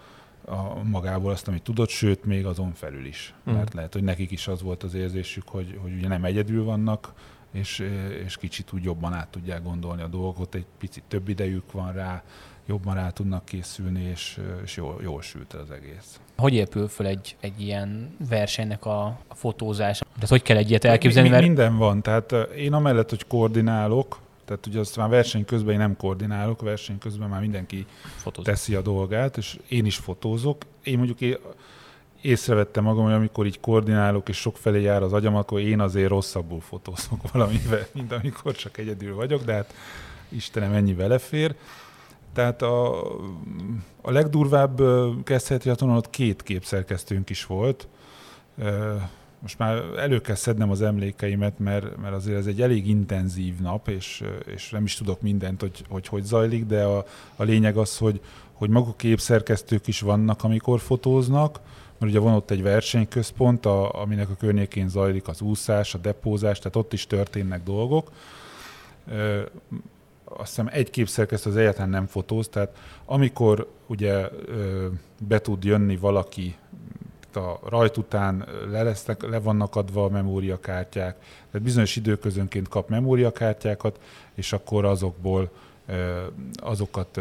a 0.46 0.84
magából 0.84 1.32
azt, 1.32 1.48
amit 1.48 1.64
tudott, 1.64 1.90
sőt, 1.90 2.26
még 2.26 2.46
azon 2.46 2.74
felül 2.74 3.06
is. 3.06 3.34
Mm. 3.50 3.54
Mert 3.54 3.74
lehet, 3.74 3.94
hogy 3.94 4.04
nekik 4.04 4.32
is 4.32 4.48
az 4.48 4.62
volt 4.62 4.84
az 4.84 4.94
érzésük, 4.94 5.48
hogy, 5.48 5.78
hogy 5.82 5.94
ugye 5.94 6.08
nem 6.08 6.24
egyedül 6.24 6.64
vannak, 6.64 7.14
és, 7.52 7.84
és 8.26 8.38
kicsit 8.38 8.74
úgy 8.74 8.84
jobban 8.84 9.14
át 9.14 9.28
tudják 9.28 9.64
gondolni 9.64 10.02
a 10.02 10.08
dolgot, 10.08 10.56
egy 10.56 10.66
picit 10.78 11.04
több 11.08 11.30
idejük 11.30 11.72
van 11.72 11.94
rá, 11.94 12.24
jobban 12.66 12.96
rá 12.96 13.10
tudnak 13.10 13.46
készülni, 13.46 14.04
és, 14.04 14.40
és 14.64 14.76
jól, 14.76 15.00
jól 15.02 15.22
sült 15.22 15.54
az 15.54 15.72
egész. 15.72 16.20
Hogy 16.38 16.54
épül 16.54 16.88
föl 16.88 17.06
egy, 17.06 17.36
egy 17.40 17.62
ilyen 17.62 18.16
versenynek 18.30 18.86
a, 18.86 19.06
a 19.28 19.36
fotózás? 19.36 20.00
Tehát 20.14 20.30
hogy 20.30 20.42
kell 20.42 20.58
egy 20.58 20.70
ilyet 20.70 20.84
elképzelni? 20.84 21.30
Mert... 21.30 21.44
Minden 21.44 21.78
van, 21.78 22.02
tehát 22.02 22.32
én 22.56 22.74
amellett, 22.74 23.10
hogy 23.10 23.28
koordinálok, 23.28 24.20
tehát 24.50 24.66
ugye 24.66 24.80
azt 24.80 24.98
már 24.98 25.10
verseny 25.10 25.46
közben 25.46 25.74
én 25.74 25.80
nem 25.80 25.98
koordinálok, 25.98 26.62
verseny 26.62 26.98
közben 26.98 27.30
már 27.30 27.42
mindenki 27.42 27.86
Fotózok. 28.16 28.46
teszi 28.54 28.76
a 28.76 28.82
dolgát, 28.82 29.38
és 29.38 29.60
én 29.68 29.86
is 29.86 29.98
fotózok. 29.98 30.62
Én 30.84 30.98
mondjuk 30.98 31.22
én 31.22 31.38
észrevettem 32.22 32.84
magam, 32.84 33.04
hogy 33.04 33.14
amikor 33.14 33.46
így 33.46 33.60
koordinálok, 33.60 34.30
és 34.30 34.38
sok 34.38 34.58
felé 34.58 34.82
jár 34.82 35.04
az 35.04 35.14
agyam, 35.14 35.36
akkor 35.36 35.60
én 35.60 35.80
azért 35.80 36.10
rosszabbul 36.10 36.62
fotózok 36.62 37.22
valamivel, 37.32 37.86
mint 37.92 38.12
amikor 38.12 38.56
csak 38.56 38.78
egyedül 38.78 39.16
vagyok, 39.16 39.44
de 39.44 39.54
hát 39.54 39.74
Istenem, 40.30 40.74
ennyi 40.74 40.94
belefér. 40.94 41.56
Tehát 42.34 42.62
a, 42.62 43.04
a 44.02 44.12
legdurvább 44.12 44.82
kezdheti 45.24 45.70
ott 45.70 46.10
két 46.10 46.44
képszerkesztőnk 46.44 47.30
is 47.30 47.46
volt. 47.46 47.88
Most 49.42 49.58
már 49.58 49.84
elő 49.98 50.22
kell 50.22 50.36
szednem 50.36 50.70
az 50.70 50.82
emlékeimet, 50.82 51.60
mert, 51.60 51.98
mert 51.98 52.16
azért 52.16 52.38
ez 52.38 52.46
egy 52.46 52.62
elég 52.62 52.88
intenzív 52.88 53.60
nap, 53.60 53.88
és, 53.88 54.24
és 54.46 54.70
nem 54.70 54.84
is 54.84 54.96
tudok 54.96 55.22
mindent, 55.22 55.62
hogy 55.62 55.86
hogy, 55.90 56.08
hogy 56.08 56.24
zajlik, 56.24 56.66
de 56.66 56.84
a, 56.84 57.06
a 57.36 57.44
lényeg 57.44 57.78
az, 57.78 57.98
hogy, 57.98 58.22
hogy 58.54 58.70
maguk 58.70 58.98
képszerkesztők 58.98 59.88
is 59.88 60.02
vannak, 60.02 60.44
amikor 60.44 60.80
fotóznak, 60.80 61.60
mert 62.00 62.12
ugye 62.12 62.22
van 62.22 62.34
ott 62.34 62.52
egy 62.52 62.62
versenyközpont, 62.62 63.66
a, 63.66 64.02
aminek 64.02 64.30
a 64.30 64.36
környékén 64.36 64.90
zajlik 64.90 65.28
az 65.28 65.42
úszás, 65.42 65.94
a 65.94 65.98
depózás, 65.98 66.58
tehát 66.58 66.76
ott 66.76 66.94
is 66.94 67.08
történnek 67.08 67.64
dolgok. 67.64 68.12
Azt 70.24 70.48
hiszem 70.48 70.70
egy 70.72 70.90
képszerkesztő 70.90 71.50
az 71.50 71.58
egyáltalán 71.58 71.90
nem 71.90 72.06
fotóz, 72.06 72.48
tehát 72.48 72.78
amikor 73.06 73.72
ugye 73.88 74.28
be 75.28 75.40
tud 75.40 75.64
jönni 75.64 75.98
valaki 75.98 76.56
a 77.36 77.60
rajt 77.70 77.98
után 77.98 78.46
le, 78.72 78.84
lesznek, 78.84 79.22
le 79.30 79.40
vannak 79.40 79.76
adva 79.76 80.04
a 80.04 80.10
memóriakártyák, 80.10 81.16
tehát 81.52 81.62
bizonyos 81.62 81.96
időközönként 81.96 82.68
kap 82.68 82.90
memóriakártyákat, 82.90 84.00
és 84.36 84.54
akkor 84.54 84.86
azokból 84.86 85.52
azokat 86.56 87.20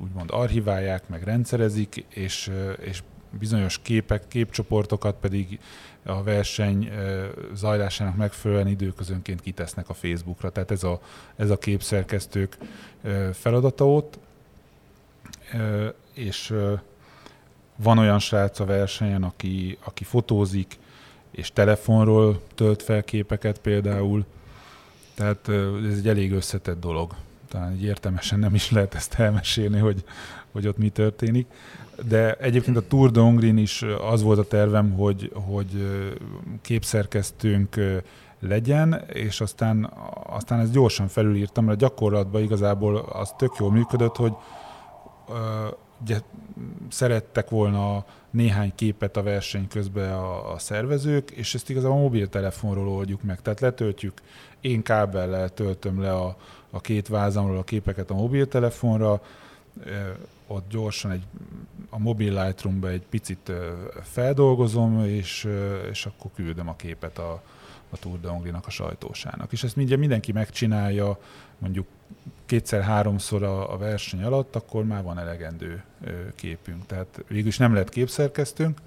úgymond 0.00 0.30
archiválják, 0.32 1.08
meg 1.08 1.22
rendszerezik, 1.22 2.04
és, 2.08 2.50
és 2.80 3.02
bizonyos 3.30 3.78
képek, 3.82 4.28
képcsoportokat 4.28 5.16
pedig 5.20 5.60
a 6.02 6.22
verseny 6.22 6.90
zajlásának 7.54 8.16
megfelelően 8.16 8.68
időközönként 8.68 9.40
kitesznek 9.40 9.88
a 9.88 9.94
Facebookra. 9.94 10.50
Tehát 10.50 10.70
ez 10.70 10.82
a, 10.82 11.00
ez 11.36 11.50
a 11.50 11.58
képszerkesztők 11.58 12.56
feladata 13.32 13.88
ott, 13.88 14.18
és 16.14 16.54
van 17.76 17.98
olyan 17.98 18.18
srác 18.18 18.60
a 18.60 18.64
versenyen, 18.64 19.22
aki, 19.22 19.78
aki 19.84 20.04
fotózik, 20.04 20.78
és 21.30 21.52
telefonról 21.52 22.42
tölt 22.54 22.82
fel 22.82 23.04
képeket 23.04 23.58
például, 23.58 24.24
tehát 25.14 25.48
ez 25.90 25.98
egy 25.98 26.08
elég 26.08 26.32
összetett 26.32 26.80
dolog. 26.80 27.14
Talán 27.48 27.72
egy 27.72 27.84
értelmesen 27.84 28.38
nem 28.38 28.54
is 28.54 28.70
lehet 28.70 28.94
ezt 28.94 29.14
elmesélni, 29.14 29.78
hogy, 29.78 30.04
hogy 30.52 30.66
ott 30.66 30.78
mi 30.78 30.88
történik 30.88 31.46
de 32.04 32.34
egyébként 32.34 32.76
a 32.76 32.86
Tour 32.86 33.10
de 33.10 33.20
Hongrin 33.20 33.56
is 33.56 33.84
az 34.10 34.22
volt 34.22 34.38
a 34.38 34.44
tervem, 34.44 34.92
hogy, 34.92 35.32
hogy 35.34 35.88
képszerkesztőnk 36.62 37.80
legyen, 38.40 39.04
és 39.12 39.40
aztán, 39.40 39.92
aztán 40.26 40.60
ezt 40.60 40.72
gyorsan 40.72 41.08
felülírtam, 41.08 41.64
mert 41.64 41.82
a 41.82 41.86
gyakorlatban 41.86 42.42
igazából 42.42 42.96
az 42.96 43.34
tök 43.38 43.52
jól 43.58 43.70
működött, 43.70 44.16
hogy 44.16 44.32
ugye 46.00 46.20
szerettek 46.88 47.50
volna 47.50 48.04
néhány 48.30 48.72
képet 48.74 49.16
a 49.16 49.22
verseny 49.22 49.68
közben 49.68 50.12
a, 50.12 50.52
a 50.52 50.58
szervezők, 50.58 51.30
és 51.30 51.54
ezt 51.54 51.70
igazából 51.70 51.96
a 51.96 52.00
mobiltelefonról 52.00 52.88
oldjuk 52.88 53.22
meg. 53.22 53.42
Tehát 53.42 53.60
letöltjük, 53.60 54.20
én 54.60 54.82
kábellel 54.82 55.48
töltöm 55.48 56.00
le 56.00 56.12
a, 56.12 56.36
a 56.70 56.80
két 56.80 57.08
vázamról 57.08 57.58
a 57.58 57.62
képeket 57.62 58.10
a 58.10 58.14
mobiltelefonra, 58.14 59.20
ott 60.46 60.68
gyorsan 60.70 61.10
egy, 61.10 61.24
a 61.90 61.98
mobil 61.98 62.42
Lightroom-ba 62.42 62.88
egy 62.88 63.06
picit 63.10 63.52
feldolgozom, 64.02 65.04
és, 65.04 65.48
és 65.90 66.06
akkor 66.06 66.30
küldöm 66.34 66.68
a 66.68 66.76
képet 66.76 67.18
a, 67.18 67.42
a 67.96 67.98
Tour 68.00 68.20
de 68.20 68.28
Hongrie-nak 68.28 68.66
a 68.66 68.70
sajtósának. 68.70 69.52
És 69.52 69.62
ezt 69.62 69.76
mindjárt 69.76 70.00
mindenki 70.00 70.32
megcsinálja, 70.32 71.18
mondjuk 71.58 71.86
kétszer-háromszor 72.46 73.42
a, 73.42 73.72
a 73.72 73.76
verseny 73.76 74.22
alatt, 74.22 74.56
akkor 74.56 74.84
már 74.84 75.02
van 75.02 75.18
elegendő 75.18 75.84
képünk. 76.34 76.86
Tehát 76.86 77.24
végül 77.28 77.46
is 77.46 77.58
nem 77.58 77.72
lehet 77.72 77.88
képszerkesztünk, 77.88 78.80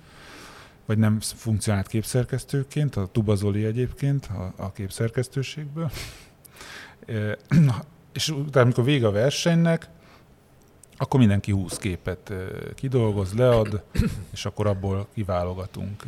vagy 0.85 0.97
nem 0.97 1.19
funkcionált 1.19 1.87
képszerkesztőként, 1.87 2.95
a 2.95 3.07
Tubazoli 3.11 3.65
egyébként 3.65 4.25
a, 4.25 4.53
a 4.55 4.71
képszerkesztőségből. 4.71 5.91
és 8.13 8.29
utána, 8.29 8.65
amikor 8.65 8.83
vége 8.83 9.07
a 9.07 9.11
versenynek, 9.11 9.89
akkor 10.97 11.19
mindenki 11.19 11.51
20 11.51 11.77
képet 11.77 12.33
kidolgoz, 12.75 13.33
lead, 13.33 13.83
és 14.33 14.45
akkor 14.45 14.67
abból 14.67 15.07
kiválogatunk 15.13 16.03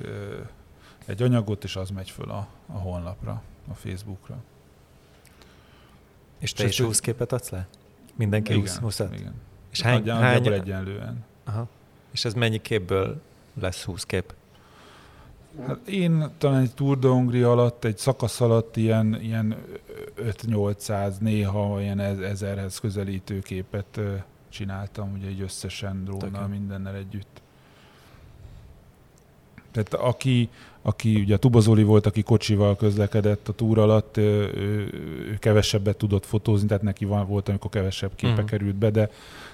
egy 1.12 1.22
anyagot, 1.22 1.64
és 1.64 1.76
az 1.76 1.90
megy 1.90 2.10
föl 2.10 2.30
a, 2.30 2.48
a 2.68 2.78
honlapra, 2.78 3.42
a 3.72 3.74
Facebookra. 3.74 4.38
És 6.40 6.54
te 6.54 6.64
és 6.64 6.70
is 6.80 6.86
20 6.86 7.00
képet 7.00 7.32
adsz 7.32 7.50
le? 7.50 7.68
Mindenki 8.16 8.52
igen, 8.52 8.62
20, 8.62 8.78
20 8.78 9.00
Igen. 9.00 9.34
És 9.72 9.82
hány, 9.82 10.10
hány... 10.10 10.48
egyenlően. 10.48 11.24
Aha. 11.44 11.68
És 12.12 12.26
ez 12.26 12.34
mennyi 12.34 12.62
képből 12.62 13.22
lesz 13.54 13.84
20 13.84 14.04
kép? 14.04 14.34
Hát 15.68 15.88
én 15.88 16.32
talán 16.38 16.62
egy 16.62 16.74
Tour 16.74 17.00
de 17.00 17.08
Hongria 17.08 17.52
alatt, 17.52 17.84
egy 17.84 17.98
szakasz 17.98 18.42
alatt 18.42 18.78
ilyen, 18.78 19.22
ilyen 19.22 19.56
5-800, 20.18 21.18
néha 21.18 21.82
ilyen 21.82 22.00
ezerhez 22.00 22.80
közelítő 22.80 23.40
képet 23.40 24.00
csináltam, 24.50 25.14
ugye 25.14 25.28
egy 25.28 25.42
összesen 25.42 26.04
drónnal, 26.04 26.48
mindennel 26.48 26.96
együtt. 26.96 27.41
Tehát 29.72 29.94
aki, 29.94 30.50
aki 30.82 31.20
ugye 31.20 31.36
a 31.36 31.38
Tubazoli 31.38 31.84
volt, 31.84 32.06
aki 32.06 32.24
kocsival 32.24 32.76
közlekedett 32.76 33.48
a 33.48 33.54
túr 33.54 33.80
alatt, 33.80 34.18
ő, 34.18 34.52
ő 34.54 35.38
kevesebbet 35.40 35.98
tudott 35.98 36.26
fotózni, 36.26 36.68
tehát 36.68 36.84
neki 36.84 37.06
van, 37.06 37.28
volt, 37.28 37.50
amikor 37.50 37.70
kevesebb 37.70 38.12
képe 38.16 38.32
uh-huh. 38.32 38.50
került 38.50 38.76
be, 38.76 38.90
de, 38.90 39.10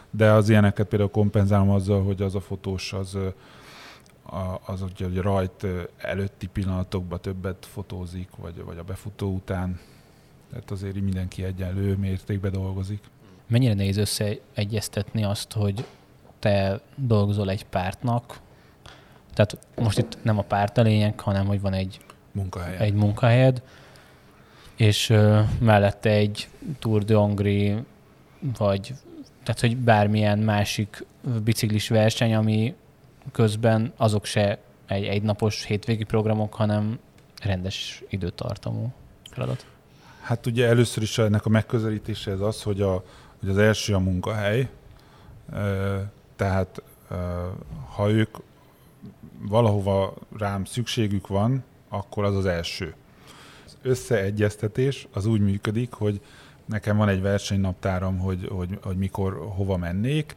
de 0.10 0.32
az 0.32 0.50
ilyeneket 0.50 0.88
például 0.88 1.12
kompenzálom 1.12 1.70
azzal, 1.70 2.04
hogy 2.04 2.22
az 2.22 2.36
a 2.36 2.42
fotós 2.42 2.94
az, 2.94 3.18
az 4.66 4.82
ugye, 4.82 5.06
hogy 5.06 5.18
rajt 5.18 5.66
előtti 5.98 6.48
pillanatokban 6.48 7.22
többet 7.22 7.66
fotózik, 7.66 8.30
vagy, 8.38 8.64
vagy 8.64 8.78
a 8.78 8.84
befutó 8.84 9.34
után. 9.34 9.80
Tehát 10.50 10.72
azért 10.72 11.02
mindenki 11.02 11.44
egyenlő 11.44 11.96
mértékben 11.96 12.52
dolgozik. 12.52 13.00
Mennyire 13.48 13.74
nehéz 13.74 13.98
összeegyeztetni 13.98 15.24
azt, 15.24 15.54
hogy 15.54 15.86
te 16.40 16.82
dolgozol 16.96 17.50
egy 17.50 17.66
pártnak, 17.66 18.40
tehát 19.38 19.58
most 19.76 19.98
itt 19.98 20.18
nem 20.22 20.38
a 20.38 20.42
párt 20.42 20.78
a 20.78 20.82
lényeg, 20.82 21.20
hanem 21.20 21.46
hogy 21.46 21.62
van 21.62 21.74
egy 21.74 22.00
munkahelyed, 22.32 22.82
egy 22.82 22.94
munkahelyed 22.94 23.62
és 24.76 25.08
mellette 25.60 26.10
egy 26.10 26.50
Tour 26.80 27.04
de 27.04 27.16
Hongrie, 27.16 27.84
vagy 28.58 28.94
tehát, 29.44 29.60
hogy 29.60 29.78
bármilyen 29.78 30.40
másik 30.40 31.06
biciklis 31.44 31.90
verseny, 31.90 32.36
ami 32.36 32.76
közben 33.32 33.94
azok 33.98 34.26
se 34.26 34.58
egy 34.88 35.04
egynapos 35.04 35.64
hétvégi 35.64 36.04
programok, 36.04 36.54
hanem 36.54 37.00
rendes 37.42 38.04
időtartamú 38.10 38.94
feladat. 39.32 39.66
Hát 40.22 40.46
ugye 40.46 40.68
először 40.68 41.04
is 41.04 41.18
ennek 41.18 41.46
a 41.46 41.50
megközelítése 41.50 42.32
ez 42.32 42.40
az, 42.40 42.64
hogy, 42.64 42.82
a, 42.82 43.04
hogy 43.40 43.50
az 43.50 43.58
első 43.58 43.94
a 43.94 44.00
munkahely, 44.00 44.70
tehát 46.36 46.82
ha 47.96 48.10
ők 48.10 48.38
valahova 49.42 50.14
rám 50.38 50.66
szükségük 50.66 51.28
van, 51.28 51.64
akkor 51.90 52.24
az 52.24 52.36
az 52.36 52.46
első. 52.46 52.96
Az 53.66 53.78
összeegyeztetés 53.82 55.08
az 55.12 55.26
úgy 55.26 55.42
működik, 55.42 55.92
hogy 55.92 56.22
nekem 56.66 56.98
van 56.98 57.10
egy 57.10 57.22
versenynaptáram, 57.22 58.18
hogy, 58.18 58.48
hogy, 58.52 58.80
hogy 58.82 58.98
mikor 58.98 59.48
hova 59.56 59.78
mennék, 59.78 60.36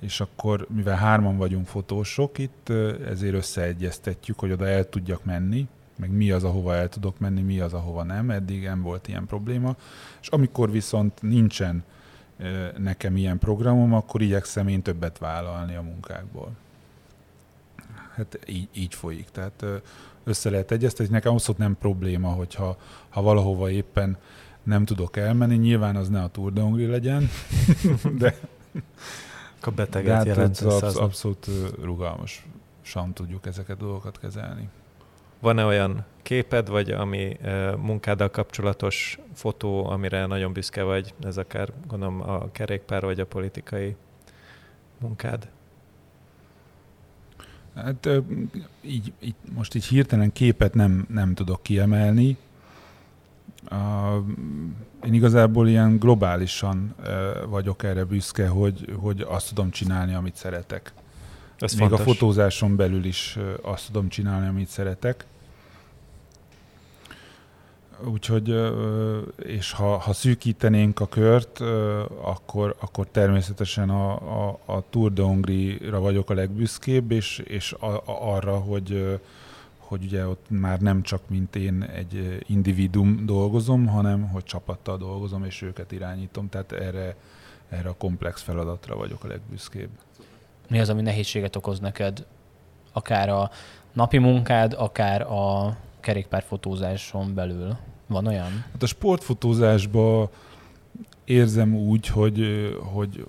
és 0.00 0.20
akkor, 0.20 0.66
mivel 0.74 0.96
hárman 0.96 1.36
vagyunk 1.36 1.66
fotósok 1.66 2.38
itt, 2.38 2.68
ezért 3.08 3.34
összeegyeztetjük, 3.34 4.38
hogy 4.38 4.52
oda 4.52 4.66
el 4.66 4.88
tudjak 4.88 5.24
menni, 5.24 5.68
meg 5.96 6.10
mi 6.10 6.30
az, 6.30 6.44
ahova 6.44 6.74
el 6.74 6.88
tudok 6.88 7.18
menni, 7.18 7.40
mi 7.40 7.60
az, 7.60 7.72
ahova 7.72 8.02
nem, 8.02 8.30
eddig 8.30 8.62
nem 8.62 8.82
volt 8.82 9.08
ilyen 9.08 9.26
probléma. 9.26 9.76
És 10.20 10.28
amikor 10.28 10.70
viszont 10.70 11.22
nincsen 11.22 11.84
nekem 12.78 13.16
ilyen 13.16 13.38
programom, 13.38 13.94
akkor 13.94 14.22
igyekszem 14.22 14.68
én 14.68 14.82
többet 14.82 15.18
vállalni 15.18 15.74
a 15.74 15.82
munkákból 15.82 16.50
hát 18.14 18.38
így, 18.46 18.68
így 18.72 18.94
folyik. 18.94 19.28
Tehát 19.32 19.64
össze 20.24 20.50
lehet 20.50 20.70
egyeztetni. 20.70 21.12
Nekem 21.12 21.32
abszolút 21.32 21.60
nem 21.60 21.76
probléma, 21.78 22.28
hogyha 22.28 22.76
ha 23.08 23.22
valahova 23.22 23.70
éppen 23.70 24.18
nem 24.62 24.84
tudok 24.84 25.16
elmenni. 25.16 25.56
Nyilván 25.56 25.96
az 25.96 26.08
ne 26.08 26.22
a 26.22 26.28
Tour 26.28 26.52
de 26.52 26.60
Hongrie 26.60 26.88
legyen, 26.88 27.28
de, 28.18 28.38
a 29.60 29.70
beteget 29.70 30.10
de 30.10 30.14
hát 30.14 30.26
jelent 30.26 30.58
absz- 30.58 30.96
abszolút 30.96 31.50
rugalmasan 31.82 33.12
tudjuk 33.12 33.46
ezeket 33.46 33.80
a 33.80 33.84
dolgokat 33.84 34.18
kezelni. 34.18 34.68
Van-e 35.40 35.64
olyan 35.64 36.04
képed, 36.22 36.68
vagy 36.68 36.90
ami 36.90 37.36
munkáddal 37.76 38.30
kapcsolatos 38.30 39.18
fotó, 39.34 39.86
amire 39.86 40.26
nagyon 40.26 40.52
büszke 40.52 40.82
vagy, 40.82 41.14
ez 41.22 41.36
akár 41.36 41.72
gondolom 41.86 42.20
a 42.20 42.50
kerékpár 42.52 43.02
vagy 43.02 43.20
a 43.20 43.26
politikai 43.26 43.96
munkád? 44.98 45.48
Hát 47.74 48.08
így, 48.80 49.12
így, 49.20 49.34
most 49.54 49.74
így 49.74 49.84
hirtelen 49.84 50.32
képet 50.32 50.74
nem, 50.74 51.06
nem 51.08 51.34
tudok 51.34 51.62
kiemelni. 51.62 52.36
A, 53.68 54.16
én 55.04 55.14
igazából 55.14 55.68
ilyen 55.68 55.98
globálisan 55.98 56.94
vagyok 57.48 57.82
erre 57.82 58.04
büszke, 58.04 58.48
hogy, 58.48 58.92
hogy 58.96 59.24
azt 59.28 59.48
tudom 59.48 59.70
csinálni, 59.70 60.14
amit 60.14 60.36
szeretek. 60.36 60.92
Ez 61.58 61.72
Még 61.74 61.88
fontos. 61.88 62.00
a 62.00 62.02
fotózáson 62.02 62.76
belül 62.76 63.04
is 63.04 63.38
azt 63.62 63.86
tudom 63.86 64.08
csinálni, 64.08 64.46
amit 64.46 64.68
szeretek. 64.68 65.24
Úgyhogy, 68.04 68.54
és 69.36 69.72
ha, 69.72 69.98
ha 69.98 70.12
szűkítenénk 70.12 71.00
a 71.00 71.08
kört, 71.08 71.60
akkor, 72.22 72.76
akkor 72.80 73.06
természetesen 73.10 73.90
a, 73.90 74.12
a, 74.48 74.58
a 74.64 74.82
Tour 74.90 75.12
de 75.12 75.22
Hongrie-ra 75.22 76.00
vagyok 76.00 76.30
a 76.30 76.34
legbüszkébb, 76.34 77.10
és, 77.10 77.38
és 77.38 77.72
a, 77.72 77.86
a, 77.86 78.34
arra, 78.34 78.58
hogy, 78.58 79.20
hogy 79.78 80.04
ugye 80.04 80.26
ott 80.26 80.44
már 80.48 80.80
nem 80.80 81.02
csak 81.02 81.20
mint 81.26 81.56
én 81.56 81.82
egy 81.82 82.44
individum 82.46 83.26
dolgozom, 83.26 83.86
hanem 83.86 84.28
hogy 84.28 84.44
csapattal 84.44 84.96
dolgozom, 84.96 85.44
és 85.44 85.62
őket 85.62 85.92
irányítom. 85.92 86.48
Tehát 86.48 86.72
erre, 86.72 87.16
erre 87.68 87.88
a 87.88 87.94
komplex 87.98 88.42
feladatra 88.42 88.96
vagyok 88.96 89.24
a 89.24 89.28
legbüszkébb. 89.28 89.88
Mi 90.68 90.80
az, 90.80 90.88
ami 90.88 91.02
nehézséget 91.02 91.56
okoz 91.56 91.80
neked? 91.80 92.26
Akár 92.92 93.28
a 93.28 93.50
napi 93.92 94.18
munkád, 94.18 94.72
akár 94.72 95.22
a 95.22 95.76
kerékpárfotózáson 96.04 97.34
belül? 97.34 97.76
Van 98.06 98.26
olyan? 98.26 98.50
Hát 98.72 98.82
a 98.82 98.86
sportfotózásban 98.86 100.28
érzem 101.24 101.74
úgy, 101.74 102.06
hogy, 102.06 102.70
hogy, 102.92 103.26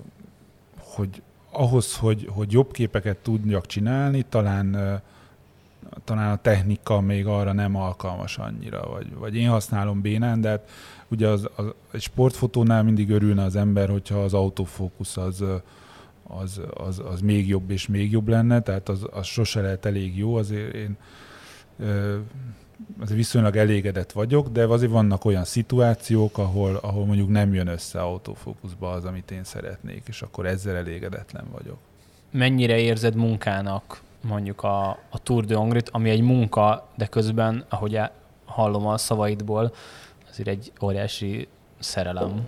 hogy 0.78 1.22
ahhoz, 1.52 1.98
hogy, 1.98 2.30
hogy 2.30 2.52
jobb 2.52 2.72
képeket 2.72 3.18
tudjak 3.18 3.66
csinálni, 3.66 4.26
talán, 4.30 5.02
talán 6.04 6.32
a 6.32 6.42
technika 6.42 7.02
még 7.02 7.26
arra 7.28 7.54
nem 7.54 7.76
alkalmas 7.76 8.38
annyira, 8.38 8.90
vagy, 8.90 9.14
vagy 9.14 9.36
én 9.36 9.50
használom 9.50 10.02
bénán, 10.02 10.42
de 10.42 10.50
hát 10.50 10.70
ugye 11.08 11.28
az, 11.28 11.50
az, 11.56 11.66
egy 11.92 12.02
sportfotónál 12.02 12.84
mindig 12.84 13.10
örülne 13.10 13.44
az 13.44 13.56
ember, 13.56 13.90
hogyha 13.90 14.24
az 14.24 14.34
autofókusz 14.34 15.18
az, 15.18 15.44
az, 16.24 16.62
az, 16.74 17.02
az 17.12 17.22
még 17.22 17.48
jobb 17.48 17.70
és 17.70 17.88
még 17.88 18.12
jobb 18.12 18.28
lenne, 18.28 18.62
tehát 18.62 18.90
az, 18.90 19.08
az 19.12 19.26
sose 19.26 19.62
lehet 19.62 19.86
elég 19.86 20.18
jó, 20.18 20.36
azért 20.36 20.74
én 20.74 20.98
azért 23.00 23.18
viszonylag 23.18 23.56
elégedett 23.56 24.12
vagyok, 24.12 24.50
de 24.50 24.66
azért 24.66 24.92
vannak 24.92 25.26
olyan 25.26 25.44
szituációk, 25.44 26.38
ahol, 26.38 26.76
ahol 26.76 27.06
mondjuk 27.06 27.30
nem 27.30 27.54
jön 27.54 27.68
össze 27.68 28.02
autofókuszba 28.02 28.92
az, 28.92 29.06
amit 29.06 29.32
én 29.32 29.44
szeretnék, 29.44 30.04
és 30.08 30.22
akkor 30.22 30.46
ezzel 30.46 30.76
elégedetlen 30.76 31.46
vagyok. 31.52 31.78
Mennyire 32.32 32.78
érzed 32.78 33.16
munkának 33.16 34.02
mondjuk 34.22 34.64
a, 34.64 34.90
a 34.90 35.20
Tour 35.24 35.46
de 35.46 35.56
Hongrit, 35.56 35.90
ami 35.90 36.10
egy 36.10 36.22
munka, 36.22 36.88
de 36.96 37.06
közben, 37.06 37.66
ahogy 37.70 38.00
hallom 38.46 38.88
a 38.88 38.98
szavaidból, 38.98 39.74
azért 40.30 40.48
egy 40.48 40.72
óriási 40.82 41.48
szerelem. 41.80 42.46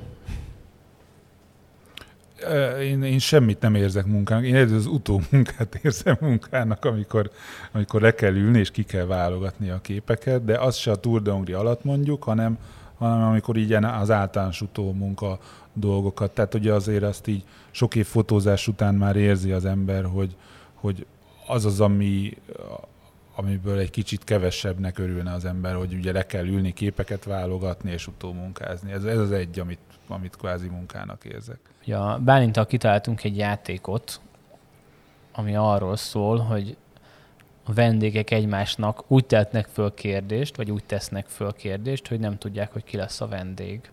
Én, 2.82 3.04
én 3.04 3.20
semmit 3.20 3.60
nem 3.60 3.76
érzek 3.76 4.06
munkának. 4.06 4.46
Én 4.46 4.56
az 4.56 4.86
utómunkát 4.86 5.76
érzem 5.84 6.18
munkának, 6.20 6.86
amikor, 6.86 7.32
amikor 7.72 8.02
le 8.02 8.14
kell 8.14 8.36
ülni 8.36 8.60
és 8.60 8.72
ki 8.72 8.84
kell 8.84 9.06
válogatni 9.06 9.70
a 9.70 9.82
képeket, 9.82 10.44
de 10.46 10.58
az 10.58 10.76
se 10.76 10.92
a 10.92 10.96
Tour 10.96 11.22
de 11.22 11.32
Hongrie 11.32 11.58
alatt 11.58 11.84
mondjuk, 11.84 12.24
hanem, 12.24 12.58
hanem 12.98 13.24
amikor 13.24 13.58
így 13.58 13.74
az 13.74 14.12
általános 14.12 14.62
utómunka 14.62 15.40
dolgokat. 15.74 16.32
Tehát 16.32 16.54
ugye 16.54 16.74
azért 16.74 17.04
azt 17.04 17.28
így 17.28 17.44
sok 17.72 17.96
év 17.96 18.06
fotózás 18.06 18.68
után 18.68 18.96
már 18.96 19.16
érzi 19.16 19.52
az 19.52 19.66
ember, 19.66 20.06
hogy, 20.06 20.36
hogy 20.74 21.06
az 21.48 21.66
az, 21.66 21.82
ami, 21.82 22.38
amiből 23.36 23.78
egy 23.78 23.90
kicsit 23.90 24.24
kevesebbnek 24.24 25.00
örülne 25.00 25.34
az 25.34 25.46
ember, 25.46 25.76
hogy 25.76 25.94
ugye 25.94 26.12
le 26.12 26.26
kell 26.26 26.46
ülni, 26.46 26.74
képeket 26.74 27.24
válogatni 27.24 27.92
és 27.92 28.08
utómunkázni. 28.08 28.92
Ez, 28.92 29.04
ez 29.04 29.18
az 29.18 29.32
egy, 29.32 29.60
amit, 29.60 29.80
amit 30.08 30.36
kvázi 30.36 30.68
munkának 30.68 31.26
érzek. 31.26 31.60
Ja, 31.86 32.20
Bálintal 32.24 32.66
kitaláltunk 32.66 33.24
egy 33.24 33.38
játékot, 33.38 34.22
ami 35.32 35.56
arról 35.56 35.96
szól, 35.96 36.38
hogy 36.38 36.78
a 37.64 37.74
vendégek 37.74 38.32
egymásnak 38.32 39.12
úgy 39.12 39.26
tehetnek 39.26 39.68
föl 39.68 39.94
kérdést, 39.94 40.56
vagy 40.56 40.72
úgy 40.72 40.84
tesznek 40.84 41.28
föl 41.28 41.54
kérdést, 41.54 42.08
hogy 42.08 42.20
nem 42.20 42.38
tudják, 42.38 42.74
hogy 42.74 42.84
ki 42.84 42.98
lesz 42.98 43.22
a 43.22 43.28
vendég. 43.28 43.92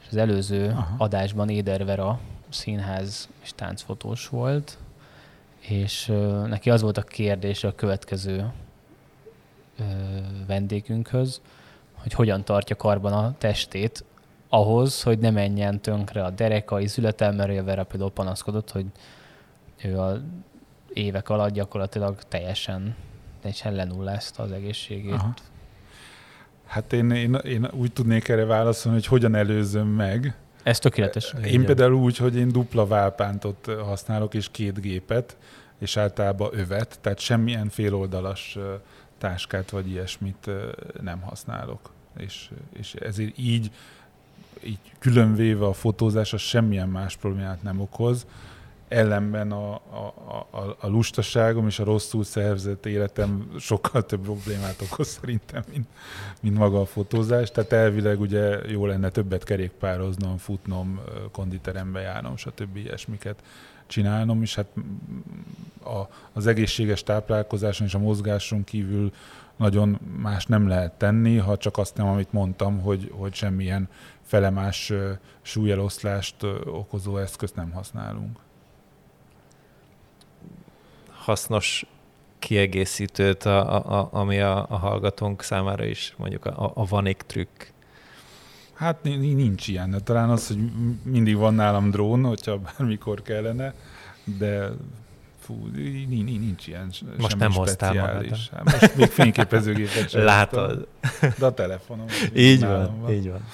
És 0.00 0.06
az 0.10 0.16
előző 0.16 0.68
Aha. 0.68 0.94
adásban 0.98 1.48
Éder 1.48 1.84
Vera 1.84 2.20
színház 2.48 3.28
és 3.42 3.52
táncfotós 3.54 4.28
volt, 4.28 4.78
és 5.60 6.08
uh, 6.08 6.46
neki 6.46 6.70
az 6.70 6.82
volt 6.82 6.96
a 6.96 7.02
kérdés 7.02 7.64
a 7.64 7.74
következő 7.74 8.52
uh, 9.78 9.86
vendégünkhöz, 10.46 11.40
hogy 11.94 12.12
hogyan 12.12 12.44
tartja 12.44 12.76
karban 12.76 13.12
a 13.12 13.34
testét 13.38 14.04
ahhoz, 14.54 15.02
hogy 15.02 15.18
ne 15.18 15.30
menjen 15.30 15.80
tönkre 15.80 16.24
a 16.24 16.30
dereka, 16.30 16.80
izülete, 16.80 17.30
mert 17.30 17.64
Vera 17.64 17.84
például 17.84 18.10
panaszkodott, 18.10 18.70
hogy 18.70 18.86
ő 19.84 19.98
a 19.98 20.20
évek 20.92 21.28
alatt 21.28 21.52
gyakorlatilag 21.52 22.22
teljesen, 22.28 22.96
teljesen 23.40 23.74
lenullázta 23.74 24.42
az 24.42 24.52
egészségét. 24.52 25.12
Aha. 25.12 25.34
Hát 26.66 26.92
én, 26.92 27.10
én, 27.10 27.34
én 27.34 27.68
úgy 27.72 27.92
tudnék 27.92 28.28
erre 28.28 28.44
válaszolni, 28.44 28.98
hogy 28.98 29.06
hogyan 29.06 29.34
előzöm 29.34 29.88
meg. 29.88 30.36
Ez 30.62 30.78
tökéletes. 30.78 31.34
Én 31.44 31.60
így 31.60 31.64
például 31.64 31.94
úgy, 31.94 32.16
hogy 32.16 32.36
én 32.36 32.48
dupla 32.48 32.86
válpántot 32.86 33.66
használok, 33.84 34.34
és 34.34 34.50
két 34.50 34.80
gépet, 34.80 35.36
és 35.78 35.96
általában 35.96 36.48
övet, 36.52 36.98
tehát 37.00 37.18
semmilyen 37.18 37.68
féloldalas 37.68 38.58
táskát 39.18 39.70
vagy 39.70 39.88
ilyesmit 39.88 40.50
nem 41.00 41.20
használok. 41.20 41.90
És, 42.16 42.50
és 42.72 42.94
ezért 42.94 43.38
így, 43.38 43.70
így 44.64 44.78
különvéve 44.98 45.66
a 45.66 45.72
fotózás, 45.72 46.32
az 46.32 46.40
semmilyen 46.40 46.88
más 46.88 47.16
problémát 47.16 47.62
nem 47.62 47.80
okoz 47.80 48.26
ellenben 48.92 49.52
a, 49.52 49.74
a, 49.74 50.14
a, 50.50 50.76
a 50.80 50.86
lustaságom 50.86 51.66
és 51.66 51.78
a 51.78 51.84
rosszul 51.84 52.24
szervezett 52.24 52.86
életem 52.86 53.50
sokkal 53.58 54.06
több 54.06 54.20
problémát 54.20 54.80
okoz 54.82 55.08
szerintem, 55.08 55.62
mint, 55.72 55.86
mint 56.40 56.58
maga 56.58 56.80
a 56.80 56.86
fotózás. 56.86 57.50
Tehát 57.50 57.72
elvileg 57.72 58.20
ugye 58.20 58.58
jó 58.70 58.86
lenne 58.86 59.08
többet 59.08 59.44
kerékpároznom, 59.44 60.36
futnom, 60.36 61.00
konditerembe 61.32 62.00
járnom, 62.00 62.36
stb. 62.36 62.76
ilyesmiket 62.76 63.42
csinálnom, 63.86 64.42
és 64.42 64.54
hát 64.54 64.66
a, 65.84 66.00
az 66.32 66.46
egészséges 66.46 67.02
táplálkozáson 67.02 67.86
és 67.86 67.94
a 67.94 67.98
mozgáson 67.98 68.64
kívül 68.64 69.12
nagyon 69.56 69.98
más 70.16 70.46
nem 70.46 70.68
lehet 70.68 70.92
tenni, 70.92 71.36
ha 71.36 71.56
csak 71.56 71.78
azt 71.78 71.96
nem, 71.96 72.06
amit 72.06 72.32
mondtam, 72.32 72.80
hogy, 72.80 73.10
hogy 73.12 73.34
semmilyen 73.34 73.88
felemás 74.22 74.92
súlyeloszlást 75.42 76.42
okozó 76.66 77.16
eszközt 77.16 77.54
nem 77.54 77.70
használunk 77.70 78.38
hasznos 81.24 81.86
kiegészítőt, 82.38 83.44
a, 83.44 83.98
a, 83.98 84.08
ami 84.12 84.40
a, 84.40 84.66
a 84.68 84.76
hallgatónk 84.76 85.42
számára 85.42 85.84
is 85.84 86.14
mondjuk 86.16 86.44
a, 86.46 86.72
a 86.74 86.84
vanik 86.84 87.22
trükk. 87.26 87.62
Hát 88.72 89.02
nincs 89.02 89.68
ilyen. 89.68 89.90
De 89.90 89.98
talán 89.98 90.30
az, 90.30 90.46
hogy 90.46 90.58
mindig 91.02 91.36
van 91.36 91.54
nálam 91.54 91.90
drón, 91.90 92.24
hogyha 92.24 92.58
bármikor 92.58 93.22
kellene, 93.22 93.74
de 94.38 94.70
fú, 95.38 95.54
nincs 96.08 96.66
ilyen 96.66 96.90
Most 97.18 97.38
nem 97.38 97.52
hoztál 97.52 97.94
magad. 97.94 98.36
Hát 98.52 98.64
most 98.64 98.96
még 98.96 99.06
fényképezőgépet 99.06 100.10
sem 100.10 100.24
Látod. 100.32 100.86
De 101.38 101.46
a 101.46 101.54
telefonom. 101.54 102.06
Így 102.34 102.60
van, 102.60 103.00
van, 103.00 103.12
így 103.12 103.28
van. 103.30 103.44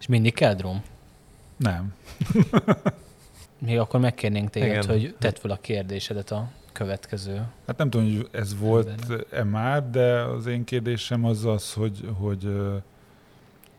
És 0.00 0.06
mindig 0.06 0.34
kell 0.34 0.54
drón? 0.54 0.82
Nem. 1.56 1.94
Még 3.66 3.78
akkor 3.78 4.00
megkérnénk 4.00 4.50
téged, 4.50 4.68
Igen. 4.68 4.86
hogy 4.86 5.14
tedd 5.18 5.34
fel 5.40 5.50
a 5.50 5.58
kérdésedet 5.60 6.30
a 6.30 6.48
következő. 6.72 7.42
Hát 7.66 7.76
nem 7.76 7.90
tudom, 7.90 8.06
hogy 8.06 8.28
ez 8.30 8.58
volt-e 8.58 9.44
már, 9.44 9.90
de 9.90 10.20
az 10.20 10.46
én 10.46 10.64
kérdésem 10.64 11.24
az 11.24 11.44
az, 11.44 11.72
hogy, 11.72 12.08
hogy, 12.18 12.48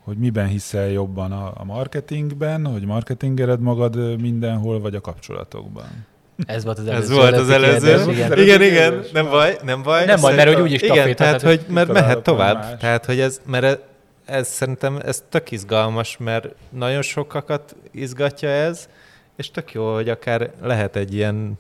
hogy 0.04 0.18
miben 0.18 0.48
hiszel 0.48 0.88
jobban 0.88 1.32
a, 1.32 1.64
marketingben, 1.64 2.66
hogy 2.66 2.86
marketingered 2.86 3.60
magad 3.60 4.22
mindenhol, 4.22 4.80
vagy 4.80 4.96
a 4.96 5.02
kapcsolatokban. 5.02 6.06
Ez 6.46 6.64
volt 6.64 6.80
az 6.80 6.88
előző. 6.88 7.14
Ez 7.14 7.18
volt 7.18 7.36
az 7.36 7.50
előző. 7.50 7.88
Kérdés, 7.88 8.16
igen. 8.16 8.40
igen, 8.40 8.62
igen, 8.62 9.04
nem 9.14 9.30
baj, 9.30 9.58
nem 9.64 9.84
baj. 9.84 10.06
Nem 10.06 10.22
baj, 10.22 10.36
mert 10.36 10.54
hogy 10.54 10.62
úgyis 10.62 10.82
Igen, 10.82 11.16
tehát, 11.16 11.42
hogy 11.42 11.66
mert 11.68 11.92
mehet 11.92 12.24
tovább. 12.24 12.56
Más. 12.56 12.80
Tehát, 12.80 13.06
hogy 13.06 13.20
ez, 13.20 13.42
mert 13.46 13.90
ez, 14.26 14.48
szerintem 14.48 14.98
ez 14.98 15.24
tök 15.30 15.52
izgalmas, 15.52 16.18
mert 16.18 16.48
nagyon 16.70 17.02
sokakat 17.02 17.76
izgatja 17.92 18.50
ez, 18.50 18.90
és 19.36 19.52
tök 19.52 19.72
jó, 19.72 19.94
hogy 19.94 20.10
akár 20.10 20.52
lehet 20.62 20.96
egy 20.96 21.14
ilyen 21.14 21.60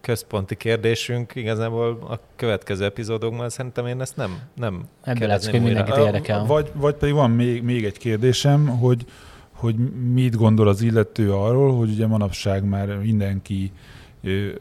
központi 0.00 0.56
kérdésünk 0.56 1.34
igazából 1.34 1.98
a 2.10 2.20
következő 2.36 2.84
epizódokban. 2.84 3.48
Szerintem 3.48 3.86
én 3.86 4.00
ezt 4.00 4.16
nem, 4.16 4.38
nem 4.54 4.82
Ebből 5.02 5.28
lesz, 5.28 5.50
hogy 5.50 5.62
mindenkit 5.62 5.96
érdekel. 5.96 6.44
Vagy, 6.44 6.70
vagy 6.74 6.94
pedig 6.94 7.14
van 7.14 7.30
még, 7.30 7.62
még 7.62 7.84
egy 7.84 7.98
kérdésem, 7.98 8.66
hogy, 8.66 9.04
hogy 9.52 9.74
mit 10.12 10.36
gondol 10.36 10.68
az 10.68 10.82
illető 10.82 11.32
arról, 11.32 11.76
hogy 11.76 11.90
ugye 11.90 12.06
manapság 12.06 12.64
már 12.64 12.96
mindenki 12.96 13.72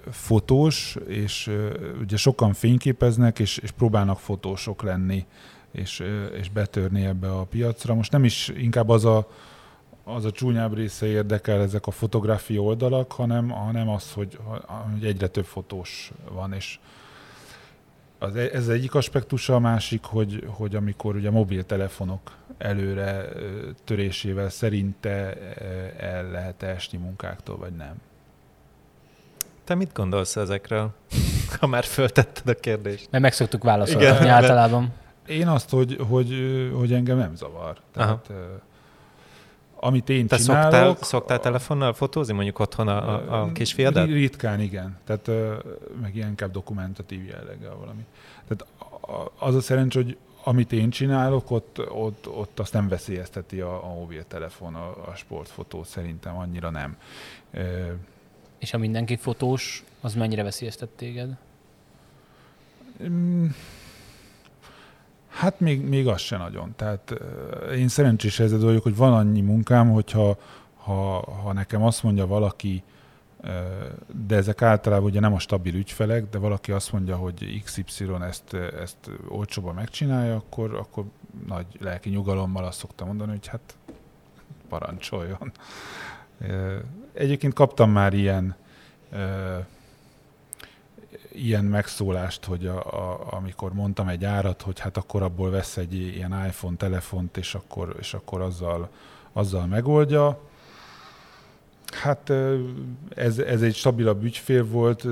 fotós, 0.09 0.97
és 1.07 1.49
ugye 2.01 2.17
sokan 2.17 2.53
fényképeznek, 2.53 3.39
és, 3.39 3.57
és 3.57 3.71
próbálnak 3.71 4.19
fotósok 4.19 4.83
lenni, 4.83 5.25
és, 5.71 6.03
és 6.39 6.49
betörni 6.49 7.05
ebbe 7.05 7.31
a 7.31 7.43
piacra. 7.43 7.93
Most 7.93 8.11
nem 8.11 8.23
is 8.23 8.47
inkább 8.47 8.89
az 8.89 9.05
a 9.05 9.27
az 10.03 10.25
a 10.25 10.31
csúnyább 10.31 10.75
része 10.75 11.05
érdekel 11.05 11.61
ezek 11.61 11.87
a 11.87 11.91
fotográfia 11.91 12.61
oldalak, 12.61 13.11
hanem, 13.11 13.49
hanem 13.49 13.89
az, 13.89 14.11
hogy, 14.11 14.39
hogy 14.91 15.05
egyre 15.05 15.27
több 15.27 15.45
fotós 15.45 16.11
van, 16.31 16.53
és 16.53 16.79
az, 18.19 18.35
e, 18.35 18.49
ez 18.53 18.67
egyik 18.67 18.95
aspektusa, 18.95 19.55
a 19.55 19.59
másik, 19.59 20.03
hogy, 20.03 20.43
hogy 20.47 20.75
amikor 20.75 21.15
ugye 21.15 21.31
mobiltelefonok 21.31 22.31
előre 22.57 23.29
törésével 23.83 24.49
szerinte 24.49 25.37
el 25.97 26.31
lehet 26.31 26.63
esni 26.63 26.97
munkáktól, 26.97 27.57
vagy 27.57 27.73
nem. 27.73 27.95
Te 29.63 29.75
mit 29.75 29.93
gondolsz 29.93 30.35
ezekről, 30.35 30.93
ha 31.59 31.67
már 31.67 31.83
föltetted 31.83 32.47
a 32.47 32.59
kérdést? 32.59 33.07
Mert 33.11 33.23
meg 33.23 33.33
szoktuk 33.33 33.63
válaszolni 33.63 34.03
Igen, 34.03 34.27
általában. 34.27 34.93
Én 35.27 35.47
azt, 35.47 35.69
hogy, 35.69 35.97
hogy, 36.09 36.33
hogy 36.75 36.93
engem 36.93 37.17
nem 37.17 37.35
zavar. 37.35 37.77
Tehát, 37.91 38.29
Aha 38.29 38.59
amit 39.83 40.09
én 40.09 40.27
Te 40.27 40.37
csinálok... 40.37 40.71
Szoktál, 40.73 40.95
szoktál 41.03 41.39
telefonnal 41.39 41.93
fotózni 41.93 42.33
mondjuk 42.33 42.59
otthon 42.59 42.87
a, 42.87 42.97
a, 43.07 43.41
a 43.41 43.51
kisfiadat? 43.51 44.07
Ritkán, 44.07 44.59
igen. 44.59 44.97
Tehát 45.03 45.27
meg 46.01 46.15
ilyen 46.15 46.27
inkább 46.27 46.51
dokumentatív 46.51 47.25
jelleggel 47.25 47.75
valami. 47.75 48.05
Tehát 48.47 48.65
az 49.39 49.55
a 49.55 49.61
szerencs, 49.61 49.95
hogy 49.95 50.17
amit 50.43 50.71
én 50.71 50.89
csinálok, 50.89 51.51
ott, 51.51 51.89
ott, 51.89 52.27
ott 52.27 52.59
azt 52.59 52.73
nem 52.73 52.87
veszélyezteti 52.87 53.61
a, 53.61 53.83
a 53.83 53.93
mobiltelefon, 53.93 54.75
a, 54.75 54.87
a 54.89 55.15
sportfotó 55.15 55.83
szerintem 55.83 56.37
annyira 56.37 56.69
nem. 56.69 56.97
És 58.57 58.71
ha 58.71 58.77
mindenki 58.77 59.15
fotós, 59.15 59.83
az 60.01 60.13
mennyire 60.13 60.43
veszélyeztet 60.43 60.89
téged? 60.89 61.37
Hát 65.31 65.59
még, 65.59 65.87
még 65.87 66.07
az 66.07 66.21
se 66.21 66.37
nagyon. 66.37 66.73
Tehát 66.75 67.13
én 67.75 67.87
szerencsés 67.87 68.37
helyzetben 68.37 68.67
vagyok, 68.67 68.83
hogy 68.83 68.95
van 68.95 69.13
annyi 69.13 69.41
munkám, 69.41 69.91
hogyha 69.91 70.37
ha, 70.77 71.31
ha 71.43 71.53
nekem 71.53 71.83
azt 71.83 72.03
mondja 72.03 72.27
valaki, 72.27 72.83
de 74.27 74.35
ezek 74.35 74.61
általában 74.61 75.09
ugye 75.09 75.19
nem 75.19 75.33
a 75.33 75.39
stabil 75.39 75.75
ügyfelek, 75.75 76.29
de 76.29 76.37
valaki 76.37 76.71
azt 76.71 76.91
mondja, 76.91 77.15
hogy 77.15 77.61
XY 77.63 78.05
ezt, 78.21 78.53
ezt 78.53 78.97
olcsóban 79.27 79.75
megcsinálja, 79.75 80.35
akkor, 80.35 80.75
akkor 80.75 81.03
nagy 81.47 81.65
lelki 81.79 82.09
nyugalommal 82.09 82.65
azt 82.65 82.79
szoktam 82.79 83.07
mondani, 83.07 83.31
hogy 83.31 83.47
hát 83.47 83.77
parancsoljon. 84.69 85.51
Egyébként 87.13 87.53
kaptam 87.53 87.91
már 87.91 88.13
ilyen 88.13 88.55
ilyen 91.31 91.65
megszólást, 91.65 92.45
hogy 92.45 92.67
a, 92.67 92.77
a, 92.77 93.27
amikor 93.31 93.73
mondtam 93.73 94.07
egy 94.07 94.25
árat, 94.25 94.61
hogy 94.61 94.79
hát 94.79 94.97
akkor 94.97 95.21
abból 95.21 95.49
vesz 95.49 95.77
egy 95.77 95.93
ilyen 95.93 96.45
iPhone 96.47 96.75
telefont, 96.75 97.37
és 97.37 97.55
akkor, 97.55 97.95
és 97.99 98.13
akkor 98.13 98.41
azzal, 98.41 98.89
azzal 99.33 99.65
megoldja. 99.65 100.39
Hát 101.91 102.33
ez, 103.09 103.39
ez 103.39 103.61
egy 103.61 103.75
stabilabb 103.75 104.23
ügyfél 104.23 104.65
volt, 104.65 105.07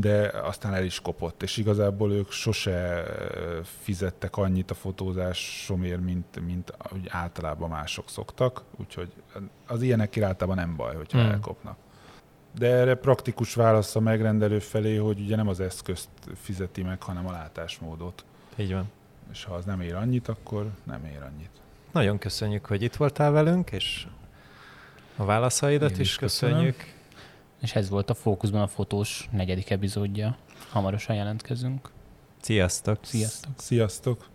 de 0.00 0.32
aztán 0.42 0.74
el 0.74 0.84
is 0.84 1.00
kopott, 1.00 1.42
és 1.42 1.56
igazából 1.56 2.12
ők 2.12 2.30
sose 2.30 3.04
fizettek 3.82 4.36
annyit 4.36 4.70
a 4.70 4.74
fotózásomért, 4.74 6.00
mint, 6.00 6.46
mint 6.46 6.72
általában 7.08 7.68
mások 7.68 8.08
szoktak, 8.08 8.62
úgyhogy 8.76 9.12
az 9.66 9.82
ilyenek 9.82 10.22
általában 10.22 10.64
nem 10.64 10.76
baj, 10.76 10.94
hogyha 10.94 11.20
hmm. 11.20 11.30
elkopnak. 11.30 11.76
De 12.58 12.66
erre 12.66 12.94
praktikus 12.94 13.54
válasz 13.54 13.96
a 13.96 14.00
megrendelő 14.00 14.58
felé, 14.58 14.96
hogy 14.96 15.20
ugye 15.20 15.36
nem 15.36 15.48
az 15.48 15.60
eszközt 15.60 16.08
fizeti 16.40 16.82
meg, 16.82 17.02
hanem 17.02 17.26
a 17.26 17.32
látásmódot. 17.32 18.24
Így 18.56 18.72
van. 18.72 18.90
És 19.32 19.44
ha 19.44 19.54
az 19.54 19.64
nem 19.64 19.80
ér 19.80 19.94
annyit, 19.94 20.28
akkor 20.28 20.70
nem 20.84 21.04
ér 21.04 21.22
annyit. 21.22 21.50
Nagyon 21.92 22.18
köszönjük, 22.18 22.66
hogy 22.66 22.82
itt 22.82 22.96
voltál 22.96 23.30
velünk, 23.30 23.70
és 23.70 24.06
a 25.16 25.24
válaszaidat 25.24 25.90
Én 25.90 26.00
is, 26.00 26.08
is 26.08 26.16
köszönjük. 26.16 26.94
És 27.60 27.74
ez 27.74 27.88
volt 27.88 28.10
a 28.10 28.14
Fókuszban 28.14 28.62
a 28.62 28.66
fotós 28.66 29.28
negyedik 29.32 29.70
epizódja. 29.70 30.36
Hamarosan 30.70 31.16
jelentkezünk. 31.16 31.90
Sziasztok! 32.40 32.98
Sziasztok! 33.02 33.52
Sziasztok! 33.56 34.26